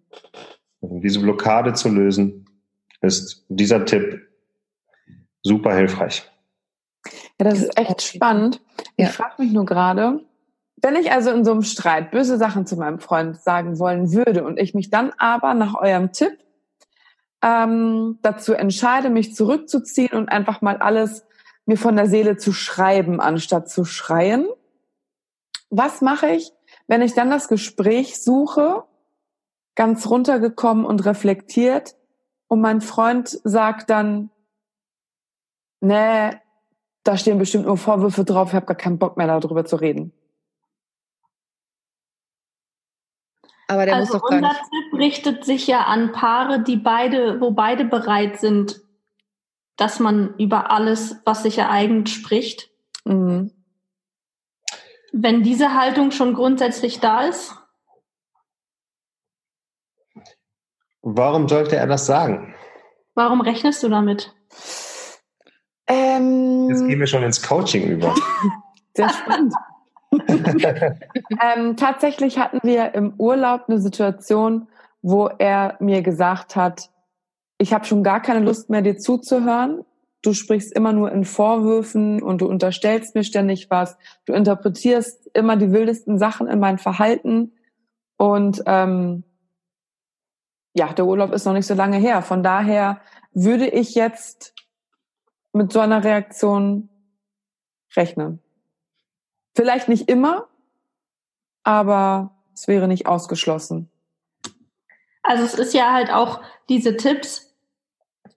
Um 0.81 1.01
diese 1.01 1.21
Blockade 1.21 1.73
zu 1.73 1.89
lösen, 1.89 2.47
ist 3.01 3.45
dieser 3.49 3.85
Tipp 3.85 4.21
super 5.43 5.75
hilfreich. 5.75 6.31
Ja, 7.41 7.51
das 7.51 7.61
ist 7.61 7.79
echt 7.79 8.03
spannend. 8.03 8.61
Ich 8.97 9.07
ja. 9.07 9.11
frage 9.11 9.43
mich 9.43 9.53
nur 9.53 9.65
gerade, 9.65 10.21
wenn 10.85 10.97
ich 10.97 11.11
also 11.11 11.31
in 11.31 11.47
so 11.47 11.53
einem 11.53 11.63
Streit 11.63 12.11
böse 12.11 12.37
Sachen 12.37 12.67
zu 12.67 12.77
meinem 12.77 12.99
Freund 12.99 13.41
sagen 13.41 13.79
wollen 13.79 14.13
würde 14.13 14.45
und 14.45 14.59
ich 14.59 14.75
mich 14.75 14.91
dann 14.91 15.15
aber 15.17 15.55
nach 15.55 15.75
eurem 15.75 16.13
Tipp 16.13 16.37
ähm, 17.43 18.19
dazu 18.21 18.53
entscheide, 18.53 19.09
mich 19.09 19.35
zurückzuziehen 19.35 20.13
und 20.13 20.29
einfach 20.29 20.61
mal 20.61 20.77
alles 20.77 21.25
mir 21.65 21.79
von 21.79 21.97
der 21.97 22.07
Seele 22.07 22.37
zu 22.37 22.53
schreiben, 22.53 23.19
anstatt 23.23 23.71
zu 23.71 23.87
schreien, 23.87 24.47
was 25.71 26.03
mache 26.03 26.29
ich, 26.29 26.53
wenn 26.87 27.01
ich 27.01 27.15
dann 27.15 27.31
das 27.31 27.49
Gespräch 27.49 28.23
suche, 28.23 28.85
ganz 29.77 30.07
runtergekommen 30.07 30.85
und 30.85 31.07
reflektiert 31.07 31.97
und 32.47 32.61
mein 32.61 32.83
Freund 32.83 33.41
sagt 33.43 33.89
dann, 33.89 34.29
nee, 35.81 36.33
da 37.05 37.17
stehen 37.17 37.39
bestimmt 37.39 37.65
nur 37.65 37.79
Vorwürfe 37.79 38.27
drauf, 38.27 38.51
ich 38.51 38.55
habe 38.55 38.67
gar 38.67 38.77
keinen 38.77 38.99
Bock 38.99 39.17
mehr 39.17 39.29
darüber 39.29 39.65
zu 39.65 39.77
reden. 39.77 40.13
Aber 43.69 43.87
der 43.87 43.97
also 43.97 44.13
muss 44.15 44.23
doch 44.23 44.29
gar 44.29 44.39
unser 44.39 44.49
nicht. 44.49 44.61
Tipp 44.61 44.99
richtet 44.99 45.45
sich 45.45 45.67
ja 45.67 45.85
an 45.85 46.13
Paare, 46.13 46.63
die 46.63 46.77
beide, 46.77 47.41
wo 47.41 47.53
beide 47.53 47.85
bereit 47.85 48.39
sind, 48.39 48.81
dass 49.77 50.01
man 50.01 50.35
über 50.39 50.71
alles, 50.71 51.17
was 51.25 51.43
sich 51.43 51.59
ereignet, 51.59 52.09
spricht. 52.09 52.71
Mhm. 53.05 53.51
Wenn 55.13 55.43
diese 55.43 55.75
Haltung 55.75 56.11
schon 56.11 56.35
grundsätzlich 56.35 57.01
da 57.01 57.23
ist. 57.23 57.57
Warum 61.03 61.49
sollte 61.49 61.77
er 61.77 61.87
das 61.87 62.07
sagen? 62.07 62.55
Warum 63.15 63.41
rechnest 63.41 63.83
du 63.83 63.89
damit? 63.89 64.35
Ähm, 65.87 66.69
Jetzt 66.71 66.87
gehen 66.87 66.99
wir 66.99 67.07
schon 67.07 67.23
ins 67.23 67.43
Coaching 67.43 67.85
über. 67.89 68.15
Sehr 68.95 69.09
spannend. 69.11 69.55
ähm, 71.43 71.77
tatsächlich 71.77 72.39
hatten 72.39 72.61
wir 72.63 72.95
im 72.95 73.15
Urlaub 73.19 73.63
eine 73.69 73.81
Situation, 73.81 74.69
wo 75.03 75.27
er 75.27 75.77
mir 75.81 76.03
gesagt 76.03 76.57
hat, 76.57 76.91
ich 77.59 77.73
habe 77.73 77.85
schon 77.85 78.03
gar 78.03 78.21
keine 78.21 78.41
Lust 78.41 78.71
mehr, 78.71 78.83
dir 78.83 78.97
zuzuhören. 78.97 79.85
Du 80.23 80.33
sprichst 80.33 80.73
immer 80.73 80.93
nur 80.93 81.13
in 81.13 81.25
Vorwürfen 81.25 82.23
und 82.23 82.41
du 82.41 82.49
unterstellst 82.49 83.15
mir 83.15 83.25
ständig 83.25 83.71
was. 83.71 83.97
Du 84.25 84.33
interpretierst 84.33 85.31
immer 85.35 85.57
die 85.57 85.73
wildesten 85.73 86.19
Sachen 86.19 86.49
in 86.49 86.59
mein 86.59 86.79
Verhalten. 86.79 87.53
Und 88.17 88.63
ähm, 88.67 89.25
ja, 90.75 90.93
der 90.93 91.07
Urlaub 91.07 91.33
ist 91.33 91.45
noch 91.45 91.53
nicht 91.53 91.67
so 91.67 91.75
lange 91.75 91.99
her. 91.99 92.23
Von 92.23 92.43
daher 92.43 93.01
würde 93.33 93.69
ich 93.69 93.95
jetzt 93.95 94.55
mit 95.53 95.73
so 95.73 95.81
einer 95.81 96.03
Reaktion 96.03 96.89
rechnen. 97.97 98.44
Vielleicht 99.55 99.89
nicht 99.89 100.09
immer, 100.09 100.49
aber 101.63 102.33
es 102.55 102.69
wäre 102.69 102.89
nicht 102.89 103.07
ausgeschlossen. 103.07 103.89
Also 105.23 105.45
es 105.45 105.55
ist 105.55 105.75
ja 105.75 105.93
halt 105.93 106.13
auch, 106.13 106.41
diese 106.69 106.97
Tipps 106.97 107.55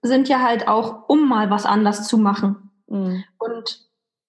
sind 0.02 0.28
ja 0.28 0.40
halt 0.40 0.68
auch, 0.68 1.08
um 1.08 1.28
mal 1.28 1.50
was 1.50 1.66
anders 1.66 2.08
zu 2.08 2.18
machen. 2.18 2.70
Mhm. 2.86 3.24
Und 3.38 3.86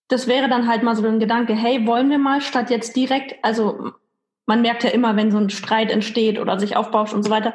das 0.07 0.27
wäre 0.27 0.49
dann 0.49 0.67
halt 0.67 0.83
mal 0.83 0.95
so 0.95 1.05
ein 1.05 1.19
Gedanke, 1.19 1.53
hey, 1.53 1.85
wollen 1.85 2.09
wir 2.09 2.17
mal 2.17 2.41
statt 2.41 2.69
jetzt 2.69 2.95
direkt, 2.95 3.35
also 3.43 3.91
man 4.45 4.61
merkt 4.61 4.83
ja 4.83 4.89
immer, 4.89 5.15
wenn 5.15 5.31
so 5.31 5.37
ein 5.37 5.51
Streit 5.51 5.91
entsteht 5.91 6.39
oder 6.39 6.59
sich 6.59 6.75
aufbauscht 6.75 7.13
und 7.13 7.23
so 7.23 7.29
weiter, 7.29 7.53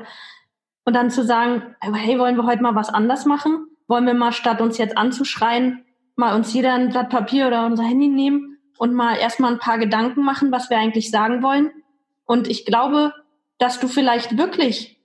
und 0.85 0.95
dann 0.95 1.11
zu 1.11 1.25
sagen, 1.25 1.75
hey, 1.81 2.19
wollen 2.19 2.37
wir 2.37 2.47
heute 2.47 2.63
mal 2.63 2.75
was 2.75 2.91
anders 2.91 3.25
machen? 3.27 3.67
Wollen 3.89 4.07
wir 4.07 4.15
mal 4.15 4.33
statt 4.33 4.61
uns 4.61 4.79
jetzt 4.79 4.97
anzuschreien, 4.97 5.85
mal 6.15 6.37
uns 6.37 6.53
jeder 6.53 6.75
ein 6.75 6.91
Blatt 6.91 7.11
Papier 7.11 7.49
oder 7.49 7.67
unser 7.67 7.83
Handy 7.83 8.09
nehmen 8.09 8.54
und 8.79 8.95
mal 8.95 9.17
erstmal 9.17 9.53
ein 9.53 9.59
paar 9.59 9.79
Gedanken 9.79 10.23
machen, 10.25 10.53
was 10.53 10.71
wir 10.71 10.79
eigentlich 10.79 11.11
sagen 11.11 11.43
wollen. 11.43 11.71
Und 12.27 12.49
ich 12.49 12.65
glaube, 12.65 13.13
dass 13.59 13.81
du 13.81 13.89
vielleicht 13.89 14.37
wirklich 14.37 15.01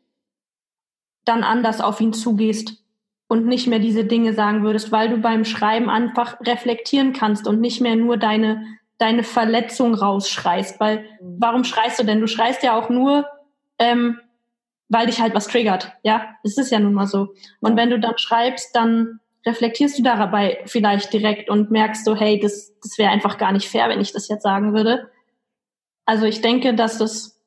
dann 1.25 1.43
anders 1.43 1.81
auf 1.81 2.01
ihn 2.01 2.13
zugehst 2.13 2.83
und 3.27 3.45
nicht 3.45 3.67
mehr 3.67 3.79
diese 3.79 4.05
Dinge 4.05 4.33
sagen 4.33 4.63
würdest, 4.63 4.91
weil 4.91 5.09
du 5.09 5.17
beim 5.17 5.45
Schreiben 5.45 5.89
einfach 5.89 6.39
reflektieren 6.41 7.13
kannst 7.13 7.47
und 7.47 7.61
nicht 7.61 7.79
mehr 7.79 7.95
nur 7.95 8.17
deine, 8.17 8.65
deine 8.97 9.23
Verletzung 9.23 9.93
rausschreist. 9.93 10.79
Weil 10.79 11.05
mhm. 11.21 11.37
warum 11.39 11.63
schreist 11.63 11.99
du 11.99 12.03
denn? 12.03 12.19
Du 12.19 12.27
schreist 12.27 12.63
ja 12.63 12.75
auch 12.75 12.89
nur, 12.89 13.27
ähm, 13.77 14.19
weil 14.87 15.05
dich 15.05 15.21
halt 15.21 15.35
was 15.35 15.47
triggert. 15.47 15.93
Ja, 16.01 16.35
es 16.43 16.57
ist 16.57 16.71
ja 16.71 16.79
nun 16.79 16.93
mal 16.93 17.05
so. 17.05 17.29
Und 17.59 17.77
wenn 17.77 17.91
du 17.91 17.99
dann 17.99 18.17
schreibst, 18.17 18.75
dann 18.75 19.19
reflektierst 19.45 19.97
du 19.97 20.03
dabei 20.03 20.59
vielleicht 20.65 21.13
direkt 21.13 21.49
und 21.49 21.71
merkst 21.71 22.05
so, 22.05 22.15
hey, 22.15 22.39
das, 22.39 22.73
das 22.81 22.97
wäre 22.97 23.11
einfach 23.11 23.37
gar 23.37 23.51
nicht 23.51 23.69
fair, 23.69 23.89
wenn 23.89 24.01
ich 24.01 24.11
das 24.11 24.27
jetzt 24.27 24.43
sagen 24.43 24.73
würde. 24.73 25.09
Also 26.05 26.25
ich 26.25 26.41
denke, 26.41 26.73
dass 26.73 26.97
das 26.97 27.39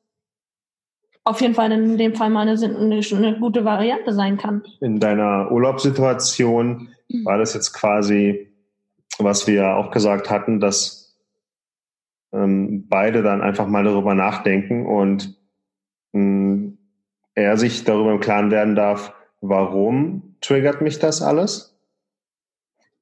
auf 1.23 1.39
jeden 1.41 1.53
Fall 1.53 1.71
in 1.71 1.97
dem 1.97 2.15
Fall 2.15 2.29
mal 2.29 2.47
eine, 2.47 2.59
eine, 2.59 2.99
eine 2.99 3.39
gute 3.39 3.63
Variante 3.63 4.13
sein 4.13 4.37
kann. 4.37 4.63
In 4.81 4.99
deiner 4.99 5.51
Urlaubssituation 5.51 6.89
mhm. 7.07 7.25
war 7.25 7.37
das 7.37 7.53
jetzt 7.53 7.73
quasi, 7.73 8.51
was 9.19 9.47
wir 9.47 9.75
auch 9.75 9.91
gesagt 9.91 10.29
hatten, 10.29 10.59
dass 10.59 11.17
ähm, 12.33 12.87
beide 12.89 13.21
dann 13.21 13.41
einfach 13.41 13.67
mal 13.67 13.83
darüber 13.83 14.15
nachdenken 14.15 14.85
und 14.85 15.37
mh, 16.13 16.19
hm, 16.21 16.77
er 17.35 17.57
sich 17.57 17.83
darüber 17.83 18.11
im 18.11 18.19
Klaren 18.19 18.51
werden 18.51 18.75
darf, 18.75 19.13
warum 19.41 20.35
triggert 20.41 20.81
mich 20.81 20.99
das 20.99 21.21
alles? 21.21 21.72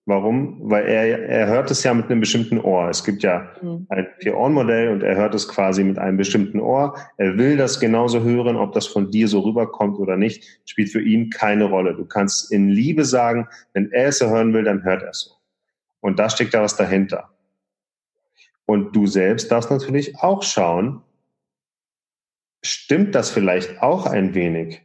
Warum? 0.06 0.58
Weil 0.64 0.88
er, 0.88 1.30
er 1.30 1.47
hört 1.47 1.70
es 1.70 1.84
ja 1.84 1.93
mit 1.93 2.10
einem 2.10 2.22
bestimmten 2.22 2.60
Ohr. 2.60 2.89
Es 2.89 3.04
gibt 3.04 3.22
ja 3.22 3.52
mhm. 3.62 3.86
ein 3.89 4.08
Vier-Ohren-Modell 4.20 4.89
und 4.89 5.04
er 5.04 5.16
hört 5.16 5.36
es 5.36 5.47
quasi 5.47 5.84
mit 5.84 5.99
einem 5.99 6.18
bestimmten 6.18 6.60
Ohr. 6.60 6.95
Er 7.18 7.38
will 7.38 7.56
das 7.56 7.80
genauso 7.80 8.24
hören, 8.24 8.56
ob 8.56 8.74
das 8.74 8.88
von 8.88 9.12
dir 9.12 9.28
so 9.28 9.41
rüberkommt 9.41 9.99
oder 9.99 10.18
nicht, 10.18 10.62
spielt 10.66 10.89
für 10.89 11.02
ihn 11.02 11.30
keine 11.30 11.66
Rolle. 11.66 11.93
Du 11.93 12.06
kannst 12.06 12.52
in 12.52 12.68
Liebe 12.68 13.06
sagen, 13.06 13.47
wenn 13.74 13.91
er 13.91 14.08
es 14.08 14.18
so 14.18 14.28
hören 14.28 14.54
will, 14.54 14.64
dann 14.64 14.84
hört 14.84 15.04
er 15.04 15.10
es 15.10 15.22
so. 15.22 15.32
Und 15.99 16.18
da 16.18 16.30
steckt 16.30 16.56
ja 16.56 16.64
was 16.64 16.76
dahinter. 16.76 17.30
Und 18.66 18.95
du 18.95 19.06
selbst 19.06 19.52
darfst 19.52 19.70
natürlich 19.70 20.18
auch 20.18 20.41
schauen, 20.41 21.02
stimmt 22.64 23.14
das 23.14 23.30
vielleicht 23.30 23.84
auch 23.84 24.08
ein 24.08 24.34
wenig? 24.34 24.82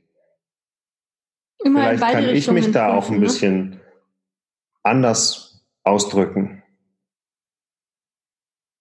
Immer 1.64 1.80
vielleicht 1.80 2.02
kann 2.02 2.28
ich 2.28 2.50
mich 2.50 2.70
da 2.70 2.94
auch 2.94 3.08
ein 3.08 3.14
ne? 3.14 3.20
bisschen 3.20 3.80
anders 4.87 5.64
ausdrücken. 5.84 6.62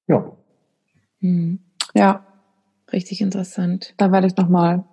Ja. 0.07 0.31
Hm. 1.19 1.59
Ja. 1.93 2.25
Richtig 2.91 3.21
interessant. 3.21 3.93
Da 3.97 4.11
werde 4.11 4.27
ich 4.27 4.37
nochmal 4.37 4.85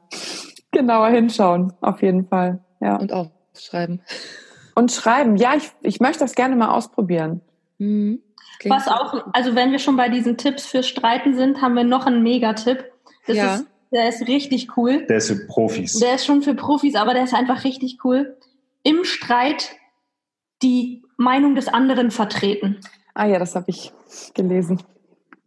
genauer 0.70 1.08
hinschauen, 1.08 1.72
auf 1.80 2.02
jeden 2.02 2.26
Fall. 2.26 2.64
Ja. 2.80 2.96
Und 2.96 3.12
aufschreiben. 3.12 4.02
Und 4.74 4.90
schreiben, 4.90 5.36
ja, 5.36 5.54
ich, 5.54 5.70
ich 5.82 6.00
möchte 6.00 6.20
das 6.20 6.34
gerne 6.34 6.56
mal 6.56 6.70
ausprobieren. 6.70 7.42
Mhm. 7.78 8.22
Was 8.64 8.88
auch, 8.88 9.26
also 9.32 9.54
wenn 9.54 9.72
wir 9.72 9.78
schon 9.78 9.96
bei 9.96 10.08
diesen 10.08 10.36
Tipps 10.36 10.66
für 10.66 10.82
Streiten 10.82 11.34
sind, 11.36 11.60
haben 11.60 11.74
wir 11.74 11.84
noch 11.84 12.06
einen 12.06 12.22
Megatipp. 12.22 12.84
Das 13.26 13.36
ja. 13.36 13.54
ist, 13.56 13.66
der 13.92 14.08
ist 14.08 14.26
richtig 14.28 14.76
cool. 14.76 15.04
Der 15.06 15.18
ist 15.18 15.28
für 15.28 15.46
Profis. 15.46 15.98
Der 15.98 16.14
ist 16.14 16.24
schon 16.24 16.42
für 16.42 16.54
Profis, 16.54 16.94
aber 16.94 17.12
der 17.12 17.24
ist 17.24 17.34
einfach 17.34 17.64
richtig 17.64 17.98
cool. 18.04 18.36
Im 18.82 19.04
Streit 19.04 19.76
die 20.62 21.02
Meinung 21.16 21.54
des 21.54 21.68
anderen 21.68 22.10
vertreten. 22.10 22.80
Ah 23.14 23.26
ja, 23.26 23.38
das 23.38 23.54
habe 23.54 23.66
ich 23.68 23.92
gelesen. 24.34 24.82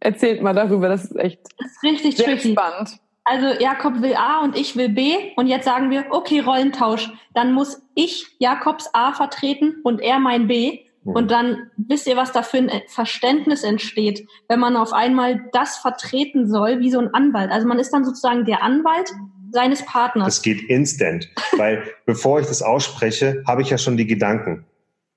Erzählt 0.00 0.42
mal 0.42 0.54
darüber, 0.54 0.88
das 0.88 1.04
ist 1.04 1.16
echt 1.16 1.40
das 1.58 1.72
ist 1.72 1.82
richtig 1.82 2.16
sehr 2.16 2.26
tricky. 2.26 2.52
spannend. 2.52 3.00
Also 3.24 3.60
Jakob 3.60 4.02
will 4.02 4.14
A 4.14 4.44
und 4.44 4.56
ich 4.56 4.76
will 4.76 4.88
B 4.88 5.16
und 5.34 5.48
jetzt 5.48 5.64
sagen 5.64 5.90
wir, 5.90 6.06
okay, 6.10 6.40
Rollentausch. 6.40 7.10
Dann 7.34 7.52
muss 7.52 7.82
ich 7.94 8.26
Jakobs 8.38 8.88
A 8.92 9.12
vertreten 9.12 9.80
und 9.82 10.00
er 10.00 10.20
mein 10.20 10.46
B. 10.46 10.80
Mhm. 11.02 11.12
Und 11.12 11.30
dann 11.32 11.70
wisst 11.76 12.06
ihr, 12.06 12.16
was 12.16 12.30
da 12.30 12.42
für 12.42 12.58
ein 12.58 12.70
Verständnis 12.86 13.64
entsteht, 13.64 14.28
wenn 14.48 14.60
man 14.60 14.76
auf 14.76 14.92
einmal 14.92 15.48
das 15.52 15.76
vertreten 15.76 16.48
soll, 16.48 16.78
wie 16.78 16.90
so 16.92 17.00
ein 17.00 17.12
Anwalt. 17.14 17.50
Also 17.50 17.66
man 17.66 17.80
ist 17.80 17.90
dann 17.90 18.04
sozusagen 18.04 18.44
der 18.44 18.62
Anwalt 18.62 19.12
seines 19.50 19.84
Partners. 19.84 20.26
Das 20.26 20.42
geht 20.42 20.62
instant, 20.68 21.28
weil 21.56 21.82
bevor 22.04 22.40
ich 22.40 22.46
das 22.46 22.62
ausspreche, 22.62 23.42
habe 23.46 23.62
ich 23.62 23.70
ja 23.70 23.78
schon 23.78 23.96
die 23.96 24.06
Gedanken. 24.06 24.66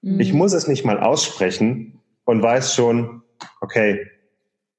Mhm. 0.01 0.19
Ich 0.19 0.33
muss 0.33 0.53
es 0.53 0.67
nicht 0.67 0.85
mal 0.85 0.99
aussprechen 0.99 1.99
und 2.25 2.41
weiß 2.41 2.73
schon, 2.75 3.21
okay, 3.61 4.07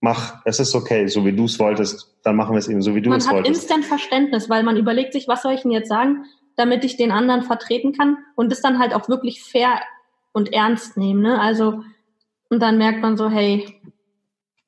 mach, 0.00 0.40
es 0.44 0.60
ist 0.60 0.74
okay, 0.74 1.06
so 1.06 1.24
wie 1.24 1.32
du 1.32 1.44
es 1.44 1.58
wolltest, 1.58 2.16
dann 2.22 2.36
machen 2.36 2.52
wir 2.52 2.58
es 2.58 2.68
eben 2.68 2.82
so, 2.82 2.94
wie 2.94 3.02
du 3.02 3.12
es 3.12 3.28
wolltest. 3.28 3.32
Man 3.32 3.38
hat 3.38 3.48
instant 3.48 3.84
Verständnis, 3.84 4.48
weil 4.50 4.62
man 4.62 4.76
überlegt 4.76 5.12
sich, 5.12 5.28
was 5.28 5.42
soll 5.42 5.52
ich 5.52 5.62
denn 5.62 5.70
jetzt 5.70 5.88
sagen, 5.88 6.24
damit 6.56 6.84
ich 6.84 6.96
den 6.96 7.10
anderen 7.10 7.42
vertreten 7.42 7.92
kann 7.92 8.18
und 8.36 8.50
das 8.50 8.60
dann 8.60 8.78
halt 8.78 8.94
auch 8.94 9.08
wirklich 9.08 9.42
fair 9.42 9.80
und 10.32 10.52
ernst 10.52 10.96
nehmen. 10.96 11.22
Ne? 11.22 11.40
Also, 11.40 11.82
und 12.48 12.60
dann 12.60 12.78
merkt 12.78 13.02
man 13.02 13.16
so, 13.16 13.30
hey, 13.30 13.80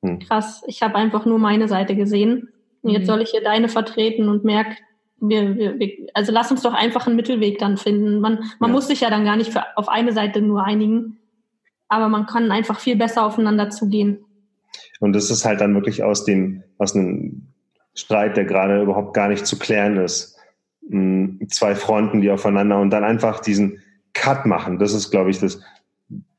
hm. 0.01 0.19
krass, 0.19 0.63
ich 0.67 0.81
habe 0.81 0.95
einfach 0.95 1.25
nur 1.25 1.39
meine 1.39 1.67
Seite 1.67 1.95
gesehen. 1.95 2.49
Und 2.81 2.91
jetzt 2.91 3.03
mhm. 3.03 3.07
soll 3.07 3.21
ich 3.21 3.31
hier 3.31 3.43
deine 3.43 3.69
vertreten 3.69 4.27
und 4.27 4.43
merk, 4.43 4.67
wir, 5.29 5.79
wir, 5.79 5.89
also 6.13 6.31
lass 6.31 6.51
uns 6.51 6.61
doch 6.61 6.73
einfach 6.73 7.07
einen 7.07 7.15
Mittelweg 7.15 7.57
dann 7.57 7.77
finden. 7.77 8.19
Man, 8.19 8.39
man 8.59 8.69
ja. 8.69 8.73
muss 8.73 8.87
sich 8.87 9.01
ja 9.01 9.09
dann 9.09 9.25
gar 9.25 9.37
nicht 9.37 9.51
für, 9.51 9.63
auf 9.77 9.87
eine 9.87 10.11
Seite 10.11 10.41
nur 10.41 10.63
einigen, 10.63 11.17
aber 11.87 12.09
man 12.09 12.25
kann 12.25 12.51
einfach 12.51 12.79
viel 12.79 12.95
besser 12.95 13.25
aufeinander 13.25 13.69
zugehen. 13.69 14.25
Und 14.99 15.13
das 15.13 15.29
ist 15.29 15.45
halt 15.45 15.61
dann 15.61 15.73
wirklich 15.73 16.03
aus 16.03 16.25
dem, 16.25 16.63
aus 16.77 16.95
einem 16.95 17.47
Streit, 17.93 18.37
der 18.37 18.45
gerade 18.45 18.81
überhaupt 18.81 19.13
gar 19.13 19.29
nicht 19.29 19.45
zu 19.45 19.57
klären 19.57 19.97
ist. 19.97 20.37
Hm, 20.89 21.39
zwei 21.49 21.75
Fronten, 21.75 22.21
die 22.21 22.31
aufeinander 22.31 22.79
und 22.79 22.89
dann 22.89 23.03
einfach 23.03 23.39
diesen 23.39 23.81
Cut 24.13 24.45
machen. 24.45 24.79
Das 24.79 24.93
ist, 24.93 25.11
glaube 25.11 25.29
ich, 25.29 25.39
das, 25.39 25.61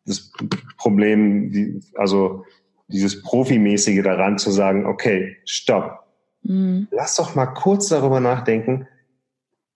das 0.04 0.32
Problem, 0.76 1.50
die, 1.50 1.80
also 1.94 2.44
dieses 2.88 3.22
Profimäßige 3.22 4.02
daran 4.02 4.38
zu 4.38 4.50
sagen, 4.50 4.86
okay, 4.86 5.36
stopp. 5.44 6.03
Mhm. 6.44 6.88
Lass 6.90 7.16
doch 7.16 7.34
mal 7.34 7.46
kurz 7.46 7.88
darüber 7.88 8.20
nachdenken. 8.20 8.86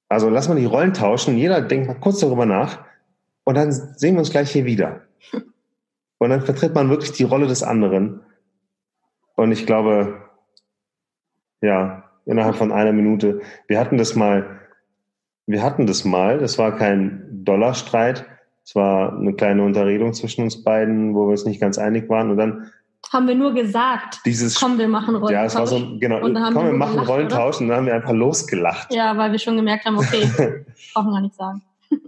Also 0.08 0.30
lass 0.30 0.48
mal 0.48 0.56
die 0.56 0.64
Rollen 0.64 0.94
tauschen. 0.94 1.36
Jeder 1.36 1.60
denkt 1.60 1.86
mal 1.86 1.94
kurz 1.94 2.20
darüber 2.20 2.46
nach. 2.46 2.84
Und 3.44 3.56
dann 3.56 3.72
sehen 3.72 4.14
wir 4.14 4.20
uns 4.20 4.30
gleich 4.30 4.50
hier 4.50 4.64
wieder. 4.64 5.02
Und 6.18 6.30
dann 6.30 6.42
vertritt 6.42 6.74
man 6.74 6.90
wirklich 6.90 7.12
die 7.12 7.24
Rolle 7.24 7.46
des 7.46 7.62
anderen. 7.62 8.20
Und 9.36 9.52
ich 9.52 9.66
glaube, 9.66 10.22
ja, 11.60 12.04
innerhalb 12.24 12.56
von 12.56 12.72
einer 12.72 12.92
Minute. 12.92 13.40
Wir 13.66 13.80
hatten 13.80 13.98
das 13.98 14.14
mal, 14.14 14.60
wir 15.46 15.62
hatten 15.62 15.86
das 15.86 16.04
mal, 16.04 16.38
das 16.38 16.58
war 16.58 16.76
kein 16.76 17.24
Dollarstreit, 17.44 18.26
es 18.64 18.74
war 18.74 19.16
eine 19.16 19.32
kleine 19.32 19.62
Unterredung 19.62 20.12
zwischen 20.12 20.42
uns 20.42 20.62
beiden, 20.62 21.14
wo 21.14 21.26
wir 21.26 21.30
uns 21.30 21.46
nicht 21.46 21.60
ganz 21.60 21.78
einig 21.78 22.08
waren. 22.08 22.30
Und 22.30 22.36
dann 22.36 22.70
haben 23.12 23.26
wir 23.26 23.34
nur 23.34 23.55
gesagt, 23.55 24.20
dieses, 24.26 24.55
komm, 24.55 24.78
wir 24.78 24.88
machen 24.88 25.14
Rollentausch. 25.14 25.32
Ja, 25.32 25.44
es 25.44 25.55
war 25.55 25.66
so, 25.66 25.99
genau, 25.99 26.20
komm, 26.20 26.34
wir, 26.34 26.53
wir 26.53 26.72
machen 26.72 26.92
gelacht, 26.92 27.09
Rollentausch 27.09 27.57
oder? 27.57 27.62
und 27.62 27.68
dann 27.68 27.76
haben 27.78 27.86
wir 27.86 27.94
einfach 27.94 28.12
losgelacht. 28.12 28.92
Ja, 28.92 29.16
weil 29.16 29.32
wir 29.32 29.38
schon 29.38 29.57
gemerkt 29.57 29.86
haben, 29.86 29.99
okay, 29.99 30.28
brauchen 30.94 31.12
gar 31.12 31.20
nicht 31.20 31.34
sagen. 31.34 31.62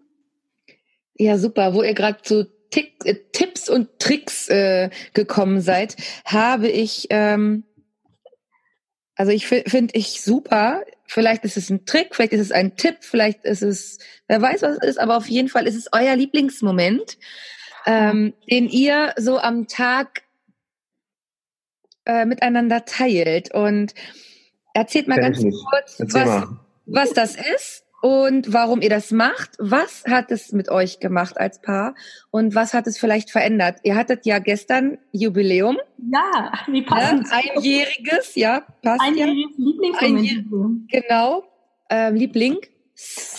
Ja, 1.15 1.37
super. 1.37 1.75
Wo 1.75 1.83
ihr 1.83 1.93
gerade 1.93 2.23
zu 2.23 2.49
Tick, 2.71 2.95
äh, 3.05 3.15
Tipps 3.33 3.69
und 3.69 3.99
Tricks 3.99 4.49
äh, 4.49 4.89
gekommen 5.13 5.61
seid, 5.61 5.97
habe 6.25 6.69
ich, 6.69 7.09
ähm, 7.11 7.65
also 9.17 9.31
ich 9.31 9.47
finde 9.47 9.93
ich 9.93 10.23
super. 10.23 10.83
Vielleicht 11.07 11.45
ist 11.45 11.59
es 11.59 11.69
ein 11.69 11.85
Trick, 11.85 12.15
vielleicht 12.15 12.33
ist 12.33 12.41
es 12.41 12.53
ein 12.53 12.77
Tipp, 12.77 12.99
vielleicht 13.01 13.45
ist 13.45 13.63
es, 13.63 13.99
wer 14.29 14.41
weiß, 14.41 14.63
was 14.63 14.79
es 14.79 14.91
ist, 14.91 14.99
aber 14.99 15.19
auf 15.19 15.29
jeden 15.29 15.49
Fall 15.49 15.67
ist 15.67 15.75
es 15.75 15.89
euer 15.93 16.17
Lieblingsmoment, 16.17 17.19
ähm, 17.85 18.33
den 18.51 18.69
ihr 18.69 19.13
so 19.19 19.39
am 19.39 19.67
Tag 19.67 20.23
äh, 22.11 22.27
miteinander 22.27 22.85
teilt. 22.85 23.55
Und 23.55 23.95
erzählt 24.75 25.09
mal 25.09 25.19
ganz 25.19 25.43
kurz, 25.43 25.99
was, 26.13 26.49
was 26.87 27.13
das 27.13 27.37
ist 27.37 27.85
und 28.03 28.53
warum 28.53 28.81
ihr 28.81 28.91
das 28.91 29.11
macht. 29.13 29.51
Was 29.59 30.05
hat 30.09 30.31
es 30.31 30.53
mit 30.53 30.71
euch 30.71 31.01
gemacht 31.01 31.39
als 31.39 31.61
Paar 31.61 31.95
und 32.31 32.55
was 32.55 32.75
hat 32.75 32.87
es 32.87 32.99
vielleicht 32.99 33.31
verändert? 33.31 33.79
Ihr 33.85 33.95
hattet 33.95 34.27
ja 34.27 34.39
gestern 34.39 34.99
Jubiläum. 35.13 35.79
Ja, 36.13 36.53
wie 36.67 36.83
passend. 36.83 37.29
Ja, 37.31 37.37
einjähriges, 37.37 38.35
ja, 38.35 38.63
passt 38.83 39.01
Einjähriges 39.03 39.53
ja. 39.57 39.65
Lieblingsmoment. 39.65 40.19
Einjähr 40.19 41.03
genau, 41.03 41.45
ähm, 41.91 42.15
Liebling. 42.17 42.59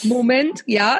Moment, 0.04 0.64
ja. 0.66 0.98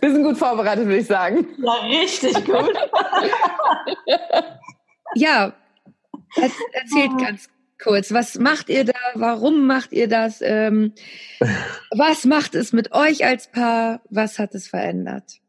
Wir 0.00 0.12
sind 0.12 0.24
gut 0.24 0.36
vorbereitet, 0.36 0.84
würde 0.84 0.98
ich 0.98 1.06
sagen. 1.06 1.46
Ja, 1.56 1.72
richtig 1.86 2.34
gut. 2.44 2.74
ja, 5.14 5.52
erzählt 6.72 7.18
ganz 7.18 7.48
kurz. 7.82 8.12
Was 8.12 8.38
macht 8.38 8.68
ihr 8.68 8.84
da? 8.84 8.92
Warum 9.14 9.66
macht 9.66 9.92
ihr 9.92 10.08
das? 10.08 10.40
Ähm, 10.42 10.92
was 11.90 12.24
macht 12.24 12.54
es 12.54 12.72
mit 12.72 12.92
euch 12.92 13.24
als 13.24 13.50
Paar? 13.50 14.00
Was 14.10 14.38
hat 14.38 14.54
es 14.54 14.68
verändert? 14.68 15.40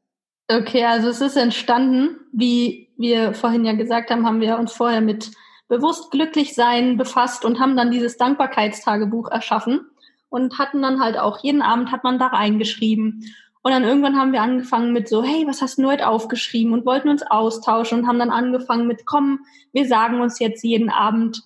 Okay, 0.47 0.83
also 0.83 1.09
es 1.09 1.21
ist 1.21 1.37
entstanden, 1.37 2.17
wie 2.33 2.89
wir 2.97 3.33
vorhin 3.33 3.63
ja 3.63 3.73
gesagt 3.73 4.11
haben, 4.11 4.25
haben 4.25 4.41
wir 4.41 4.57
uns 4.57 4.73
vorher 4.73 5.01
mit 5.01 5.31
bewusst 5.69 6.11
glücklich 6.11 6.53
sein 6.53 6.97
befasst 6.97 7.45
und 7.45 7.59
haben 7.59 7.77
dann 7.77 7.91
dieses 7.91 8.17
Dankbarkeitstagebuch 8.17 9.31
erschaffen 9.31 9.89
und 10.27 10.59
hatten 10.59 10.81
dann 10.81 11.01
halt 11.01 11.17
auch 11.17 11.41
jeden 11.41 11.61
Abend 11.61 11.91
hat 11.93 12.03
man 12.03 12.19
da 12.19 12.27
reingeschrieben. 12.27 13.33
Und 13.63 13.71
dann 13.71 13.83
irgendwann 13.83 14.17
haben 14.17 14.31
wir 14.33 14.41
angefangen 14.41 14.91
mit 14.91 15.07
so, 15.07 15.23
hey, 15.23 15.45
was 15.45 15.61
hast 15.61 15.77
du 15.77 15.87
heute 15.87 16.07
aufgeschrieben 16.07 16.73
und 16.73 16.85
wollten 16.85 17.09
uns 17.09 17.21
austauschen 17.21 17.99
und 17.99 18.07
haben 18.07 18.17
dann 18.17 18.31
angefangen 18.31 18.87
mit, 18.87 19.05
komm, 19.05 19.41
wir 19.71 19.87
sagen 19.87 20.19
uns 20.19 20.39
jetzt 20.39 20.63
jeden 20.63 20.89
Abend, 20.89 21.43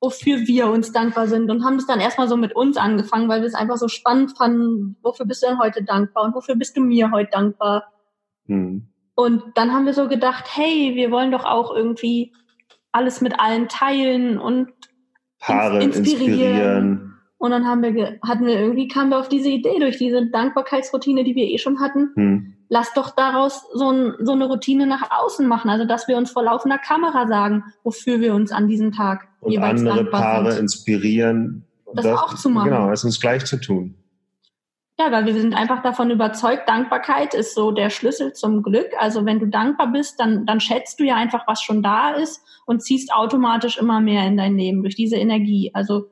wofür 0.00 0.46
wir 0.46 0.68
uns 0.68 0.92
dankbar 0.92 1.26
sind 1.26 1.50
und 1.50 1.64
haben 1.64 1.76
es 1.76 1.86
dann 1.86 2.00
erstmal 2.00 2.28
so 2.28 2.36
mit 2.36 2.54
uns 2.54 2.76
angefangen, 2.76 3.28
weil 3.28 3.40
wir 3.40 3.48
es 3.48 3.54
einfach 3.54 3.76
so 3.76 3.88
spannend 3.88 4.36
fanden, 4.38 4.96
wofür 5.02 5.26
bist 5.26 5.42
du 5.42 5.48
denn 5.48 5.58
heute 5.58 5.82
dankbar 5.82 6.24
und 6.24 6.34
wofür 6.34 6.54
bist 6.56 6.76
du 6.76 6.80
mir 6.80 7.10
heute 7.10 7.30
dankbar? 7.32 7.92
Mhm. 8.46 8.88
Und 9.14 9.42
dann 9.56 9.72
haben 9.72 9.84
wir 9.84 9.94
so 9.94 10.08
gedacht, 10.08 10.44
hey, 10.54 10.92
wir 10.94 11.10
wollen 11.10 11.32
doch 11.32 11.44
auch 11.44 11.74
irgendwie 11.74 12.32
alles 12.92 13.20
mit 13.20 13.40
allen 13.40 13.68
teilen 13.68 14.38
und 14.38 14.70
Paare 15.40 15.82
inspirieren. 15.82 16.18
inspirieren. 16.20 17.07
Und 17.38 17.52
dann 17.52 17.66
haben 17.66 17.82
wir, 17.82 18.18
hatten 18.26 18.46
wir 18.46 18.58
irgendwie, 18.58 18.88
kamen 18.88 19.10
wir 19.10 19.18
auf 19.20 19.28
diese 19.28 19.48
Idee 19.48 19.78
durch 19.78 19.96
diese 19.96 20.26
Dankbarkeitsroutine, 20.26 21.22
die 21.22 21.36
wir 21.36 21.46
eh 21.46 21.58
schon 21.58 21.80
hatten. 21.80 22.10
Hm. 22.14 22.54
Lass 22.68 22.92
doch 22.94 23.14
daraus 23.14 23.64
so, 23.72 23.90
ein, 23.90 24.14
so 24.20 24.32
eine 24.32 24.46
Routine 24.46 24.86
nach 24.86 25.08
außen 25.10 25.46
machen. 25.46 25.70
Also, 25.70 25.84
dass 25.84 26.08
wir 26.08 26.16
uns 26.16 26.32
vor 26.32 26.42
laufender 26.42 26.78
Kamera 26.78 27.28
sagen, 27.28 27.64
wofür 27.84 28.20
wir 28.20 28.34
uns 28.34 28.50
an 28.50 28.66
diesem 28.66 28.92
Tag 28.92 29.28
Und 29.40 29.52
jeweils 29.52 29.80
andere 29.80 29.98
dankbar 29.98 30.20
Paare 30.20 30.52
sind. 30.52 30.62
inspirieren. 30.62 31.64
Das, 31.94 32.04
das 32.04 32.18
auch 32.18 32.34
zu 32.34 32.50
machen. 32.50 32.70
Genau, 32.70 32.90
es 32.90 33.04
uns 33.04 33.20
gleich 33.20 33.44
zu 33.46 33.58
tun. 33.58 33.94
Ja, 35.00 35.12
weil 35.12 35.26
wir 35.26 35.32
sind 35.32 35.54
einfach 35.54 35.80
davon 35.80 36.10
überzeugt, 36.10 36.68
Dankbarkeit 36.68 37.32
ist 37.32 37.54
so 37.54 37.70
der 37.70 37.88
Schlüssel 37.88 38.32
zum 38.32 38.64
Glück. 38.64 38.88
Also 38.98 39.24
wenn 39.24 39.38
du 39.38 39.46
dankbar 39.46 39.92
bist, 39.92 40.18
dann, 40.18 40.44
dann 40.44 40.58
schätzt 40.58 40.98
du 40.98 41.04
ja 41.04 41.14
einfach, 41.14 41.46
was 41.46 41.62
schon 41.62 41.84
da 41.84 42.10
ist 42.10 42.42
und 42.66 42.82
ziehst 42.82 43.14
automatisch 43.14 43.78
immer 43.78 44.00
mehr 44.00 44.26
in 44.26 44.36
dein 44.36 44.58
Leben 44.58 44.82
durch 44.82 44.96
diese 44.96 45.14
Energie. 45.14 45.70
Also 45.72 46.08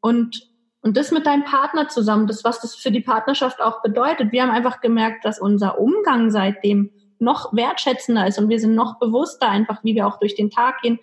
und 0.00 0.47
und 0.80 0.96
das 0.96 1.10
mit 1.10 1.26
deinem 1.26 1.44
Partner 1.44 1.88
zusammen, 1.88 2.26
das, 2.26 2.44
was 2.44 2.60
das 2.60 2.74
für 2.74 2.90
die 2.90 3.00
Partnerschaft 3.00 3.60
auch 3.60 3.82
bedeutet. 3.82 4.32
Wir 4.32 4.42
haben 4.42 4.50
einfach 4.50 4.80
gemerkt, 4.80 5.24
dass 5.24 5.40
unser 5.40 5.78
Umgang 5.80 6.30
seitdem 6.30 6.90
noch 7.18 7.52
wertschätzender 7.52 8.26
ist 8.26 8.38
und 8.38 8.48
wir 8.48 8.60
sind 8.60 8.74
noch 8.74 8.98
bewusster 8.98 9.48
einfach, 9.48 9.82
wie 9.82 9.94
wir 9.94 10.06
auch 10.06 10.18
durch 10.18 10.36
den 10.36 10.50
Tag 10.50 10.82
gehen. 10.82 11.00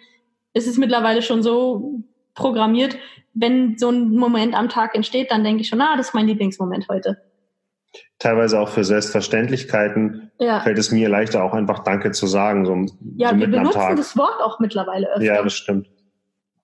Es 0.54 0.66
ist 0.66 0.78
mittlerweile 0.78 1.22
schon 1.22 1.44
so 1.44 2.04
programmiert, 2.36 2.98
wenn 3.34 3.78
so 3.78 3.90
ein 3.90 4.12
Moment 4.12 4.56
am 4.56 4.70
Tag 4.70 4.96
entsteht, 4.96 5.30
dann 5.30 5.44
denke 5.44 5.62
ich 5.62 5.68
schon, 5.68 5.82
ah, 5.82 5.98
das 5.98 6.08
ist 6.08 6.14
mein 6.14 6.28
Lieblingsmoment 6.28 6.88
heute. 6.90 7.18
Teilweise 8.18 8.60
auch 8.60 8.70
für 8.70 8.84
Selbstverständlichkeiten 8.84 10.32
ja. 10.40 10.62
fällt 10.62 10.78
es 10.78 10.92
mir 10.92 11.10
leichter, 11.10 11.44
auch 11.44 11.54
einfach 11.54 11.80
Danke 11.80 12.12
zu 12.12 12.28
sagen. 12.28 12.66
So, 12.66 12.98
ja, 13.18 13.30
so 13.30 13.38
wir 13.38 13.48
benutzen 13.48 13.96
das 13.98 14.18
Wort 14.18 14.42
auch 14.42 14.60
mittlerweile 14.60 15.10
öfter. 15.10 15.24
Ja, 15.24 15.44
das 15.44 15.54
stimmt. 15.54 15.88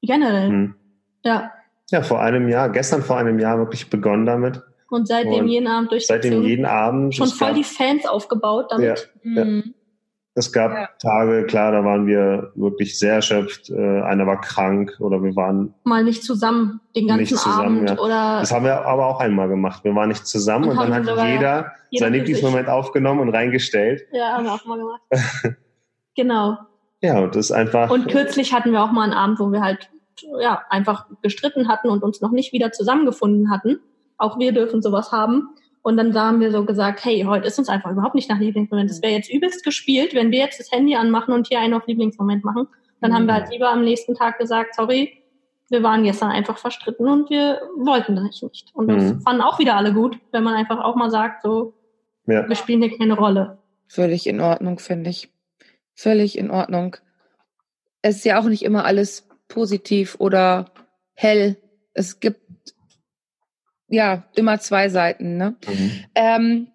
generell. 0.02 0.50
Hm. 0.50 0.76
Ja. 1.24 1.52
Ja, 1.92 2.02
vor 2.02 2.22
einem 2.22 2.48
Jahr, 2.48 2.70
gestern 2.70 3.02
vor 3.02 3.18
einem 3.18 3.38
Jahr 3.40 3.58
wirklich 3.58 3.90
begonnen 3.90 4.26
damit. 4.26 4.62
Und 4.90 5.08
seitdem 5.08 5.44
und 5.44 5.48
jeden 5.48 5.68
Abend 5.68 5.92
durch 5.92 6.08
Seitdem 6.08 6.44
jeden 6.44 6.66
Abend. 6.66 7.16
Schon 7.16 7.28
voll 7.28 7.54
die 7.54 7.64
Fans 7.64 8.06
aufgebaut 8.06 8.68
damit. 8.70 9.12
Ja, 9.24 9.44
mhm. 9.46 9.64
ja. 9.66 9.72
Es 10.34 10.54
gab 10.54 10.72
ja. 10.72 10.90
Tage, 11.00 11.46
klar, 11.46 11.74
da 11.74 11.84
waren 11.84 12.08
wir 12.08 12.52
wirklich 12.56 12.98
sehr 12.98 13.16
erschöpft. 13.16 13.70
Äh, 13.70 14.02
einer 14.02 14.26
war 14.26 14.40
krank 14.40 14.96
oder 15.00 15.22
wir 15.22 15.36
waren 15.36 15.74
mal 15.84 16.06
nicht 16.06 16.24
zusammen 16.24 16.80
den 16.96 17.08
ganzen 17.08 17.22
nicht 17.22 17.38
zusammen, 17.38 17.86
Abend 17.86 17.90
ja. 17.90 18.00
oder. 18.00 18.40
Das 18.40 18.52
haben 18.54 18.64
wir 18.64 18.86
aber 18.86 19.08
auch 19.08 19.20
einmal 19.20 19.50
gemacht. 19.50 19.84
Wir 19.84 19.94
waren 19.94 20.08
nicht 20.08 20.26
zusammen 20.26 20.70
und, 20.70 20.78
und 20.78 20.90
dann 20.90 20.94
hat 20.94 21.04
jeder, 21.04 21.74
jeder 21.90 22.06
seinen 22.06 22.14
Lieblingsmoment 22.14 22.70
aufgenommen 22.70 23.20
und 23.20 23.30
reingestellt. 23.30 24.04
Ja, 24.14 24.38
haben 24.38 24.46
wir 24.46 24.54
auch 24.54 24.66
mal 24.66 24.78
gemacht. 24.78 25.02
genau. 26.16 26.58
Ja, 27.02 27.20
und 27.20 27.36
das 27.36 27.48
ist 27.48 27.52
einfach. 27.52 27.90
Und 27.90 28.08
kürzlich 28.08 28.54
hatten 28.54 28.72
wir 28.72 28.82
auch 28.82 28.92
mal 28.92 29.04
einen 29.04 29.14
Abend, 29.14 29.40
wo 29.40 29.52
wir 29.52 29.62
halt 29.62 29.90
ja 30.40 30.62
einfach 30.70 31.06
gestritten 31.22 31.68
hatten 31.68 31.90
und 31.90 32.04
uns 32.04 32.22
noch 32.22 32.32
nicht 32.32 32.54
wieder 32.54 32.72
zusammengefunden 32.72 33.52
hatten. 33.52 33.80
Auch 34.18 34.40
wir 34.40 34.52
dürfen 34.52 34.82
sowas 34.82 35.12
haben. 35.12 35.50
Und 35.84 35.98
dann 35.98 36.14
haben 36.14 36.40
wir 36.40 36.52
so 36.52 36.64
gesagt, 36.64 37.04
hey, 37.04 37.24
heute 37.28 37.48
ist 37.48 37.58
uns 37.58 37.70
einfach 37.70 37.92
überhaupt 37.92 38.16
nicht 38.16 38.30
nach 38.30 38.40
Lieblingsmoment. 38.40 38.90
Das 38.90 39.02
wäre 39.02 39.14
jetzt 39.14 39.32
übelst 39.32 39.64
gespielt, 39.64 40.14
wenn 40.14 40.32
wir 40.32 40.40
jetzt 40.40 40.60
das 40.60 40.72
Handy 40.72 40.96
anmachen 40.96 41.34
und 41.34 41.48
hier 41.48 41.60
einen 41.60 41.74
auf 41.74 41.88
Lieblingsmoment 41.88 42.44
machen. 42.44 42.68
Dann 43.00 43.12
mhm. 43.12 43.16
haben 43.16 43.26
wir 43.26 43.34
halt 43.34 43.50
lieber 43.50 43.70
am 43.70 43.84
nächsten 43.84 44.14
Tag 44.14 44.38
gesagt, 44.38 44.76
sorry, 44.76 45.22
wir 45.70 45.82
waren 45.82 46.04
gestern 46.04 46.30
einfach 46.30 46.58
verstritten 46.58 47.08
und 47.08 47.30
wir 47.30 47.62
wollten 47.78 48.16
das 48.16 48.42
nicht. 48.42 48.70
Und 48.74 48.90
das 48.90 49.14
mhm. 49.14 49.22
fanden 49.22 49.42
auch 49.42 49.58
wieder 49.58 49.76
alle 49.76 49.94
gut, 49.94 50.20
wenn 50.32 50.44
man 50.44 50.54
einfach 50.54 50.80
auch 50.80 50.96
mal 50.96 51.10
sagt, 51.10 51.44
so, 51.44 51.74
ja. 52.28 52.48
wir 52.48 52.56
spielen 52.56 52.84
hier 52.84 52.98
keine 52.98 53.16
Rolle. 53.16 53.58
Völlig 53.88 54.28
in 54.28 54.40
Ordnung, 54.40 54.80
finde 54.80 55.10
ich. 55.10 55.30
Völlig 55.96 56.38
in 56.38 56.52
Ordnung. 56.52 56.98
Es 58.02 58.18
ist 58.18 58.26
ja 58.26 58.40
auch 58.40 58.46
nicht 58.46 58.64
immer 58.64 58.86
alles 58.86 59.28
positiv 59.52 60.16
oder 60.20 60.72
hell. 61.14 61.58
Es 61.94 62.20
gibt 62.20 62.42
ja, 63.92 64.24
immer 64.36 64.60
zwei 64.60 64.88
Seiten, 64.90 65.36
ne? 65.36 65.56
Mhm. 65.68 65.92
Ähm, 66.16 66.68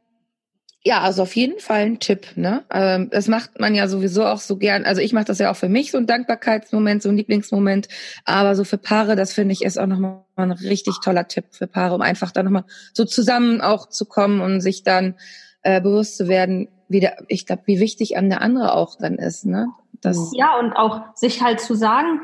ja, 0.84 1.00
also 1.00 1.22
auf 1.22 1.34
jeden 1.34 1.58
Fall 1.58 1.80
ein 1.80 1.98
Tipp, 1.98 2.36
ne? 2.36 2.64
Ähm, 2.70 3.08
das 3.10 3.26
macht 3.26 3.58
man 3.58 3.74
ja 3.74 3.88
sowieso 3.88 4.24
auch 4.26 4.38
so 4.38 4.56
gern. 4.56 4.84
Also 4.84 5.00
ich 5.00 5.14
mache 5.14 5.24
das 5.24 5.38
ja 5.38 5.50
auch 5.50 5.56
für 5.56 5.70
mich, 5.70 5.90
so 5.90 5.98
ein 5.98 6.06
Dankbarkeitsmoment, 6.06 7.02
so 7.02 7.08
ein 7.08 7.16
Lieblingsmoment. 7.16 7.88
Aber 8.24 8.54
so 8.54 8.64
für 8.64 8.76
Paare, 8.76 9.16
das 9.16 9.32
finde 9.32 9.54
ich 9.54 9.62
ist 9.62 9.78
auch 9.78 9.86
nochmal 9.86 10.24
ein 10.36 10.52
richtig 10.52 11.00
toller 11.02 11.26
Tipp 11.26 11.46
für 11.50 11.66
Paare, 11.66 11.94
um 11.94 12.02
einfach 12.02 12.30
da 12.30 12.42
nochmal 12.42 12.64
so 12.92 13.04
zusammen 13.04 13.62
auch 13.62 13.88
zu 13.88 14.04
kommen 14.04 14.40
und 14.42 14.60
sich 14.60 14.84
dann 14.84 15.16
äh, 15.62 15.80
bewusst 15.80 16.18
zu 16.18 16.28
werden, 16.28 16.68
wie 16.88 17.00
der, 17.00 17.16
ich 17.28 17.46
glaube, 17.46 17.62
wie 17.64 17.80
wichtig 17.80 18.16
an 18.16 18.28
der 18.28 18.42
andere 18.42 18.74
auch 18.74 18.96
dann 18.96 19.16
ist, 19.16 19.46
ne? 19.46 19.68
Das 20.02 20.32
ja, 20.34 20.58
und 20.58 20.74
auch 20.74 21.16
sich 21.16 21.42
halt 21.42 21.60
zu 21.60 21.74
sagen, 21.74 22.20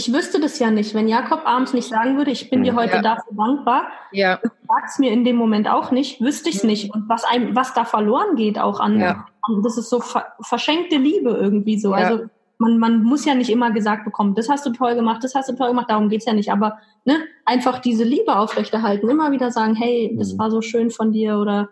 ich 0.00 0.14
wüsste 0.14 0.40
das 0.40 0.58
ja 0.58 0.70
nicht, 0.70 0.94
wenn 0.94 1.08
Jakob 1.08 1.42
abends 1.44 1.74
nicht 1.74 1.88
sagen 1.88 2.16
würde, 2.16 2.30
ich 2.30 2.48
bin 2.48 2.62
dir 2.62 2.74
heute 2.74 2.96
ja. 2.96 3.02
dafür 3.02 3.34
dankbar. 3.36 3.88
Ja. 4.12 4.40
Sagt 4.42 4.88
es 4.88 4.98
mir 4.98 5.12
in 5.12 5.24
dem 5.24 5.36
Moment 5.36 5.68
auch 5.68 5.90
nicht, 5.90 6.22
wüsste 6.22 6.48
ich 6.48 6.56
es 6.56 6.64
nicht. 6.64 6.94
Und 6.94 7.06
was 7.06 7.24
einem, 7.24 7.54
was 7.54 7.74
da 7.74 7.84
verloren 7.84 8.34
geht 8.34 8.58
auch 8.58 8.80
an, 8.80 8.98
ja. 8.98 9.26
an 9.42 9.62
das 9.62 9.76
ist 9.76 9.90
so 9.90 10.00
ver 10.00 10.24
verschenkte 10.40 10.96
Liebe 10.96 11.30
irgendwie 11.30 11.78
so. 11.78 11.90
Ja. 11.90 11.96
Also 11.96 12.24
man, 12.56 12.78
man 12.78 13.02
muss 13.02 13.26
ja 13.26 13.34
nicht 13.34 13.50
immer 13.50 13.72
gesagt 13.72 14.06
bekommen, 14.06 14.34
das 14.34 14.48
hast 14.48 14.64
du 14.64 14.70
toll 14.70 14.94
gemacht, 14.94 15.22
das 15.22 15.34
hast 15.34 15.50
du 15.50 15.54
toll 15.54 15.68
gemacht, 15.68 15.90
darum 15.90 16.08
geht's 16.08 16.24
ja 16.24 16.32
nicht. 16.32 16.50
Aber 16.50 16.78
ne, 17.04 17.18
einfach 17.44 17.78
diese 17.78 18.04
Liebe 18.04 18.36
aufrechterhalten, 18.36 19.10
immer 19.10 19.32
wieder 19.32 19.50
sagen, 19.50 19.74
hey, 19.74 20.16
das 20.18 20.32
mhm. 20.32 20.38
war 20.38 20.50
so 20.50 20.62
schön 20.62 20.90
von 20.90 21.12
dir 21.12 21.36
oder 21.36 21.68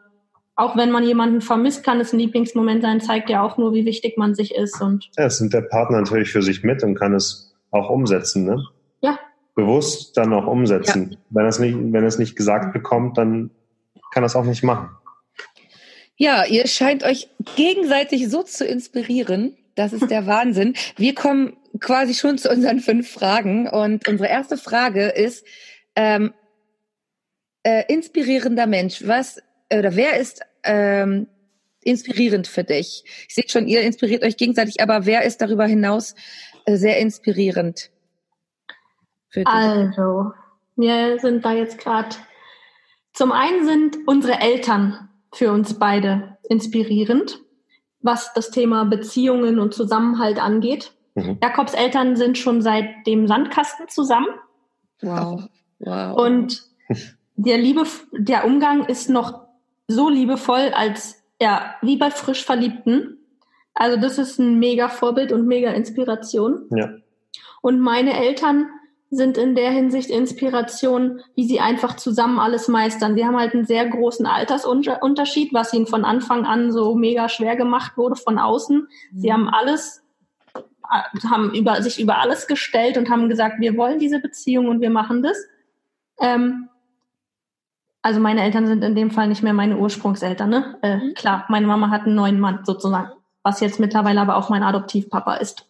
auch 0.55 0.77
wenn 0.77 0.91
man 0.91 1.05
jemanden 1.05 1.41
vermisst, 1.41 1.83
kann 1.83 1.99
es 2.01 2.13
ein 2.13 2.19
Lieblingsmoment 2.19 2.83
sein, 2.83 3.01
zeigt 3.01 3.31
ja 3.31 3.43
auch 3.43 3.57
nur, 3.57 3.73
wie 3.73 3.87
wichtig 3.87 4.19
man 4.19 4.35
sich 4.35 4.55
ist. 4.55 4.83
Und 4.83 5.09
ja, 5.17 5.25
es 5.25 5.41
nimmt 5.41 5.55
der 5.55 5.63
Partner 5.63 5.99
natürlich 5.99 6.31
für 6.31 6.43
sich 6.43 6.63
mit 6.63 6.83
und 6.83 6.95
kann 6.95 7.15
es 7.15 7.48
auch 7.71 7.91
umsetzen, 7.91 8.45
ne? 8.45 8.65
Ja. 9.01 9.19
Bewusst 9.55 10.17
dann 10.17 10.33
auch 10.33 10.47
umsetzen. 10.47 11.13
Ja. 11.13 11.19
Wenn 11.31 11.47
es 11.47 11.59
nicht, 11.59 11.77
wenn 11.77 12.05
es 12.05 12.19
nicht 12.19 12.37
gesagt 12.37 12.73
bekommt, 12.73 13.19
dann 13.19 13.51
kann 14.13 14.23
er 14.23 14.27
es 14.27 14.37
auch 14.37 14.45
nicht 14.45 14.63
machen. 14.63 14.91
Ja, 16.17 16.45
ihr 16.45 16.67
scheint 16.67 17.05
euch 17.05 17.29
gegenseitig 17.57 18.29
so 18.29 18.43
zu 18.43 18.65
inspirieren. 18.65 19.57
Das 19.77 19.93
ist 19.93 20.11
der 20.11 20.27
Wahnsinn. 20.27 20.75
Wir 20.97 21.15
kommen 21.15 21.57
quasi 21.81 22.15
schon 22.15 22.39
zu 22.39 22.51
unseren 22.51 22.81
fünf 22.81 23.11
Fragen. 23.11 23.69
Und 23.69 24.09
unsere 24.09 24.29
erste 24.29 24.57
Frage 24.57 25.07
ist, 25.07 25.45
ähm, 25.95 26.33
äh, 27.63 27.85
inspirierender 27.93 28.67
Mensch, 28.67 29.07
was 29.07 29.41
oder 29.73 29.95
wer 29.95 30.19
ist 30.19 30.41
ähm, 30.65 31.29
inspirierend 31.83 32.49
für 32.49 32.65
dich? 32.65 33.05
Ich 33.29 33.35
sehe 33.35 33.45
schon, 33.47 33.69
ihr 33.69 33.83
inspiriert 33.83 34.25
euch 34.25 34.37
gegenseitig, 34.37 34.81
aber 34.81 35.07
wer 35.07 35.23
ist 35.23 35.41
darüber 35.41 35.67
hinaus 35.67 36.15
sehr 36.77 36.99
inspirierend. 36.99 37.91
Also, 39.45 40.33
wir 40.77 41.19
sind 41.19 41.45
da 41.45 41.53
jetzt 41.53 41.79
gerade. 41.79 42.17
Zum 43.13 43.33
einen 43.33 43.65
sind 43.65 43.99
unsere 44.07 44.41
Eltern 44.41 45.09
für 45.33 45.53
uns 45.53 45.79
beide 45.79 46.39
inspirierend, 46.49 47.41
was 48.01 48.33
das 48.33 48.51
Thema 48.51 48.85
Beziehungen 48.85 49.59
und 49.59 49.75
Zusammenhalt 49.75 50.41
angeht. 50.41 50.93
Mhm. 51.15 51.39
Jakobs 51.43 51.75
Eltern 51.75 52.17
sind 52.17 52.39
schon 52.39 52.63
seit 52.63 53.07
dem 53.07 53.27
Sandkasten 53.27 53.89
zusammen. 53.89 54.29
Wow. 55.03 55.45
wow. 55.81 56.17
Und 56.17 56.63
der 57.37 57.59
Liebe, 57.59 57.85
der 58.13 58.45
Umgang 58.45 58.87
ist 58.87 59.11
noch 59.11 59.47
so 59.87 60.09
liebevoll, 60.09 60.73
als 60.75 61.23
ja, 61.41 61.75
wie 61.83 61.97
bei 61.97 62.11
frisch 62.11 62.45
Verliebten. 62.45 63.18
Also 63.79 63.97
das 63.97 64.19
ist 64.19 64.41
ein 64.41 64.59
mega 64.59 64.89
Vorbild 64.89 65.31
und 65.31 65.47
mega 65.47 65.71
Inspiration. 65.71 66.67
Ja. 66.71 66.91
Und 67.63 67.79
meine 67.79 68.19
Eltern 68.19 68.67
sind 69.09 69.39
in 69.39 69.55
der 69.55 69.71
Hinsicht 69.71 70.11
Inspiration, 70.11 71.21
wie 71.37 71.47
sie 71.47 71.61
einfach 71.61 71.95
zusammen 71.95 72.41
alles 72.41 72.67
meistern. 72.67 73.15
Sie 73.15 73.25
haben 73.25 73.39
halt 73.39 73.55
einen 73.55 73.67
sehr 73.67 73.89
großen 73.89 74.27
Altersunterschied, 74.27 75.55
was 75.55 75.73
ihnen 75.73 75.87
von 75.87 76.05
Anfang 76.05 76.45
an 76.45 76.73
so 76.73 76.97
mega 76.97 77.29
schwer 77.29 77.55
gemacht 77.55 77.97
wurde 77.97 78.17
von 78.17 78.41
außen. 78.41 78.89
Mhm. 79.13 79.19
Sie 79.19 79.33
haben 79.33 79.49
alles, 79.49 80.03
haben 81.31 81.55
über, 81.55 81.81
sich 81.81 82.01
über 82.01 82.19
alles 82.19 82.49
gestellt 82.49 82.99
und 82.99 83.09
haben 83.09 83.29
gesagt, 83.29 83.61
wir 83.61 83.77
wollen 83.77 84.01
diese 84.01 84.19
Beziehung 84.19 84.67
und 84.67 84.81
wir 84.81 84.91
machen 84.91 85.23
das. 85.23 85.39
Ähm, 86.21 86.69
also 88.03 88.19
meine 88.19 88.43
Eltern 88.43 88.67
sind 88.67 88.83
in 88.83 88.97
dem 88.97 89.13
Fall 89.13 89.29
nicht 89.29 89.45
mehr 89.45 89.55
meine 89.55 89.79
Ursprungseltern. 89.79 90.51
Ne? 90.51 90.79
Äh, 90.83 90.97
mhm. 90.97 91.15
Klar, 91.15 91.45
meine 91.49 91.69
Mama 91.69 91.91
hat 91.91 92.07
einen 92.07 92.17
neuen 92.17 92.41
Mann 92.41 92.65
sozusagen 92.65 93.13
was 93.49 93.61
jetzt 93.61 93.81
mittlerweile 93.81 94.21
aber 94.21 94.37
auch 94.37 94.51
mein 94.51 94.63
Adoptivpapa 94.63 95.37
ist. 95.37 95.67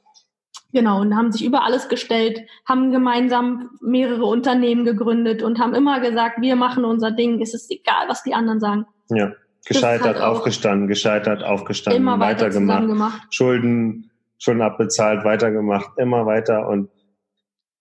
Genau, 0.73 1.01
und 1.01 1.17
haben 1.17 1.33
sich 1.33 1.45
über 1.45 1.65
alles 1.65 1.89
gestellt, 1.89 2.43
haben 2.67 2.91
gemeinsam 2.91 3.71
mehrere 3.81 4.27
Unternehmen 4.27 4.85
gegründet 4.85 5.43
und 5.43 5.59
haben 5.59 5.75
immer 5.75 6.01
gesagt, 6.01 6.43
wir 6.43 6.57
machen 6.57 6.85
unser 6.85 7.11
Ding, 7.11 7.41
es 7.41 7.55
ist 7.55 7.71
egal, 7.71 8.09
was 8.09 8.23
die 8.23 8.35
anderen 8.35 8.61
sagen. 8.61 8.87
Ja, 9.09 9.33
gescheitert, 9.65 10.21
aufgestanden, 10.21 10.87
gescheitert, 10.87 11.43
aufgestanden, 11.43 12.03
immer 12.03 12.21
weitergemacht, 12.21 12.87
weiter 12.87 13.13
Schulden, 13.31 14.11
Schulden 14.37 14.61
abbezahlt, 14.61 15.25
weitergemacht, 15.25 15.91
immer 15.97 16.27
weiter 16.27 16.69
und 16.69 16.91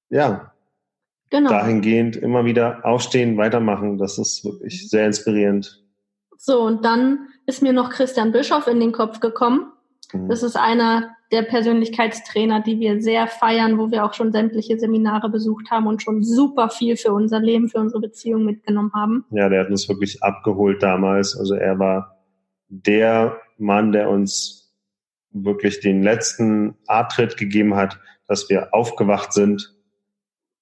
ja, 0.09 0.53
genau. 1.29 1.49
dahingehend 1.49 2.15
immer 2.15 2.45
wieder 2.45 2.85
aufstehen, 2.85 3.35
weitermachen, 3.35 3.97
das 3.97 4.17
ist 4.17 4.45
wirklich 4.45 4.89
sehr 4.89 5.07
inspirierend. 5.07 5.83
So, 6.37 6.61
und 6.61 6.85
dann 6.85 7.27
ist 7.45 7.61
mir 7.61 7.73
noch 7.73 7.89
Christian 7.89 8.31
Bischoff 8.31 8.67
in 8.67 8.79
den 8.79 8.93
Kopf 8.93 9.19
gekommen. 9.19 9.73
Mhm. 10.13 10.29
Das 10.29 10.43
ist 10.43 10.55
einer 10.55 11.15
der 11.31 11.43
Persönlichkeitstrainer, 11.43 12.61
die 12.61 12.79
wir 12.79 13.01
sehr 13.01 13.27
feiern, 13.27 13.77
wo 13.77 13.91
wir 13.91 14.05
auch 14.05 14.13
schon 14.13 14.31
sämtliche 14.31 14.79
Seminare 14.79 15.29
besucht 15.29 15.69
haben 15.71 15.87
und 15.87 16.01
schon 16.01 16.23
super 16.23 16.69
viel 16.69 16.95
für 16.95 17.11
unser 17.11 17.39
Leben, 17.39 17.67
für 17.67 17.79
unsere 17.79 17.99
Beziehung 17.99 18.45
mitgenommen 18.45 18.91
haben. 18.93 19.25
Ja, 19.31 19.49
der 19.49 19.61
hat 19.61 19.69
uns 19.69 19.89
wirklich 19.89 20.23
abgeholt 20.23 20.81
damals. 20.81 21.37
Also 21.37 21.55
er 21.55 21.77
war 21.79 22.17
der 22.69 23.37
Mann, 23.57 23.91
der 23.91 24.09
uns 24.09 24.73
wirklich 25.31 25.81
den 25.81 26.01
letzten 26.01 26.75
A-Tritt 26.87 27.37
gegeben 27.37 27.75
hat, 27.75 27.99
dass 28.27 28.49
wir 28.49 28.73
aufgewacht 28.73 29.33
sind 29.33 29.75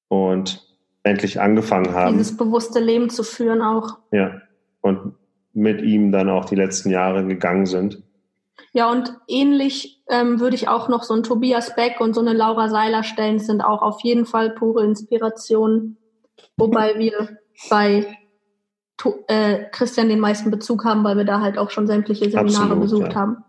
und 0.08 0.66
endlich 1.04 1.40
angefangen 1.40 1.94
haben. 1.94 2.18
Dieses 2.18 2.36
bewusste 2.36 2.80
Leben 2.80 3.10
zu 3.10 3.24
führen 3.24 3.62
auch. 3.62 4.00
Ja. 4.12 4.42
Und 4.82 5.14
mit 5.54 5.82
ihm 5.82 6.12
dann 6.12 6.30
auch 6.30 6.46
die 6.46 6.56
letzten 6.56 6.90
Jahre 6.90 7.26
gegangen 7.26 7.66
sind. 7.66 8.04
Ja, 8.74 8.92
und 8.92 9.16
ähnlich 9.28 10.04
ähm, 10.10 10.40
würde 10.40 10.56
ich 10.56 10.68
auch 10.68 10.90
noch 10.90 11.04
so 11.04 11.14
ein 11.14 11.24
Tobias 11.24 11.76
Beck 11.76 12.00
und 12.00 12.14
so 12.14 12.22
eine 12.22 12.34
Laura 12.34 12.70
Seiler 12.70 13.04
stellen, 13.04 13.40
sind 13.40 13.62
auch 13.62 13.82
auf 13.82 14.02
jeden 14.02 14.26
Fall 14.26 14.50
pure 14.52 14.84
Inspiration, 14.84 15.98
wobei 16.58 16.96
wir 16.98 17.38
bei 17.70 18.18
to 18.98 19.24
äh, 19.28 19.66
Christian 19.72 20.10
den 20.10 20.20
meisten 20.20 20.52
Bezug 20.52 20.86
haben, 20.86 21.04
weil 21.04 21.18
wir 21.18 21.26
da 21.26 21.42
halt 21.42 21.58
auch 21.58 21.70
schon 21.70 21.88
sämtliche 21.88 22.26
Seminare 22.30 22.64
Absolut, 22.64 22.82
besucht 22.82 23.14
ja. 23.14 23.16
haben. 23.16 23.44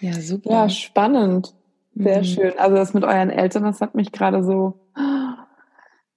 Ja, 0.00 0.14
super. 0.14 0.50
Ja, 0.50 0.68
spannend. 0.68 1.54
Sehr 1.94 2.18
mhm. 2.18 2.24
schön. 2.24 2.52
Also 2.58 2.76
das 2.76 2.94
mit 2.94 3.04
euren 3.04 3.30
Eltern, 3.30 3.64
das 3.64 3.80
hat 3.80 3.94
mich 3.94 4.12
gerade 4.12 4.42
so 4.42 4.80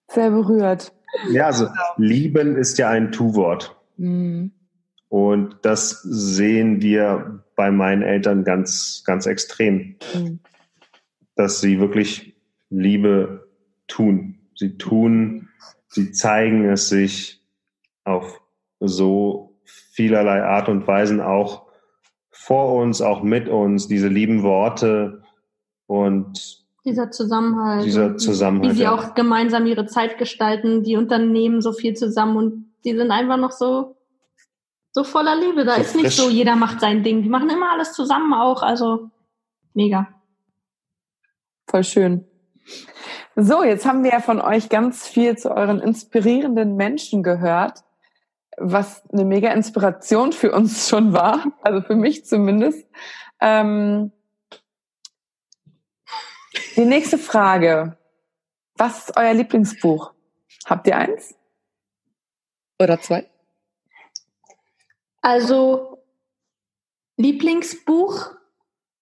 sehr 0.07 0.29
berührt. 0.29 0.93
Ja, 1.31 1.47
also 1.47 1.67
lieben 1.97 2.55
ist 2.55 2.77
ja 2.77 2.89
ein 2.89 3.11
Tu-Wort. 3.11 3.75
Mhm. 3.97 4.51
Und 5.13 5.57
das 5.61 6.01
sehen 6.01 6.81
wir 6.81 7.43
bei 7.55 7.69
meinen 7.69 8.01
Eltern 8.01 8.43
ganz, 8.43 9.03
ganz 9.05 9.27
extrem. 9.27 9.97
Mhm. 10.15 10.39
dass 11.35 11.61
sie 11.61 11.79
wirklich 11.79 12.35
Liebe 12.71 13.47
tun. 13.87 14.39
Sie 14.55 14.75
tun, 14.79 15.49
sie 15.87 16.11
zeigen 16.13 16.65
es 16.67 16.89
sich 16.89 17.43
auf 18.05 18.41
so 18.79 19.55
vielerlei 19.65 20.41
Art 20.41 20.67
und 20.67 20.87
Weisen 20.87 21.21
auch 21.21 21.67
vor 22.31 22.73
uns, 22.73 23.03
auch 23.03 23.21
mit 23.21 23.47
uns, 23.49 23.87
diese 23.87 24.07
lieben 24.07 24.41
Worte 24.41 25.21
und 25.85 26.65
dieser 26.85 27.11
Zusammenhalt. 27.11 27.85
Dieser 27.85 28.17
Zusammenhalt. 28.17 28.73
Wie 28.73 28.77
sie 28.79 28.87
auch 28.87 29.13
gemeinsam 29.13 29.67
ihre 29.67 29.85
Zeit 29.85 30.17
gestalten, 30.17 30.81
die 30.81 30.97
Unternehmen 30.97 31.61
so 31.61 31.71
viel 31.71 31.93
zusammen 31.93 32.35
und 32.35 32.65
die 32.83 32.95
sind 32.95 33.11
einfach 33.11 33.37
noch 33.37 33.51
so, 33.51 33.95
so 34.93 35.03
voller 35.03 35.35
Liebe. 35.35 35.65
Da 35.65 35.75
so 35.75 35.81
ist 35.81 35.91
frisch. 35.91 36.03
nicht 36.03 36.17
so, 36.17 36.29
jeder 36.29 36.55
macht 36.55 36.79
sein 36.79 37.03
Ding. 37.03 37.23
Die 37.23 37.29
machen 37.29 37.49
immer 37.49 37.71
alles 37.71 37.93
zusammen 37.93 38.33
auch, 38.33 38.61
also 38.61 39.09
mega. 39.73 40.07
Voll 41.67 41.83
schön. 41.83 42.25
So, 43.35 43.63
jetzt 43.63 43.85
haben 43.85 44.03
wir 44.03 44.11
ja 44.11 44.19
von 44.19 44.39
euch 44.39 44.69
ganz 44.69 45.07
viel 45.07 45.35
zu 45.37 45.51
euren 45.51 45.79
inspirierenden 45.79 46.75
Menschen 46.75 47.23
gehört, 47.23 47.79
was 48.57 49.03
eine 49.11 49.25
mega 49.25 49.51
Inspiration 49.51 50.31
für 50.31 50.51
uns 50.51 50.87
schon 50.87 51.13
war, 51.13 51.43
also 51.61 51.81
für 51.81 51.95
mich 51.95 52.25
zumindest. 52.25 52.87
Ähm, 53.41 54.11
die 56.75 56.85
nächste 56.85 57.17
Frage. 57.17 57.97
Was 58.75 59.09
ist 59.09 59.17
euer 59.17 59.33
Lieblingsbuch? 59.33 60.13
Habt 60.65 60.87
ihr 60.87 60.97
eins? 60.97 61.35
Oder 62.79 62.99
zwei? 63.01 63.29
Also 65.23 66.03
Lieblingsbuch 67.15 68.31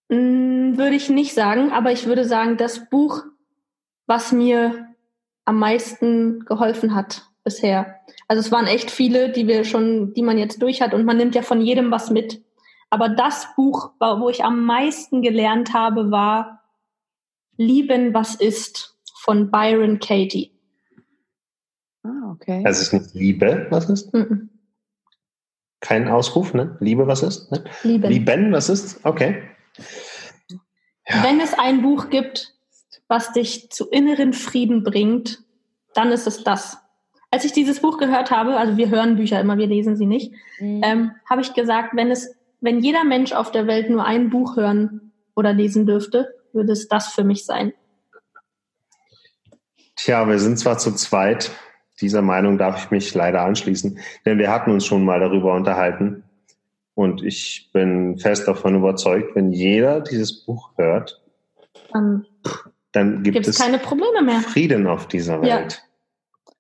mh, 0.10 0.18
hm, 0.18 0.78
würde 0.78 0.96
ich 0.96 1.10
nicht 1.10 1.34
sagen, 1.34 1.72
aber 1.72 1.92
ich 1.92 2.06
würde 2.06 2.26
sagen, 2.26 2.58
das 2.58 2.90
Buch, 2.90 3.24
was 4.06 4.32
mir 4.32 4.88
am 5.46 5.58
meisten 5.58 6.46
geholfen 6.46 6.94
hat 6.94 7.28
bisher. 7.44 8.00
Also 8.28 8.40
es 8.40 8.52
waren 8.52 8.68
echt 8.68 8.92
viele, 8.92 9.32
die 9.32 9.48
wir 9.48 9.64
schon, 9.64 10.14
die 10.14 10.22
man 10.22 10.38
jetzt 10.38 10.62
durch 10.62 10.82
hat 10.82 10.94
und 10.94 11.06
man 11.06 11.18
nimmt 11.18 11.34
ja 11.34 11.42
von 11.42 11.60
jedem 11.60 11.90
was 11.90 12.12
mit. 12.12 12.44
Aber 12.92 13.10
das 13.10 13.48
Buch, 13.56 13.94
wo 14.00 14.30
ich 14.30 14.44
am 14.44 14.64
meisten 14.64 15.24
gelernt 15.24 15.74
habe, 15.74 16.12
war 16.12 16.62
Lieben, 17.58 18.14
was 18.14 18.36
ist 18.36 19.00
von 19.22 19.50
Byron 19.50 20.00
Katie. 20.00 20.52
Ah, 22.04 22.32
okay. 22.32 22.64
Also 22.64 22.82
es 22.82 22.88
ist 22.88 22.94
nicht 22.94 23.16
Liebe, 23.16 23.66
was 23.72 23.90
ist? 23.90 24.14
Mm 24.14 24.50
Kein 25.92 26.08
Ausruf, 26.08 26.54
ne? 26.54 26.78
Liebe, 26.80 27.06
was 27.06 27.22
ist? 27.22 27.52
Ne? 27.52 27.66
Lieben. 27.84 28.10
Lieben, 28.10 28.52
was 28.54 28.70
ist? 28.70 29.06
Okay. 29.06 29.44
Ja. 31.06 31.22
Wenn 31.22 31.42
es 31.42 31.54
ein 31.54 31.82
Buch 31.82 32.10
gibt, 32.10 32.54
was 33.10 33.34
dich 33.34 33.70
zu 33.72 33.90
inneren 33.90 34.32
Frieden 34.32 34.84
bringt, 34.84 35.44
dann 35.94 36.14
ist 36.14 36.28
es 36.28 36.46
das. 36.46 36.78
Als 37.30 37.44
ich 37.44 37.52
dieses 37.52 37.82
Buch 37.82 37.98
gehört 37.98 38.32
habe, 38.32 38.56
also 38.56 38.78
wir 38.78 38.90
hören 38.90 39.18
Bücher 39.18 39.42
immer, 39.42 39.58
wir 39.58 39.68
lesen 39.68 39.98
sie 39.98 40.06
nicht, 40.06 40.32
mhm. 40.62 40.82
ähm, 40.82 41.12
habe 41.30 41.42
ich 41.42 41.54
gesagt, 41.54 41.90
wenn 41.94 42.10
es, 42.10 42.38
wenn 42.62 42.80
jeder 42.80 43.04
Mensch 43.04 43.34
auf 43.34 43.52
der 43.52 43.68
Welt 43.68 43.90
nur 43.90 44.06
ein 44.06 44.30
Buch 44.30 44.56
hören 44.56 45.12
oder 45.36 45.52
lesen 45.52 45.86
dürfte, 45.86 46.34
würde 46.54 46.72
es 46.72 46.88
das 46.88 47.08
für 47.08 47.26
mich 47.26 47.46
sein. 47.46 47.74
Tja, 49.98 50.26
wir 50.26 50.40
sind 50.40 50.58
zwar 50.58 50.78
zu 50.78 50.94
zweit, 50.94 51.52
dieser 52.02 52.22
Meinung 52.22 52.58
darf 52.58 52.84
ich 52.84 52.92
mich 52.92 53.14
leider 53.14 53.42
anschließen, 53.42 54.00
denn 54.26 54.38
wir 54.38 54.52
hatten 54.52 54.72
uns 54.72 54.86
schon 54.86 55.06
mal 55.06 55.20
darüber 55.20 55.54
unterhalten. 55.54 56.24
Und 56.94 57.24
ich 57.24 57.70
bin 57.74 58.18
fest 58.18 58.48
davon 58.48 58.76
überzeugt, 58.76 59.36
wenn 59.36 59.54
jeder 59.54 60.02
dieses 60.02 60.46
Buch 60.46 60.72
hört, 60.76 61.22
dann, 61.94 62.26
dann 62.92 63.24
gibt 63.24 63.48
es 63.48 63.58
keine 63.58 63.80
Probleme 63.80 64.22
mehr. 64.22 64.42
Frieden 64.42 64.88
auf 64.88 65.08
dieser 65.08 65.42
Welt. 65.42 65.48
Ja. 65.48 66.54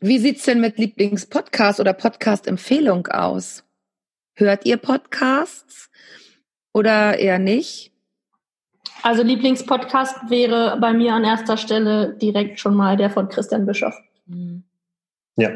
Wie 0.00 0.18
sieht's 0.18 0.44
denn 0.44 0.60
mit 0.60 0.78
Lieblingspodcast 0.78 1.80
oder 1.80 1.92
Podcast-Empfehlung 1.92 3.06
aus? 3.08 3.64
Hört 4.34 4.64
ihr 4.66 4.76
Podcasts 4.76 5.90
oder 6.72 7.18
eher 7.18 7.38
nicht? 7.38 7.92
Also 9.02 9.22
Lieblingspodcast 9.22 10.30
wäre 10.30 10.78
bei 10.80 10.92
mir 10.92 11.14
an 11.14 11.24
erster 11.24 11.56
Stelle 11.56 12.14
direkt 12.14 12.60
schon 12.60 12.74
mal 12.74 12.96
der 12.96 13.10
von 13.10 13.28
Christian 13.28 13.66
Bischoff. 13.66 13.96
Mhm. 14.26 14.64
Ja. 15.38 15.50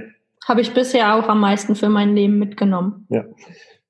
Habe 0.46 0.60
ich 0.60 0.72
bisher 0.72 1.14
auch 1.14 1.28
am 1.28 1.40
meisten 1.40 1.74
für 1.76 1.88
mein 1.88 2.14
Leben 2.14 2.38
mitgenommen. 2.38 3.06
Ja. 3.10 3.24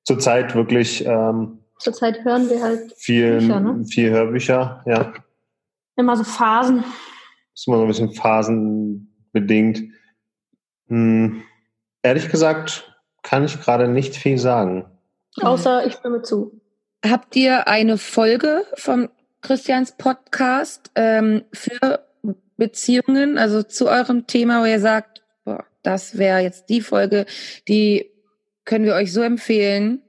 Zurzeit 0.03 0.53
wirklich. 0.55 1.05
Ähm, 1.05 1.59
Zurzeit 1.79 2.23
hören 2.25 2.49
wir 2.49 2.61
halt 2.61 2.93
viel, 2.97 3.39
Bücher, 3.39 3.59
ne? 3.59 3.85
viel 3.85 4.09
Hörbücher, 4.09 4.83
ja. 4.85 5.13
Immer 5.95 6.17
so 6.17 6.23
Phasen. 6.23 6.83
Ist 7.53 7.67
immer 7.67 7.77
so 7.77 7.83
ein 7.83 7.87
bisschen 7.87 8.13
phasenbedingt. 8.13 9.83
Hm, 10.87 11.43
ehrlich 12.01 12.29
gesagt 12.29 12.89
kann 13.21 13.45
ich 13.45 13.61
gerade 13.61 13.87
nicht 13.87 14.15
viel 14.15 14.37
sagen. 14.37 14.85
Außer 15.41 15.85
ich 15.85 15.93
stimme 15.93 16.21
zu. 16.21 16.59
Habt 17.05 17.35
ihr 17.35 17.67
eine 17.67 17.97
Folge 17.97 18.63
vom 18.75 19.09
Christians 19.41 19.95
Podcast 19.97 20.91
ähm, 20.95 21.43
für 21.51 22.05
Beziehungen, 22.57 23.37
also 23.37 23.63
zu 23.63 23.89
eurem 23.89 24.27
Thema, 24.27 24.61
wo 24.61 24.65
ihr 24.65 24.79
sagt, 24.79 25.22
das 25.83 26.17
wäre 26.17 26.39
jetzt 26.39 26.69
die 26.69 26.81
Folge, 26.81 27.25
die 27.67 28.11
können 28.65 28.85
wir 28.85 28.95
euch 28.95 29.11
so 29.13 29.21
empfehlen. 29.21 30.01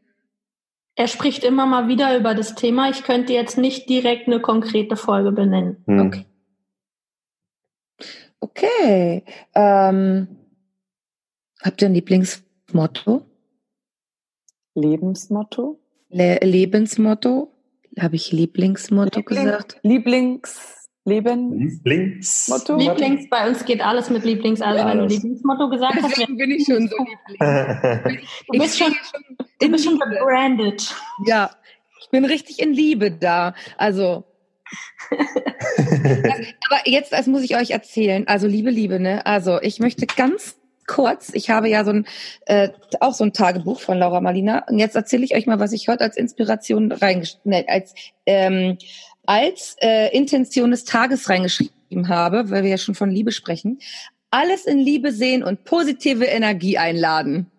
Er 0.96 1.08
spricht 1.08 1.42
immer 1.42 1.66
mal 1.66 1.88
wieder 1.88 2.16
über 2.16 2.34
das 2.34 2.54
Thema. 2.54 2.88
Ich 2.88 3.02
könnte 3.02 3.32
jetzt 3.32 3.58
nicht 3.58 3.88
direkt 3.88 4.28
eine 4.28 4.40
konkrete 4.40 4.96
Folge 4.96 5.32
benennen. 5.32 5.82
Hm. 5.86 6.00
Okay. 6.06 6.24
Okay. 8.38 9.24
Ähm, 9.54 10.28
habt 11.60 11.82
ihr 11.82 11.88
ein 11.88 11.94
Lieblingsmotto? 11.94 13.22
Lebensmotto? 14.74 15.80
Le 16.10 16.38
Lebensmotto? 16.42 17.52
Habe 17.98 18.16
ich 18.16 18.32
Lieblingsmotto 18.32 19.20
Liebling, 19.20 19.44
gesagt? 19.44 19.80
Lieblingsleben? 21.05 21.59
Lieblingsmotto? 21.59 22.76
Lieblings, 22.76 23.28
bei 23.28 23.46
uns 23.46 23.64
geht 23.64 23.82
alles 23.82 24.09
mit 24.09 24.24
Lieblings. 24.24 24.61
Also 24.62 24.78
ja, 24.78 24.88
wenn 24.88 24.98
du 24.98 25.07
Lieblingsmotto 25.07 25.68
gesagt 25.68 26.02
hast, 26.02 26.18
dann 26.18 26.36
bin 26.36 26.50
ich 26.50 26.64
schon 26.64 26.88
so 26.88 26.96
Lieblings. 27.28 28.22
du 28.52 28.59
bist 28.59 28.78
schon, 28.78 28.94
du 29.61 29.70
bist 29.70 29.84
schon 29.84 29.98
gebrandet. 29.98 30.94
Ja, 31.26 31.50
ich 32.00 32.09
bin 32.09 32.24
richtig 32.24 32.61
in 32.61 32.72
Liebe 32.72 33.11
da. 33.11 33.55
Also 33.76 34.24
aber 35.11 36.80
jetzt, 36.86 37.12
das 37.12 37.26
muss 37.26 37.42
ich 37.42 37.57
euch 37.57 37.70
erzählen. 37.70 38.26
Also 38.26 38.46
Liebe, 38.46 38.70
Liebe, 38.70 38.98
ne? 38.98 39.24
Also 39.26 39.61
ich 39.61 39.80
möchte 39.80 40.07
ganz 40.07 40.57
kurz. 40.86 41.30
Ich 41.34 41.50
habe 41.50 41.68
ja 41.68 41.84
so 41.84 41.92
ein 41.92 42.07
äh, 42.46 42.70
auch 43.00 43.14
so 43.14 43.24
ein 43.24 43.32
Tagebuch 43.32 43.80
von 43.80 43.98
Laura 43.98 44.20
Malina 44.20 44.64
und 44.68 44.78
jetzt 44.78 44.96
erzähle 44.96 45.24
ich 45.24 45.34
euch 45.34 45.46
mal, 45.46 45.59
was 45.59 45.72
ich 45.72 45.88
heute 45.88 46.05
als 46.05 46.16
Inspiration 46.16 46.92
reingeschrieben, 46.92 47.50
ne, 47.50 47.64
als 47.68 47.94
ähm, 48.26 48.78
als 49.26 49.76
äh, 49.80 50.14
Intention 50.16 50.70
des 50.70 50.84
Tages 50.84 51.28
reingeschrieben 51.28 52.08
habe, 52.08 52.50
weil 52.50 52.62
wir 52.62 52.70
ja 52.70 52.78
schon 52.78 52.94
von 52.94 53.10
Liebe 53.10 53.32
sprechen. 53.32 53.80
Alles 54.30 54.66
in 54.66 54.78
Liebe 54.78 55.12
sehen 55.12 55.44
und 55.44 55.64
positive 55.64 56.24
Energie 56.24 56.78
einladen. 56.78 57.50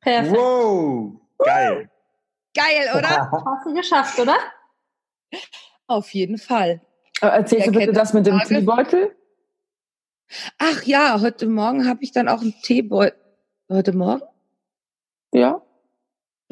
Perfekt. 0.00 0.36
Wow, 0.36 1.12
geil. 1.38 1.90
Geil, 2.54 2.96
oder? 2.96 3.30
Hast 3.30 3.66
du 3.66 3.74
geschafft, 3.74 4.18
oder? 4.18 4.36
Auf 5.86 6.14
jeden 6.14 6.38
Fall. 6.38 6.80
Erzählst 7.20 7.68
du 7.68 7.72
bitte 7.72 7.92
das 7.92 8.12
mit 8.12 8.26
dem 8.26 8.38
Teebeutel? 8.40 9.14
Ach 10.58 10.82
ja, 10.84 11.20
heute 11.20 11.46
Morgen 11.46 11.88
habe 11.88 12.02
ich 12.02 12.12
dann 12.12 12.28
auch 12.28 12.40
einen 12.40 12.54
Teebeutel. 12.62 13.18
Heute 13.68 13.92
Morgen? 13.92 14.22
Ja. 15.32 15.63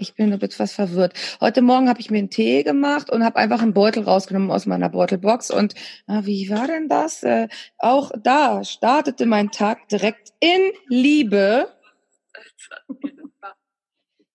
Ich 0.03 0.17
bin 0.17 0.33
etwas 0.33 0.73
verwirrt. 0.73 1.15
Heute 1.41 1.63
Morgen 1.63 1.89
habe 1.89 2.01
ich 2.01 2.11
mir 2.11 2.19
einen 2.19 2.29
Tee 2.29 2.65
gemacht 2.65 3.09
und 3.09 3.25
habe 3.25 3.37
einfach 3.37 3.63
einen 3.63 3.73
Beutel 3.73 4.03
rausgenommen 4.03 4.51
aus 4.51 4.67
meiner 4.67 4.89
Beutelbox. 4.89 5.53
Und 5.53 5.77
na, 6.09 6.27
wie 6.27 6.51
war 6.51 6.67
denn 6.67 6.89
das? 6.89 7.23
Äh, 7.23 7.47
auch 7.79 8.11
da 8.21 8.65
startete 8.65 9.27
mein 9.27 9.53
Tag 9.53 9.89
direkt 9.91 10.33
in 10.41 10.73
Liebe. 10.89 11.69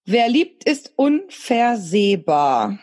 Wer 0.06 0.30
liebt, 0.30 0.64
ist 0.64 0.94
unversehbar. 0.96 2.70
Kann 2.70 2.80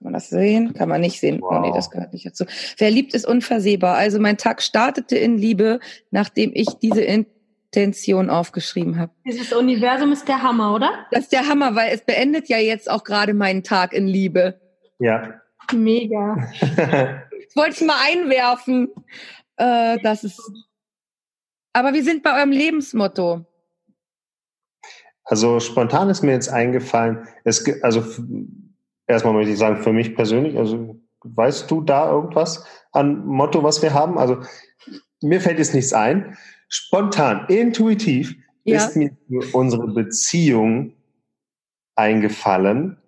man 0.00 0.14
das 0.14 0.30
sehen? 0.30 0.72
Kann 0.72 0.88
man 0.88 1.02
nicht 1.02 1.20
sehen. 1.20 1.42
Wow. 1.42 1.50
Oh 1.52 1.60
nee, 1.60 1.72
das 1.74 1.90
gehört 1.90 2.14
nicht 2.14 2.24
dazu. 2.24 2.46
Wer 2.78 2.90
liebt, 2.90 3.12
ist 3.12 3.26
unversehbar. 3.26 3.96
Also 3.96 4.18
mein 4.18 4.38
Tag 4.38 4.62
startete 4.62 5.18
in 5.18 5.36
Liebe, 5.36 5.80
nachdem 6.10 6.52
ich 6.54 6.68
diese 6.80 7.02
Intention 7.76 8.30
aufgeschrieben 8.30 8.98
habe. 8.98 9.12
Dieses 9.24 9.52
Universum 9.52 10.12
ist 10.12 10.28
der 10.28 10.42
Hammer, 10.42 10.74
oder? 10.74 11.06
Das 11.10 11.24
ist 11.24 11.32
der 11.32 11.48
Hammer, 11.48 11.74
weil 11.74 11.94
es 11.94 12.04
beendet 12.04 12.48
ja 12.48 12.58
jetzt 12.58 12.90
auch 12.90 13.04
gerade 13.04 13.34
meinen 13.34 13.62
Tag 13.62 13.92
in 13.92 14.06
Liebe. 14.06 14.60
Ja. 14.98 15.40
Mega. 15.72 16.48
ich 16.60 17.56
wollte 17.56 17.72
es 17.72 17.80
mal 17.80 17.96
einwerfen. 18.06 18.88
Äh, 19.56 19.98
das 20.02 20.24
ist. 20.24 20.40
Aber 21.72 21.92
wir 21.92 22.02
sind 22.02 22.22
bei 22.22 22.38
eurem 22.38 22.52
Lebensmotto. 22.52 23.44
Also 25.24 25.60
spontan 25.60 26.08
ist 26.08 26.22
mir 26.22 26.32
jetzt 26.32 26.48
eingefallen, 26.48 27.26
es, 27.42 27.64
also 27.82 28.04
erstmal 29.08 29.34
möchte 29.34 29.52
ich 29.52 29.58
sagen, 29.58 29.82
für 29.82 29.92
mich 29.92 30.14
persönlich, 30.14 30.56
also 30.56 31.00
weißt 31.24 31.68
du 31.68 31.80
da 31.80 32.10
irgendwas? 32.10 32.64
an 32.96 33.26
Motto, 33.26 33.62
was 33.62 33.82
wir 33.82 33.94
haben? 33.94 34.18
Also 34.18 34.38
mir 35.22 35.40
fällt 35.40 35.58
jetzt 35.58 35.74
nichts 35.74 35.92
ein. 35.92 36.36
Spontan, 36.68 37.46
intuitiv 37.48 38.36
ja. 38.64 38.76
ist 38.76 38.96
mir 38.96 39.16
unsere 39.52 39.88
Beziehung 39.88 40.94
eingefallen. 41.94 42.98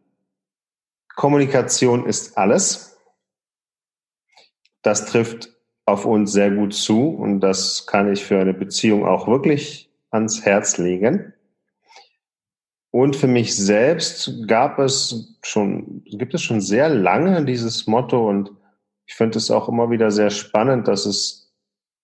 Kommunikation 1.17 2.07
ist 2.07 2.39
alles. 2.39 2.97
Das 4.83 5.07
trifft 5.07 5.55
auf 5.85 6.05
uns 6.05 6.33
sehr 6.33 6.51
gut 6.51 6.75
zu 6.75 7.09
und 7.09 7.41
das 7.41 7.87
kann 7.87 8.13
ich 8.13 8.25
für 8.25 8.39
eine 8.39 8.55
Beziehung 8.55 9.07
auch 9.07 9.27
wirklich 9.27 9.91
ans 10.11 10.45
Herz 10.45 10.79
legen. 10.79 11.33
Und 12.91 13.17
für 13.17 13.27
mich 13.27 13.55
selbst 13.57 14.47
gab 14.47 14.79
es 14.79 15.39
schon, 15.43 16.05
gibt 16.05 16.35
es 16.35 16.43
schon 16.43 16.61
sehr 16.61 16.89
lange 16.89 17.45
dieses 17.45 17.87
Motto 17.87 18.29
und 18.29 18.51
ich 19.07 19.15
finde 19.15 19.39
es 19.39 19.51
auch 19.51 19.69
immer 19.69 19.91
wieder 19.91 20.11
sehr 20.11 20.31
spannend, 20.31 20.89
dass 20.89 21.07
es 21.07 21.55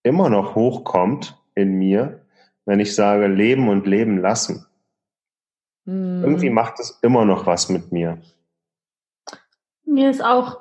immer 0.02 0.28
noch 0.28 0.55
hochkommt 0.55 1.38
in 1.55 1.78
mir, 1.78 2.20
wenn 2.64 2.80
ich 2.80 2.94
sage, 2.94 3.26
leben 3.26 3.68
und 3.68 3.86
leben 3.86 4.18
lassen. 4.20 4.66
Mhm. 5.84 6.22
Irgendwie 6.24 6.50
macht 6.50 6.80
es 6.80 6.98
immer 7.02 7.24
noch 7.24 7.46
was 7.46 7.68
mit 7.68 7.92
mir. 7.92 8.18
Mir 9.84 10.11
ist 10.11 10.24
auch, 10.24 10.61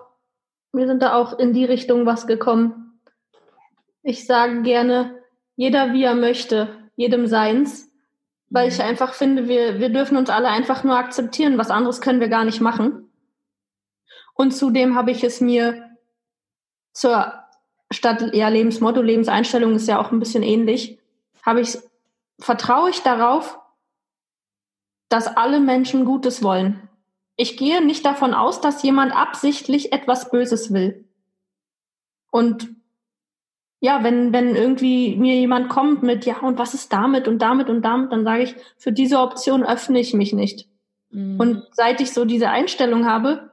mir 0.71 0.87
sind 0.87 1.01
da 1.01 1.15
auch 1.15 1.37
in 1.39 1.53
die 1.53 1.65
Richtung 1.65 2.05
was 2.05 2.27
gekommen. 2.27 2.99
Ich 4.01 4.25
sage 4.25 4.63
gerne, 4.63 5.19
jeder 5.55 5.93
wie 5.93 6.03
er 6.03 6.15
möchte, 6.15 6.69
jedem 6.95 7.27
seins 7.27 7.93
weil 8.53 8.67
ich 8.67 8.77
mhm. 8.77 8.85
einfach 8.85 9.13
finde, 9.13 9.47
wir, 9.47 9.79
wir 9.79 9.89
dürfen 9.89 10.15
uns 10.15 10.29
alle 10.29 10.47
einfach 10.47 10.83
nur 10.83 10.95
akzeptieren. 10.95 11.57
Was 11.57 11.71
anderes 11.71 11.99
können 12.01 12.21
wir 12.21 12.29
gar 12.29 12.45
nicht 12.45 12.61
machen. 12.61 13.11
Und 14.35 14.51
zudem 14.51 14.95
habe 14.95 15.11
ich 15.11 15.23
es 15.23 15.41
mir 15.41 15.89
zur 16.93 17.42
Stadt, 17.93 18.33
ja, 18.33 18.47
Lebensmotto, 18.49 19.01
Lebenseinstellung 19.01 19.75
ist 19.75 19.87
ja 19.87 19.99
auch 19.99 20.11
ein 20.11 20.19
bisschen 20.19 20.43
ähnlich, 20.43 20.99
habe 21.43 21.61
ich, 21.61 21.77
vertraue 22.39 22.89
ich 22.89 23.01
darauf, 23.01 23.59
dass 25.09 25.27
alle 25.27 25.59
Menschen 25.59 26.05
Gutes 26.05 26.41
wollen. 26.43 26.89
Ich 27.35 27.57
gehe 27.57 27.83
nicht 27.83 28.05
davon 28.05 28.33
aus, 28.33 28.61
dass 28.61 28.83
jemand 28.83 29.15
absichtlich 29.15 29.91
etwas 29.91 30.29
Böses 30.31 30.73
will. 30.73 31.05
Und 32.31 32.69
ja, 33.79 34.03
wenn, 34.03 34.31
wenn 34.31 34.55
irgendwie 34.55 35.15
mir 35.17 35.35
jemand 35.35 35.67
kommt 35.69 36.03
mit, 36.03 36.25
ja, 36.25 36.39
und 36.39 36.57
was 36.57 36.73
ist 36.73 36.93
damit 36.93 37.27
und 37.27 37.39
damit 37.39 37.69
und 37.69 37.81
damit, 37.81 38.11
dann 38.11 38.23
sage 38.23 38.43
ich, 38.43 38.55
für 38.77 38.91
diese 38.91 39.19
Option 39.19 39.63
öffne 39.63 39.99
ich 39.99 40.13
mich 40.13 40.31
nicht. 40.31 40.69
Mhm. 41.09 41.39
Und 41.39 41.63
seit 41.71 41.99
ich 41.99 42.11
so 42.11 42.23
diese 42.23 42.49
Einstellung 42.49 43.05
habe, 43.05 43.51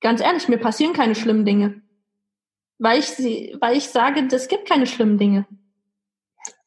ganz 0.00 0.20
ehrlich, 0.20 0.48
mir 0.48 0.58
passieren 0.58 0.94
keine 0.94 1.14
schlimmen 1.14 1.44
Dinge. 1.44 1.82
Weil 2.82 2.98
ich 2.98 3.06
sie, 3.06 3.56
weil 3.60 3.76
ich 3.76 3.86
sage, 3.86 4.26
es 4.32 4.48
gibt 4.48 4.68
keine 4.68 4.88
schlimmen 4.88 5.16
Dinge. 5.16 5.46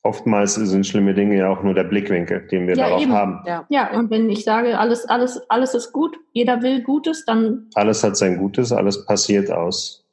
Oftmals 0.02 0.54
sind 0.54 0.88
schlimme 0.88 1.14
Dinge 1.14 1.38
ja 1.38 1.50
auch 1.50 1.62
nur 1.62 1.74
der 1.74 1.84
Blickwinkel, 1.84 2.48
den 2.48 2.68
wir 2.68 2.78
ja, 2.78 2.88
darauf 2.88 3.02
eben. 3.02 3.12
haben. 3.12 3.44
Ja. 3.46 3.66
ja, 3.68 3.92
und 3.92 4.10
wenn 4.12 4.30
ich 4.30 4.46
sage, 4.46 4.80
alles, 4.80 5.04
alles, 5.10 5.42
alles 5.50 5.74
ist 5.74 5.92
gut, 5.92 6.18
jeder 6.32 6.62
will 6.62 6.84
Gutes, 6.84 7.26
dann. 7.26 7.70
Alles 7.74 8.02
hat 8.02 8.16
sein 8.16 8.38
Gutes, 8.38 8.72
alles 8.72 9.06
passiert 9.06 9.52
aus 9.52 10.06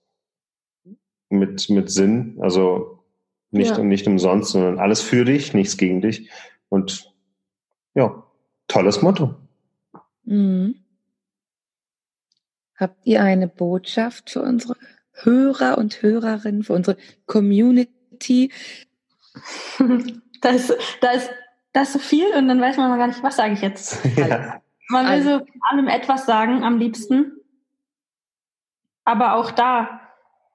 mit, 1.29 1.71
mit 1.71 1.89
Sinn, 1.89 2.37
also 2.41 3.05
nicht, 3.53 3.77
ja. 3.77 3.85
nicht 3.85 4.09
umsonst, 4.09 4.51
sondern 4.51 4.81
alles 4.81 5.03
für 5.03 5.25
dich, 5.25 5.55
nichts 5.55 5.77
gegen 5.77 6.01
dich. 6.01 6.29
Und 6.69 7.13
ja, 7.95 8.25
tolles 8.67 9.03
Motto. 9.03 9.37
Mhm. 10.25 10.75
Habt 12.75 13.07
ihr 13.07 13.23
eine 13.23 13.47
Botschaft 13.47 14.31
für 14.31 14.43
unsere 14.43 14.75
Hörer 15.13 15.79
und 15.79 16.03
Hörerinnen, 16.03 16.63
für 16.63 16.73
unsere 16.73 16.97
Community? 17.27 18.53
da, 20.41 20.51
ist, 20.51 20.75
da, 21.01 21.11
ist, 21.13 21.31
da 21.73 21.83
ist 21.83 21.93
so 21.93 21.99
viel 21.99 22.27
und 22.37 22.49
dann 22.49 22.61
weiß 22.61 22.77
man 22.77 22.91
mal 22.91 22.99
gar 22.99 23.07
nicht, 23.07 23.23
was 23.23 23.37
sage 23.37 23.55
ich 23.55 23.61
jetzt. 23.61 23.99
Ja. 24.17 24.61
Man 24.89 25.07
will 25.07 25.13
also, 25.13 25.39
so 25.39 25.47
allem 25.71 25.89
etwas 25.89 26.27
sagen 26.27 26.65
am 26.65 26.77
liebsten. 26.77 27.41
Aber 29.05 29.37
auch 29.37 29.51
da, 29.51 30.01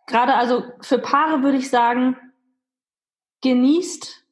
gerade 0.06 0.36
also 0.36 0.64
für 0.82 1.00
Paare 1.00 1.42
würde 1.42 1.58
ich 1.58 1.72
sagen, 1.72 2.16
genießt 3.42 4.26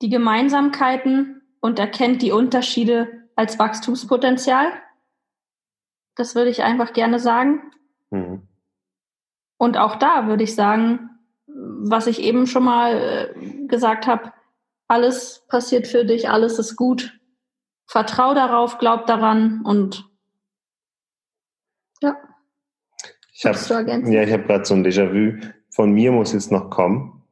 die 0.00 0.10
Gemeinsamkeiten 0.10 1.42
und 1.60 1.78
erkennt 1.78 2.22
die 2.22 2.32
Unterschiede 2.32 3.28
als 3.34 3.58
Wachstumspotenzial. 3.58 4.72
Das 6.14 6.34
würde 6.34 6.50
ich 6.50 6.62
einfach 6.62 6.92
gerne 6.92 7.18
sagen. 7.18 7.72
Und 9.62 9.76
auch 9.76 9.94
da 9.94 10.26
würde 10.26 10.42
ich 10.42 10.56
sagen, 10.56 11.20
was 11.46 12.08
ich 12.08 12.20
eben 12.20 12.48
schon 12.48 12.64
mal 12.64 12.96
äh, 12.96 13.66
gesagt 13.68 14.08
habe, 14.08 14.32
alles 14.88 15.46
passiert 15.46 15.86
für 15.86 16.04
dich, 16.04 16.28
alles 16.28 16.58
ist 16.58 16.74
gut. 16.74 17.16
Vertrau 17.86 18.34
darauf, 18.34 18.78
glaub 18.78 19.06
daran 19.06 19.62
und 19.64 20.10
ja. 22.00 22.16
Ich 23.32 23.46
habe 23.46 23.56
ja, 24.10 24.22
ich 24.24 24.32
habe 24.32 24.42
gerade 24.42 24.64
so 24.64 24.74
ein 24.74 24.84
Déjà-vu. 24.84 25.38
Von 25.70 25.92
mir 25.92 26.10
muss 26.10 26.32
jetzt 26.32 26.50
noch 26.50 26.68
kommen. 26.68 27.22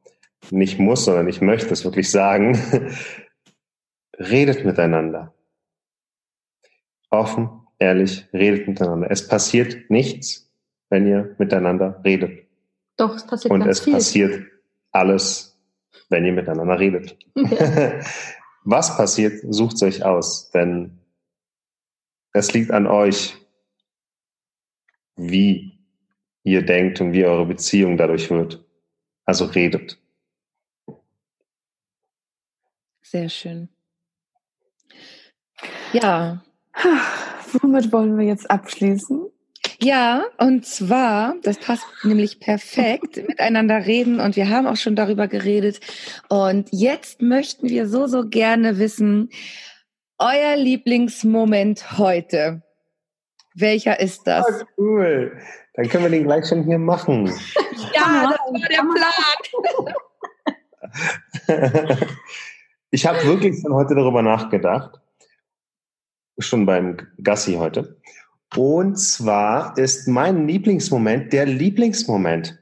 Nicht 0.51 0.79
muss, 0.79 1.03
sondern 1.03 1.27
ich 1.27 1.41
möchte 1.41 1.73
es 1.73 1.83
wirklich 1.83 2.09
sagen. 2.11 2.57
redet 4.17 4.63
miteinander. 4.63 5.33
Offen, 7.09 7.49
ehrlich, 7.77 8.25
redet 8.31 8.69
miteinander. 8.69 9.11
Es 9.11 9.27
passiert 9.27 9.89
nichts, 9.89 10.49
wenn 10.91 11.07
ihr 11.07 11.35
miteinander 11.39 11.99
redet. 12.03 12.45
Doch, 12.97 13.15
es 13.15 13.25
passiert 13.25 13.51
Und 13.51 13.65
es 13.65 13.79
viel. 13.79 13.93
passiert 13.93 14.45
alles, 14.91 15.57
wenn 16.09 16.25
ihr 16.25 16.33
miteinander 16.33 16.77
redet. 16.77 17.17
Ja. 17.35 17.99
Was 18.63 18.95
passiert, 18.95 19.41
sucht 19.49 19.75
es 19.75 19.81
euch 19.81 20.05
aus, 20.05 20.51
denn 20.51 20.99
es 22.33 22.53
liegt 22.53 22.69
an 22.69 22.85
euch, 22.85 23.35
wie 25.15 25.79
ihr 26.43 26.63
denkt 26.63 27.01
und 27.01 27.13
wie 27.13 27.25
eure 27.25 27.45
Beziehung 27.47 27.97
dadurch 27.97 28.29
wird. 28.29 28.63
Also 29.25 29.45
redet. 29.45 29.99
Sehr 33.01 33.29
schön. 33.29 33.69
Ja. 35.91 36.43
Womit 37.53 37.91
wollen 37.91 38.17
wir 38.17 38.25
jetzt 38.25 38.49
abschließen? 38.49 39.30
Ja, 39.83 40.25
und 40.37 40.63
zwar, 40.65 41.35
das 41.41 41.57
passt 41.57 41.85
nämlich 42.03 42.39
perfekt, 42.39 43.17
miteinander 43.27 43.87
reden 43.87 44.19
und 44.19 44.35
wir 44.35 44.49
haben 44.49 44.67
auch 44.67 44.75
schon 44.75 44.95
darüber 44.95 45.27
geredet. 45.27 45.79
Und 46.29 46.69
jetzt 46.71 47.21
möchten 47.21 47.67
wir 47.67 47.87
so, 47.87 48.05
so 48.05 48.29
gerne 48.29 48.77
wissen, 48.77 49.29
euer 50.19 50.55
Lieblingsmoment 50.55 51.97
heute. 51.97 52.61
Welcher 53.55 53.99
ist 53.99 54.27
das? 54.27 54.45
Oh, 54.47 54.65
cool. 54.77 55.35
Dann 55.73 55.89
können 55.89 56.03
wir 56.03 56.11
den 56.11 56.25
gleich 56.25 56.47
schon 56.47 56.63
hier 56.63 56.77
machen. 56.77 57.25
ja, 57.93 58.29
das 58.29 58.39
war 58.39 58.67
der 58.69 58.85
Plan. 61.47 61.97
ich 62.91 63.05
habe 63.07 63.23
wirklich 63.25 63.59
schon 63.61 63.73
heute 63.73 63.95
darüber 63.95 64.21
nachgedacht. 64.21 65.01
Schon 66.37 66.67
beim 66.67 66.97
Gassi 67.21 67.55
heute. 67.55 67.99
Und 68.55 68.97
zwar 68.97 69.77
ist 69.77 70.07
mein 70.07 70.47
Lieblingsmoment 70.47 71.31
der 71.31 71.45
Lieblingsmoment. 71.45 72.59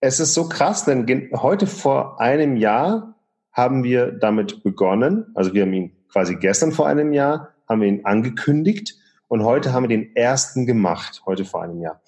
Es 0.00 0.20
ist 0.20 0.34
so 0.34 0.48
krass, 0.48 0.84
denn 0.84 1.30
heute 1.32 1.66
vor 1.66 2.20
einem 2.20 2.56
Jahr 2.56 3.14
haben 3.50 3.82
wir 3.82 4.12
damit 4.12 4.62
begonnen. 4.62 5.26
Also 5.34 5.54
wir 5.54 5.62
haben 5.62 5.72
ihn 5.72 5.96
quasi 6.08 6.36
gestern 6.36 6.72
vor 6.72 6.86
einem 6.86 7.12
Jahr, 7.14 7.54
haben 7.66 7.80
wir 7.80 7.88
ihn 7.88 8.04
angekündigt 8.04 8.98
und 9.28 9.42
heute 9.42 9.72
haben 9.72 9.84
wir 9.84 9.88
den 9.88 10.14
ersten 10.14 10.66
gemacht, 10.66 11.22
heute 11.24 11.46
vor 11.46 11.62
einem 11.62 11.80
Jahr. 11.80 12.02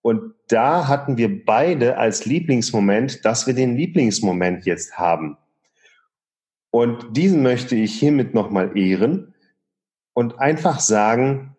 Und 0.00 0.34
da 0.48 0.88
hatten 0.88 1.18
wir 1.18 1.44
beide 1.44 1.98
als 1.98 2.24
Lieblingsmoment, 2.24 3.24
dass 3.24 3.46
wir 3.46 3.54
den 3.54 3.76
Lieblingsmoment 3.76 4.64
jetzt 4.64 4.98
haben. 4.98 5.36
Und 6.70 7.16
diesen 7.16 7.42
möchte 7.42 7.76
ich 7.76 7.94
hiermit 7.94 8.34
nochmal 8.34 8.76
ehren 8.76 9.34
und 10.14 10.38
einfach 10.40 10.80
sagen, 10.80 11.53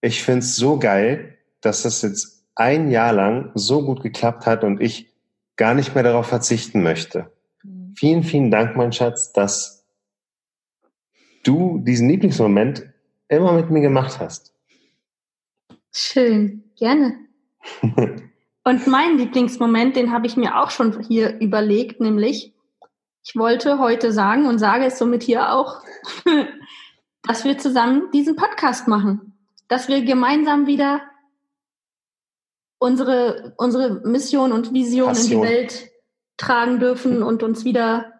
ich 0.00 0.22
finde 0.22 0.40
es 0.40 0.56
so 0.56 0.78
geil, 0.78 1.36
dass 1.60 1.82
das 1.82 2.02
jetzt 2.02 2.46
ein 2.54 2.90
Jahr 2.90 3.12
lang 3.12 3.50
so 3.54 3.84
gut 3.84 4.02
geklappt 4.02 4.46
hat 4.46 4.64
und 4.64 4.80
ich 4.80 5.12
gar 5.56 5.74
nicht 5.74 5.94
mehr 5.94 6.04
darauf 6.04 6.26
verzichten 6.26 6.82
möchte. 6.82 7.30
Mhm. 7.62 7.94
Vielen, 7.96 8.22
vielen 8.22 8.50
Dank, 8.50 8.76
mein 8.76 8.92
Schatz, 8.92 9.32
dass 9.32 9.84
du 11.44 11.78
diesen 11.78 12.08
Lieblingsmoment 12.08 12.84
immer 13.28 13.52
mit 13.52 13.70
mir 13.70 13.80
gemacht 13.80 14.18
hast. 14.20 14.54
Schön, 15.92 16.64
gerne. 16.76 17.16
Und 18.64 18.86
mein 18.86 19.16
Lieblingsmoment, 19.16 19.96
den 19.96 20.12
habe 20.12 20.26
ich 20.26 20.36
mir 20.36 20.60
auch 20.60 20.70
schon 20.70 21.02
hier 21.02 21.40
überlegt, 21.40 22.00
nämlich, 22.00 22.52
ich 23.24 23.34
wollte 23.34 23.78
heute 23.78 24.12
sagen 24.12 24.46
und 24.46 24.58
sage 24.58 24.84
es 24.84 24.98
somit 24.98 25.22
hier 25.22 25.54
auch, 25.54 25.80
dass 27.22 27.44
wir 27.44 27.56
zusammen 27.56 28.10
diesen 28.12 28.36
Podcast 28.36 28.86
machen, 28.86 29.27
dass 29.68 29.88
wir 29.88 30.02
gemeinsam 30.04 30.66
wieder 30.66 31.02
unsere, 32.78 33.54
unsere 33.56 34.00
Mission 34.06 34.52
und 34.52 34.72
Vision 34.72 35.08
Passion. 35.08 35.32
in 35.32 35.42
die 35.42 35.48
Welt 35.48 35.90
tragen 36.36 36.80
dürfen 36.80 37.22
und 37.22 37.42
uns 37.42 37.64
wieder 37.64 38.12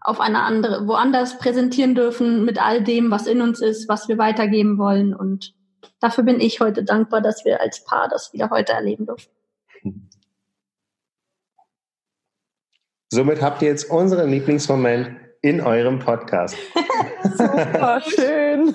auf 0.00 0.20
eine 0.20 0.42
andere, 0.42 0.86
woanders 0.86 1.38
präsentieren 1.38 1.94
dürfen 1.94 2.44
mit 2.44 2.62
all 2.62 2.82
dem, 2.82 3.10
was 3.10 3.26
in 3.26 3.40
uns 3.40 3.60
ist, 3.60 3.88
was 3.88 4.08
wir 4.08 4.18
weitergeben 4.18 4.78
wollen. 4.78 5.14
Und 5.14 5.54
dafür 5.98 6.24
bin 6.24 6.40
ich 6.40 6.60
heute 6.60 6.84
dankbar, 6.84 7.20
dass 7.20 7.44
wir 7.44 7.60
als 7.60 7.84
Paar 7.84 8.08
das 8.08 8.32
wieder 8.32 8.50
heute 8.50 8.72
erleben 8.72 9.06
dürfen. 9.06 9.30
Somit 13.10 13.42
habt 13.42 13.62
ihr 13.62 13.68
jetzt 13.68 13.90
unseren 13.90 14.30
Lieblingsmoment 14.30 15.16
in 15.40 15.60
eurem 15.60 15.98
Podcast. 15.98 16.56
Super 17.36 18.02
schön. 18.02 18.74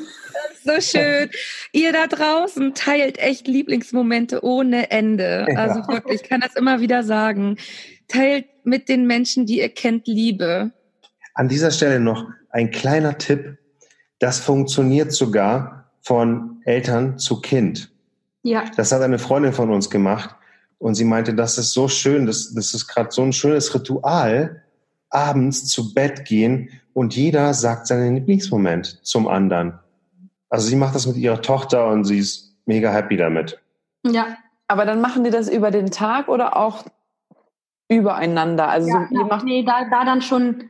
So 0.64 0.82
schön. 0.82 1.30
Ihr 1.72 1.94
da 1.94 2.08
draußen 2.08 2.74
teilt 2.74 3.18
echt 3.18 3.48
Lieblingsmomente 3.48 4.44
ohne 4.44 4.92
Ende. 4.92 5.48
Also 5.56 5.80
wirklich, 5.88 6.22
ich 6.22 6.30
kann 6.30 6.42
das 6.42 6.56
immer 6.56 6.82
wieder 6.82 7.04
sagen. 7.04 7.58
Teilt 8.08 8.46
mit 8.64 8.90
den 8.90 9.08
Menschen, 9.08 9.46
die 9.46 9.60
ihr 9.60 9.70
kennt, 9.70 10.08
Liebe. 10.08 10.72
An 11.34 11.48
dieser 11.48 11.72
Stelle 11.72 12.00
noch 12.00 12.28
ein 12.50 12.72
kleiner 12.72 13.18
Tipp. 13.18 13.58
Das 14.20 14.40
funktioniert 14.40 15.12
sogar 15.12 15.92
von 16.02 16.62
Eltern 16.66 17.18
zu 17.18 17.42
Kind. 17.42 17.92
Ja. 18.44 18.66
Das 18.76 18.92
hat 18.92 19.02
eine 19.02 19.20
Freundin 19.20 19.54
von 19.54 19.72
uns 19.72 19.90
gemacht 19.90 20.36
und 20.78 20.96
sie 20.96 21.06
meinte, 21.06 21.34
das 21.34 21.58
ist 21.58 21.72
so 21.72 21.88
schön, 21.88 22.26
das, 22.26 22.54
das 22.54 22.74
ist 22.74 22.88
gerade 22.88 23.12
so 23.12 23.22
ein 23.22 23.34
schönes 23.34 23.74
Ritual, 23.74 24.64
abends 25.10 25.66
zu 25.68 25.94
Bett 25.94 26.26
gehen 26.26 26.70
und 26.94 27.16
jeder 27.16 27.54
sagt 27.54 27.88
seinen 27.88 28.16
Lieblingsmoment 28.16 29.00
zum 29.04 29.28
anderen. 29.28 29.80
Also 30.50 30.68
sie 30.68 30.76
macht 30.76 30.96
das 30.96 31.08
mit 31.08 31.18
ihrer 31.18 31.42
Tochter 31.42 31.88
und 31.88 32.04
sie 32.06 32.20
ist 32.20 32.56
mega 32.66 32.92
happy 32.92 33.18
damit. 33.18 33.60
Ja. 34.04 34.38
Aber 34.68 34.86
dann 34.86 35.02
machen 35.02 35.24
die 35.24 35.32
das 35.32 35.50
über 35.50 35.72
den 35.72 35.92
Tag 35.92 36.28
oder 36.28 36.56
auch 36.56 36.86
übereinander? 37.90 38.70
Also 38.70 38.90
ja, 38.90 39.08
so, 39.10 39.16
ihr 39.16 39.26
macht 39.26 39.46
nee, 39.46 39.64
da, 39.64 39.86
da 39.90 40.06
dann 40.06 40.22
schon 40.22 40.70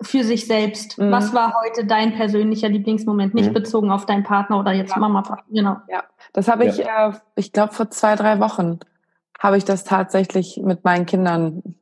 für 0.00 0.24
sich 0.24 0.46
selbst. 0.46 0.98
Mhm. 0.98 1.10
Was 1.10 1.34
war 1.34 1.54
heute 1.62 1.84
dein 1.84 2.14
persönlicher 2.14 2.68
Lieblingsmoment? 2.68 3.34
Nicht 3.34 3.50
mhm. 3.50 3.54
bezogen 3.54 3.90
auf 3.90 4.06
deinen 4.06 4.24
Partner 4.24 4.58
oder 4.58 4.72
jetzt 4.72 4.92
ja. 4.92 4.98
Mama, 4.98 5.22
genau. 5.50 5.76
Ja, 5.88 6.04
das 6.32 6.48
habe 6.48 6.64
ich, 6.64 6.78
ja. 6.78 7.10
äh, 7.10 7.12
ich 7.36 7.52
glaube, 7.52 7.74
vor 7.74 7.90
zwei, 7.90 8.16
drei 8.16 8.40
Wochen 8.40 8.78
habe 9.38 9.56
ich 9.56 9.64
das 9.64 9.84
tatsächlich 9.84 10.60
mit 10.62 10.84
meinen 10.84 11.06
Kindern 11.06 11.74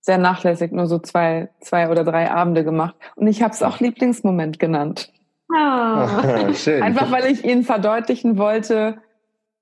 sehr 0.00 0.18
nachlässig, 0.18 0.72
nur 0.72 0.86
so 0.86 0.98
zwei, 0.98 1.50
zwei 1.60 1.88
oder 1.88 2.04
drei 2.04 2.30
Abende 2.30 2.64
gemacht. 2.64 2.94
Und 3.14 3.28
ich 3.28 3.42
habe 3.42 3.54
es 3.54 3.62
auch 3.62 3.80
Lieblingsmoment 3.80 4.58
genannt. 4.58 5.12
Oh. 5.52 6.52
Schön. 6.54 6.82
Einfach 6.82 7.10
weil 7.10 7.30
ich 7.30 7.44
ihnen 7.44 7.62
verdeutlichen 7.62 8.38
wollte, 8.38 8.98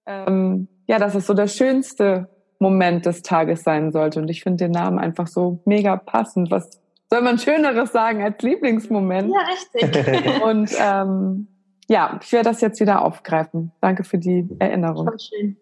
ähm, 0.06 0.68
ja, 0.86 0.98
dass 0.98 1.14
es 1.14 1.26
so 1.26 1.34
der 1.34 1.46
schönste 1.46 2.28
Moment 2.58 3.06
des 3.06 3.22
Tages 3.22 3.62
sein 3.62 3.90
sollte. 3.92 4.20
Und 4.20 4.28
ich 4.28 4.42
finde 4.42 4.64
den 4.64 4.72
Namen 4.72 4.98
einfach 4.98 5.26
so 5.26 5.60
mega 5.64 5.96
passend. 5.96 6.50
Was 6.50 6.80
soll 7.10 7.22
man 7.22 7.38
Schöneres 7.38 7.92
sagen 7.92 8.22
als 8.22 8.40
Lieblingsmoment? 8.42 9.32
Ja, 9.32 9.82
richtig. 9.82 10.42
Und 10.42 10.70
ähm, 10.78 11.48
ja, 11.88 12.20
ich 12.22 12.32
werde 12.32 12.50
das 12.50 12.60
jetzt 12.60 12.80
wieder 12.80 13.02
aufgreifen. 13.02 13.72
Danke 13.80 14.04
für 14.04 14.18
die 14.18 14.48
Erinnerung. 14.58 15.06
Voll 15.06 15.18
schön. 15.18 15.56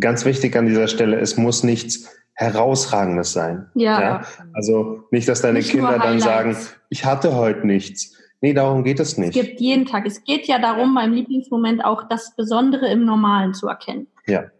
Ganz 0.00 0.24
wichtig 0.24 0.56
an 0.56 0.66
dieser 0.66 0.88
Stelle, 0.88 1.18
es 1.18 1.36
muss 1.36 1.62
nichts 1.62 2.10
Herausragendes 2.34 3.32
sein. 3.32 3.70
Ja. 3.74 4.00
ja? 4.00 4.22
Also 4.52 5.04
nicht, 5.10 5.28
dass 5.28 5.42
deine 5.42 5.58
nicht 5.58 5.70
Kinder 5.70 5.98
dann 5.98 6.20
sagen, 6.20 6.56
ich 6.90 7.04
hatte 7.04 7.34
heute 7.34 7.66
nichts. 7.66 8.14
Nee, 8.40 8.52
darum 8.52 8.84
geht 8.84 9.00
es 9.00 9.16
nicht. 9.16 9.36
Es 9.36 9.42
gibt 9.46 9.60
jeden 9.60 9.86
Tag. 9.86 10.06
Es 10.06 10.22
geht 10.24 10.46
ja 10.46 10.58
darum, 10.58 10.94
beim 10.94 11.12
Lieblingsmoment 11.12 11.84
auch 11.84 12.08
das 12.08 12.36
Besondere 12.36 12.88
im 12.88 13.04
Normalen 13.04 13.54
zu 13.54 13.66
erkennen. 13.66 14.06
Ja. 14.26 14.50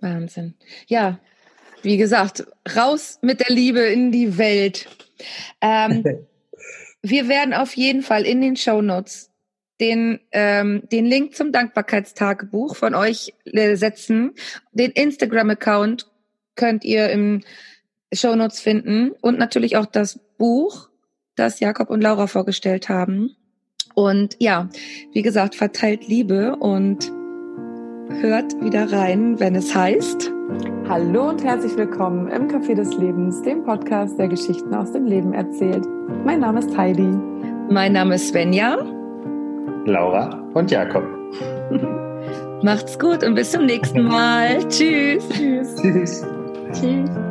Wahnsinn. 0.00 0.54
Ja, 0.86 1.18
wie 1.82 1.96
gesagt, 1.96 2.46
raus 2.76 3.18
mit 3.22 3.40
der 3.40 3.54
Liebe 3.54 3.80
in 3.80 4.12
die 4.12 4.38
Welt. 4.38 4.88
Ähm, 5.60 6.04
wir 7.02 7.28
werden 7.28 7.54
auf 7.54 7.76
jeden 7.76 8.02
Fall 8.02 8.24
in 8.24 8.40
den 8.40 8.56
Show 8.56 8.80
Notes 8.80 9.30
den, 9.80 10.20
ähm, 10.32 10.82
den 10.92 11.06
Link 11.06 11.34
zum 11.34 11.52
Dankbarkeitstagebuch 11.52 12.76
von 12.76 12.94
euch 12.94 13.34
äh, 13.44 13.76
setzen. 13.76 14.34
Den 14.72 14.90
Instagram-Account 14.90 16.06
könnt 16.54 16.84
ihr 16.84 17.08
im 17.10 17.42
Show 18.12 18.34
Notes 18.34 18.60
finden 18.60 19.12
und 19.20 19.38
natürlich 19.38 19.76
auch 19.76 19.86
das 19.86 20.18
Buch, 20.38 20.88
das 21.36 21.60
Jakob 21.60 21.90
und 21.90 22.00
Laura 22.00 22.26
vorgestellt 22.26 22.88
haben. 22.88 23.36
Und 23.94 24.36
ja, 24.38 24.68
wie 25.12 25.22
gesagt, 25.22 25.54
verteilt 25.54 26.06
Liebe 26.08 26.56
und 26.56 27.10
hört 28.20 28.60
wieder 28.62 28.92
rein, 28.92 29.38
wenn 29.38 29.54
es 29.54 29.74
heißt. 29.74 30.32
Hallo 30.88 31.28
und 31.28 31.44
herzlich 31.44 31.76
willkommen 31.76 32.28
im 32.28 32.48
Café 32.48 32.74
des 32.74 32.92
Lebens, 32.96 33.42
dem 33.42 33.62
Podcast, 33.62 34.18
der 34.18 34.28
Geschichten 34.28 34.74
aus 34.74 34.92
dem 34.92 35.06
Leben 35.06 35.32
erzählt. 35.32 35.86
Mein 36.24 36.40
Name 36.40 36.58
ist 36.58 36.76
Heidi. 36.76 37.16
Mein 37.70 37.92
Name 37.92 38.16
ist 38.16 38.28
Svenja. 38.28 38.76
Laura 39.86 40.42
und 40.54 40.70
Jakob. 40.70 41.04
Macht's 42.62 42.98
gut 42.98 43.22
und 43.22 43.36
bis 43.36 43.52
zum 43.52 43.66
nächsten 43.66 44.02
Mal. 44.02 44.58
Tschüss. 44.68 45.28
Tschüss. 45.28 45.76
Tschüss. 45.76 46.26
Tschüss. 46.72 47.29